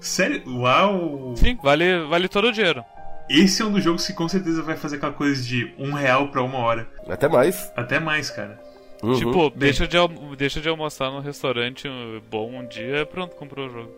Sério? 0.00 0.42
Uau! 0.46 1.34
Sim, 1.36 1.58
vale, 1.62 2.04
vale 2.04 2.28
todo 2.28 2.48
o 2.48 2.52
dinheiro. 2.52 2.84
Esse 3.28 3.62
é 3.62 3.64
um 3.64 3.72
dos 3.72 3.82
jogos 3.82 4.06
que 4.06 4.12
com 4.12 4.28
certeza 4.28 4.62
vai 4.62 4.76
fazer 4.76 4.96
aquela 4.96 5.12
coisa 5.12 5.42
de 5.42 5.72
um 5.78 5.92
real 5.92 6.28
pra 6.28 6.42
uma 6.42 6.58
hora. 6.58 6.86
Até 7.08 7.26
mais. 7.26 7.72
Até 7.74 7.98
mais, 7.98 8.30
cara. 8.30 8.60
Uhum. 9.02 9.14
Tipo, 9.14 9.50
deixa 9.50 9.86
de, 9.86 9.96
deixa 10.36 10.60
de 10.60 10.68
almoçar 10.68 11.10
num 11.10 11.20
restaurante 11.20 11.88
uh, 11.88 12.22
bom 12.30 12.50
um 12.50 12.66
dia, 12.66 13.06
pronto, 13.06 13.34
comprou 13.36 13.66
o 13.66 13.70
jogo. 13.70 13.90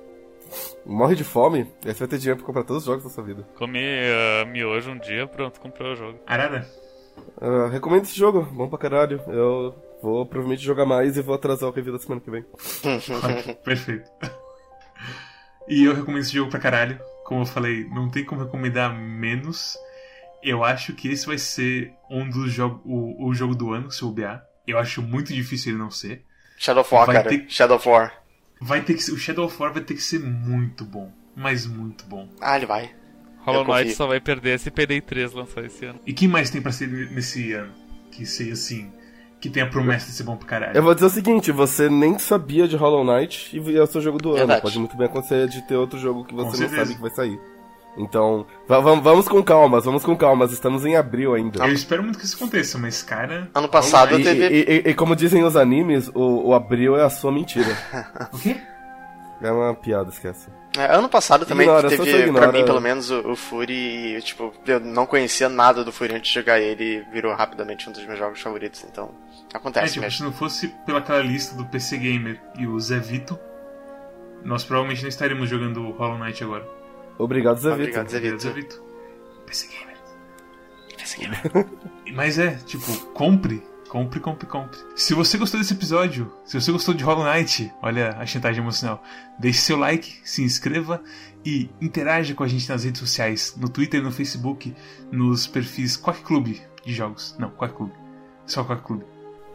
Morre 0.84 1.16
de 1.16 1.24
fome, 1.24 1.66
aí 1.84 1.92
você 1.92 1.98
vai 2.00 2.08
ter 2.08 2.18
dinheiro 2.18 2.38
pra 2.38 2.46
comprar 2.46 2.62
todos 2.62 2.82
os 2.82 2.86
jogos 2.86 3.04
da 3.04 3.10
sua 3.10 3.24
vida. 3.24 3.44
Come 3.56 3.80
uh, 3.80 4.46
miojo 4.46 4.90
um 4.92 4.98
dia, 4.98 5.26
pronto, 5.26 5.60
comprou 5.60 5.92
o 5.92 5.96
jogo. 5.96 6.18
Arara? 6.26 6.68
Ah, 7.40 7.68
recomendo 7.70 8.04
esse 8.04 8.16
jogo, 8.16 8.42
bom 8.42 8.68
pra 8.68 8.78
caralho. 8.78 9.20
Eu 9.26 9.74
vou 10.02 10.24
provavelmente 10.26 10.62
jogar 10.64 10.84
mais 10.86 11.16
e 11.16 11.22
vou 11.22 11.34
atrasar 11.34 11.68
o 11.68 11.72
review 11.72 11.92
da 11.92 11.98
semana 11.98 12.20
que 12.20 12.30
vem. 12.30 12.44
Perfeito. 13.64 14.10
E 15.68 15.84
eu 15.84 15.94
recomendo 15.94 16.22
esse 16.22 16.32
jogo 16.32 16.50
pra 16.50 16.60
caralho. 16.60 16.98
Como 17.24 17.42
eu 17.42 17.46
falei, 17.46 17.84
não 17.88 18.08
tem 18.08 18.24
como 18.24 18.42
recomendar 18.44 18.94
menos. 18.94 19.76
Eu 20.42 20.62
acho 20.62 20.92
que 20.94 21.08
esse 21.08 21.26
vai 21.26 21.38
ser 21.38 21.92
um 22.10 22.28
dos 22.28 22.52
jogos. 22.52 22.80
O, 22.84 23.28
o 23.28 23.34
jogo 23.34 23.54
do 23.54 23.72
ano, 23.72 23.90
se 23.90 24.02
eu 24.02 24.08
bobear. 24.08 24.44
Eu 24.66 24.78
acho 24.78 25.02
muito 25.02 25.32
difícil 25.32 25.72
ele 25.72 25.78
não 25.78 25.90
ser. 25.90 26.24
Shadow 26.58 26.82
of 26.82 26.94
War, 26.94 27.06
Vai 27.06 27.16
cara. 27.16 27.28
ter- 27.28 27.46
Shadow 27.48 27.76
of 27.76 27.88
War. 27.88 28.22
Vai 28.60 28.80
ter 28.82 28.94
que 28.94 29.02
ser, 29.02 29.12
o 29.12 29.18
Shadow 29.18 29.44
of 29.46 29.60
War 29.60 29.72
vai 29.72 29.82
ter 29.82 29.94
que 29.94 30.00
ser 30.02 30.20
muito 30.20 30.84
bom. 30.84 31.12
Mas 31.34 31.66
muito 31.66 32.04
bom. 32.06 32.28
Ah, 32.40 32.56
ele 32.56 32.64
vai. 32.66 32.94
Hollow. 33.40 33.64
Knight 33.64 33.94
só 33.94 34.06
vai 34.06 34.20
perder 34.20 34.58
se 34.58 34.70
PD 34.70 35.00
3 35.00 35.32
lançar 35.32 35.64
esse 35.64 35.84
ano. 35.84 36.00
E 36.06 36.12
que 36.12 36.26
mais 36.26 36.48
tem 36.50 36.62
pra 36.62 36.72
ser 36.72 36.88
nesse 36.88 37.52
ano? 37.52 37.72
Que 38.10 38.24
seja 38.24 38.54
assim. 38.54 38.90
Que 39.46 39.52
tenha 39.52 39.66
a 39.66 39.68
promessa 39.68 40.06
de 40.06 40.12
ser 40.12 40.24
bom 40.24 40.36
pra 40.36 40.46
caralho. 40.48 40.76
Eu 40.76 40.82
vou 40.82 40.94
dizer 40.94 41.06
o 41.06 41.10
seguinte, 41.10 41.52
você 41.52 41.88
nem 41.88 42.18
sabia 42.18 42.66
de 42.66 42.76
Hollow 42.76 43.04
Knight 43.04 43.50
e 43.58 43.76
é 43.76 43.82
o 43.82 43.86
seu 43.86 44.00
jogo 44.00 44.18
do 44.18 44.30
ano. 44.30 44.38
Verdade. 44.38 44.62
Pode 44.62 44.78
muito 44.78 44.96
bem 44.96 45.06
acontecer 45.06 45.48
de 45.48 45.62
ter 45.62 45.76
outro 45.76 45.98
jogo 45.98 46.24
que 46.24 46.34
Com 46.34 46.36
você 46.44 46.46
não 46.62 46.68
certeza. 46.68 46.76
sabe 46.84 46.94
que 46.96 47.00
vai 47.02 47.10
sair. 47.10 47.40
Então, 47.98 48.44
va- 48.68 48.78
va- 48.80 48.94
vamos 48.96 49.26
com 49.26 49.42
calmas, 49.42 49.86
vamos 49.86 50.04
com 50.04 50.14
calmas, 50.14 50.52
estamos 50.52 50.84
em 50.84 50.96
abril 50.96 51.32
ainda. 51.34 51.64
Eu 51.64 51.72
espero 51.72 52.02
muito 52.02 52.18
que 52.18 52.26
isso 52.26 52.36
aconteça, 52.36 52.76
mas 52.76 53.02
cara. 53.02 53.48
Ano 53.54 53.68
passado 53.70 54.18
E, 54.18 54.22
teve. 54.22 54.46
e- 54.48 54.82
e- 54.86 54.90
e 54.90 54.94
como 54.94 55.16
dizem 55.16 55.42
os 55.44 55.56
animes, 55.56 56.10
o, 56.14 56.48
o 56.48 56.54
abril 56.54 56.94
é 56.98 57.04
a 57.04 57.08
sua 57.10 57.32
mentira. 57.32 57.74
O 58.34 58.38
quê? 58.38 58.56
É 59.40 59.50
uma 59.50 59.74
piada, 59.74 60.08
esquece. 60.10 60.48
É, 60.78 60.94
ano 60.94 61.08
passado 61.08 61.44
também 61.46 61.66
Ignora, 61.66 61.88
teve, 61.88 62.02
ignora. 62.24 62.48
pra 62.48 62.52
mim 62.58 62.64
pelo 62.64 62.80
menos, 62.80 63.10
o, 63.10 63.30
o 63.32 63.36
Fury, 63.36 64.16
e, 64.16 64.22
tipo, 64.22 64.52
eu 64.66 64.80
não 64.80 65.06
conhecia 65.06 65.48
nada 65.48 65.82
do 65.84 65.92
Fury 65.92 66.14
antes 66.14 66.28
de 66.30 66.34
jogar 66.40 66.58
ele 66.60 66.98
e 66.98 67.00
virou 67.12 67.34
rapidamente 67.34 67.88
um 67.88 67.92
dos 67.92 68.04
meus 68.06 68.18
jogos 68.18 68.40
favoritos, 68.40 68.84
então 68.84 69.10
É, 69.52 69.56
acontece 69.56 69.94
tipo, 69.94 70.04
se 70.04 70.10
mesmo. 70.10 70.26
não 70.26 70.32
fosse 70.32 70.68
pelaquela 70.86 71.20
lista 71.20 71.54
do 71.56 71.64
PC 71.66 71.96
Gamer 71.98 72.40
e 72.58 72.66
o 72.66 72.78
Zé 72.80 72.98
Vito, 72.98 73.38
nós 74.44 74.64
provavelmente 74.64 75.02
não 75.02 75.08
estaríamos 75.08 75.48
jogando 75.48 75.90
Hollow 75.92 76.18
Knight 76.18 76.42
agora. 76.44 76.66
Obrigado, 77.18 77.56
Zé 77.58 77.70
Vitor. 77.70 77.80
Obrigado, 77.80 78.08
Zé 78.10 78.16
Obrigado, 78.18 78.38
Vito. 78.40 78.42
Zé 78.48 78.52
Vito. 78.52 78.82
PC 79.46 79.68
Gamer. 79.68 79.96
PC 80.96 81.20
Gamer. 81.20 81.66
Mas 82.14 82.38
é, 82.38 82.50
tipo, 82.66 82.94
compre. 83.12 83.62
Compre, 83.88 84.20
compre, 84.20 84.46
compre. 84.46 84.78
Se 84.94 85.14
você 85.14 85.38
gostou 85.38 85.60
desse 85.60 85.72
episódio, 85.72 86.32
se 86.44 86.60
você 86.60 86.72
gostou 86.72 86.94
de 86.94 87.04
Hollow 87.04 87.24
Knight, 87.24 87.72
olha 87.80 88.16
a 88.18 88.26
chantagem 88.26 88.62
emocional, 88.62 89.02
deixe 89.38 89.60
seu 89.60 89.78
like, 89.78 90.20
se 90.24 90.42
inscreva 90.42 91.02
e 91.44 91.70
interaja 91.80 92.34
com 92.34 92.42
a 92.42 92.48
gente 92.48 92.68
nas 92.68 92.84
redes 92.84 93.00
sociais, 93.00 93.56
no 93.56 93.68
Twitter, 93.68 94.02
no 94.02 94.10
Facebook, 94.10 94.74
nos 95.10 95.46
perfis 95.46 95.96
Quack 95.96 96.22
Clube 96.22 96.60
de 96.84 96.92
jogos. 96.92 97.36
Não, 97.38 97.50
Quack 97.50 97.74
Clube. 97.74 97.92
Só 98.46 98.64
Quack 98.64 98.82
Clube. 98.82 99.04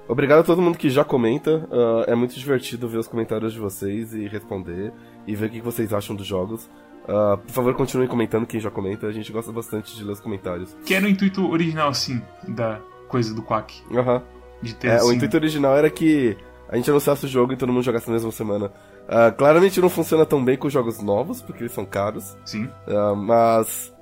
Obrigado 0.08 0.40
a 0.40 0.44
todo 0.44 0.62
mundo 0.62 0.78
que 0.78 0.90
já 0.90 1.04
comenta. 1.04 1.68
ah, 1.72 2.06
é 2.08 2.16
muito 2.16 2.36
divertido 2.36 2.88
ver 2.88 2.98
os 2.98 3.08
comentários 3.08 3.54
de 3.54 3.60
vocês 3.60 4.14
e 4.14 4.28
responder 4.28 4.92
e 5.28 5.36
ver 5.36 5.48
o 5.48 5.50
que 5.50 5.62
vocês 5.62 5.94
acham 5.94 6.16
dos 6.16 6.26
jogos. 6.26 6.70
Ah, 7.08 7.38
por 7.38 7.52
favor, 7.52 7.74
continuem 7.76 8.10
comentando 8.10 8.46
quem 8.46 8.60
já 8.60 8.70
comenta. 8.70 9.08
A 9.08 9.12
gente 9.12 9.32
gosta 9.32 9.52
bastante 9.52 9.96
de 9.96 10.04
ler 10.04 10.14
os 10.14 10.20
comentários. 10.20 10.76
Que 10.86 10.94
era 10.94 11.06
o 11.06 11.10
intuito 11.10 11.50
original, 11.50 11.90
assim, 11.90 12.22
da 12.48 12.82
coisa 13.12 13.34
do 13.36 13.44
Quack. 13.44 13.84
Aham. 13.94 14.24
De 14.62 14.74
ter, 14.76 14.88
É, 14.88 14.96
assim, 14.96 15.08
o 15.10 15.14
intuito 15.14 15.36
original 15.36 15.76
era 15.76 15.90
que 15.90 16.38
a 16.70 16.76
gente 16.78 16.90
anunciasse 16.90 17.26
o 17.26 17.28
jogo 17.30 17.52
e 17.54 17.58
todo 17.58 17.72
mundo 17.74 17.84
jogasse 17.84 18.08
na 18.08 18.14
mesma 18.14 18.32
semana. 18.32 18.72
Ah, 19.10 19.32
claramente 19.32 19.82
não 19.82 19.90
funciona 19.90 20.26
tão 20.26 20.44
bem 20.44 20.56
com 20.58 20.68
os 20.68 20.74
jogos 20.74 21.02
novos, 21.02 21.42
porque 21.42 21.64
eles 21.64 21.74
são 21.74 21.86
caros. 21.86 22.38
Sim. 22.46 22.70
ah, 22.88 23.14
mas 23.16 23.94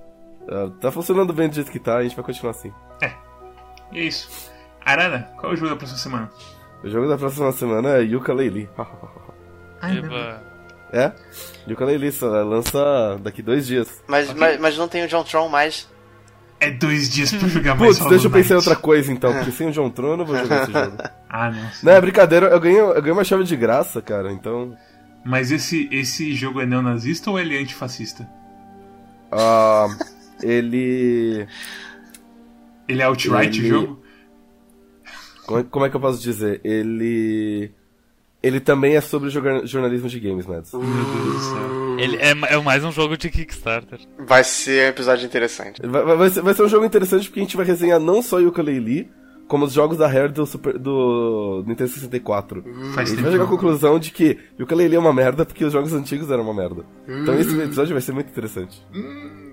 ah, 0.47 0.69
tá 0.79 0.91
funcionando 0.91 1.33
bem 1.33 1.49
do 1.49 1.55
jeito 1.55 1.71
que 1.71 1.79
tá, 1.79 1.97
a 1.97 2.03
gente 2.03 2.15
vai 2.15 2.23
continuar 2.23 2.51
assim. 2.51 2.71
E 3.91 3.99
é 3.99 4.03
isso. 4.03 4.51
Arara, 4.85 5.31
qual 5.37 5.51
é 5.51 5.55
o 5.55 5.57
jogo 5.57 5.71
da 5.71 5.75
próxima 5.75 5.97
semana? 5.99 6.29
O 6.83 6.89
jogo 6.89 7.07
da 7.07 7.17
próxima 7.17 7.51
semana 7.51 7.97
é 7.97 8.01
Yuka 8.01 8.31
Laylee. 8.33 8.69
Eva. 9.81 10.43
é? 10.93 11.11
Yuka 11.67 11.85
Laylee 11.85 12.11
só 12.11 12.27
lança 12.43 13.17
daqui 13.21 13.41
dois 13.41 13.65
dias. 13.65 14.03
Mas, 14.07 14.31
mas, 14.33 14.59
mas 14.59 14.77
não 14.77 14.87
tem 14.87 15.03
o 15.03 15.07
John 15.07 15.23
Tron 15.23 15.49
mais. 15.49 15.89
É 16.61 16.69
dois 16.71 17.09
dias 17.09 17.31
pra 17.31 17.47
jogar 17.47 17.75
mais 17.75 17.97
Putz, 17.97 18.09
deixa 18.09 18.27
eu 18.27 18.31
pensar 18.31 18.53
em 18.55 18.57
outra 18.57 18.75
coisa 18.75 19.11
então, 19.11 19.33
porque 19.33 19.51
sem 19.51 19.69
o 19.69 19.71
John 19.71 19.89
Tron 19.89 20.11
eu 20.11 20.17
não 20.17 20.25
vou 20.25 20.37
jogar 20.37 20.63
esse 20.63 20.71
jogo. 20.71 20.97
Ah, 21.31 21.51
não. 21.51 21.69
Não, 21.83 21.91
é 21.91 22.01
brincadeira, 22.01 22.47
eu 22.47 22.59
ganhei, 22.59 22.79
eu 22.79 22.95
ganhei 22.95 23.11
uma 23.11 23.23
chave 23.23 23.43
de 23.43 23.55
graça, 23.55 24.01
cara, 24.01 24.31
então. 24.33 24.75
Mas 25.23 25.51
esse, 25.51 25.87
esse 25.91 26.33
jogo 26.33 26.59
é 26.59 26.65
neonazista 26.65 27.29
ou 27.29 27.39
ele 27.39 27.55
é 27.55 27.61
antifascista? 27.61 28.27
Ah, 29.31 29.87
ele. 30.41 31.47
Ele 32.87 33.01
é 33.03 33.07
outright 33.07 33.59
Ele- 33.59 33.67
o 33.67 33.69
jogo? 33.69 34.03
É, 35.51 35.63
como 35.63 35.85
é 35.85 35.89
que 35.91 35.95
eu 35.95 36.01
posso 36.01 36.19
dizer? 36.19 36.61
Ele. 36.63 37.71
Ele 38.41 38.59
também 38.59 38.95
é 38.95 39.01
sobre 39.01 39.29
jorna- 39.29 39.65
jornalismo 39.65 40.07
de 40.07 40.19
games, 40.19 40.45
Mads. 40.45 40.71
Meu 40.73 40.81
Deus 40.81 41.33
do 41.33 41.39
céu. 41.39 41.99
Ele 41.99 42.15
é, 42.17 42.31
é 42.31 42.61
mais 42.61 42.83
um 42.85 42.91
jogo 42.91 43.17
de 43.17 43.29
Kickstarter. 43.29 43.99
Vai 44.25 44.43
ser 44.45 44.85
um 44.85 44.89
episódio 44.89 45.25
interessante. 45.25 45.81
Vai, 45.85 46.03
vai- 46.15 46.29
ser, 46.29 46.41
vai 46.41 46.53
ser 46.53 46.63
um 46.63 46.69
jogo 46.69 46.85
interessante 46.85 47.27
porque 47.27 47.41
a 47.41 47.43
gente 47.43 47.57
vai 47.57 47.65
resenhar 47.65 47.99
não 47.99 48.21
só 48.21 48.39
Yooka 48.39 48.63
Laylee, 48.63 49.09
como 49.49 49.65
os 49.65 49.73
jogos 49.73 49.97
da 49.97 50.07
Rare 50.07 50.31
do, 50.31 50.45
Super, 50.45 50.77
do 50.77 51.65
Nintendo 51.67 51.89
64. 51.89 52.63
Faz 52.95 53.09
a 53.09 53.13
gente 53.13 53.23
vai 53.23 53.31
chegar 53.33 53.43
à 53.43 53.47
conclusão 53.47 53.99
de 53.99 54.11
que 54.11 54.37
Yooka 54.57 54.73
Laylee 54.75 54.95
é 54.95 54.99
uma 54.99 55.11
merda 55.13 55.45
porque 55.45 55.65
os 55.65 55.73
jogos 55.73 55.91
antigos 55.91 56.31
eram 56.31 56.43
uma 56.43 56.53
merda. 56.53 56.85
Então 57.05 57.37
esse 57.37 57.59
episódio 57.59 57.93
vai 57.93 58.01
ser 58.01 58.13
muito 58.13 58.29
interessante. 58.29 58.81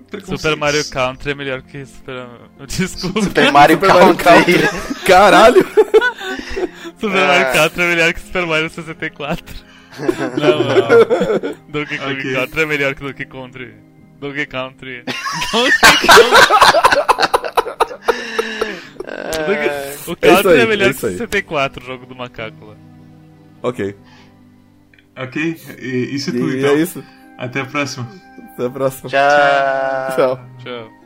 Preconceitos. 0.09 0.41
Super 0.41 0.55
Mario 0.55 0.89
Country 0.89 1.31
é 1.31 1.35
melhor 1.35 1.61
que 1.61 1.85
Super. 1.85 2.25
Desculpa. 2.67 3.21
Super 3.23 3.51
Mario 3.51 3.75
Super 3.75 3.89
Mario 3.93 4.15
Country. 4.15 4.53
Caralho! 5.05 5.65
Super. 6.99 7.27
Mario 7.27 7.53
Country 7.53 7.81
é 7.83 7.87
melhor 7.87 8.13
que 8.13 8.19
Super 8.21 8.45
Mario 8.45 8.69
64. 8.69 9.55
Não, 10.37 10.59
não. 10.63 11.55
Donkey 11.69 11.97
Kong 11.97 12.19
Ok. 12.19 12.33
Country 12.35 12.61
é 12.61 12.65
melhor 12.67 12.93
que 12.93 13.01
Donkey 13.03 13.25
Country. 13.25 13.73
Donkey 14.19 14.45
Country. 14.45 15.03
Donkey 15.51 15.77
Country. 16.07 16.27
O 20.07 20.11
É 20.11 20.11
isso 20.11 20.15
Country 20.43 20.51
aí, 20.51 20.59
é 20.59 20.65
melhor 20.65 20.85
é 20.89 20.89
que 20.91 20.97
isso 20.97 21.05
aí. 21.07 21.17
64, 21.17 21.83
o 21.83 21.85
jogo 21.87 22.05
do 22.05 22.15
macaco 22.15 22.65
lá. 22.65 22.75
ok. 23.63 23.95
Ok, 25.19 25.57
e- 25.79 26.13
isso 26.15 26.29
é 26.29 26.33
tudo 26.33 26.51
E 26.53 26.59
então. 26.59 26.69
é 26.69 26.73
isso. 26.75 27.03
Até 27.39 27.61
a 27.61 27.65
próxima. 27.65 28.07
Até 28.53 28.65
a 28.67 28.69
próxima. 28.69 29.09
Tchau. 29.09 30.15
Tchau. 30.15 30.39
Tchau. 30.63 30.96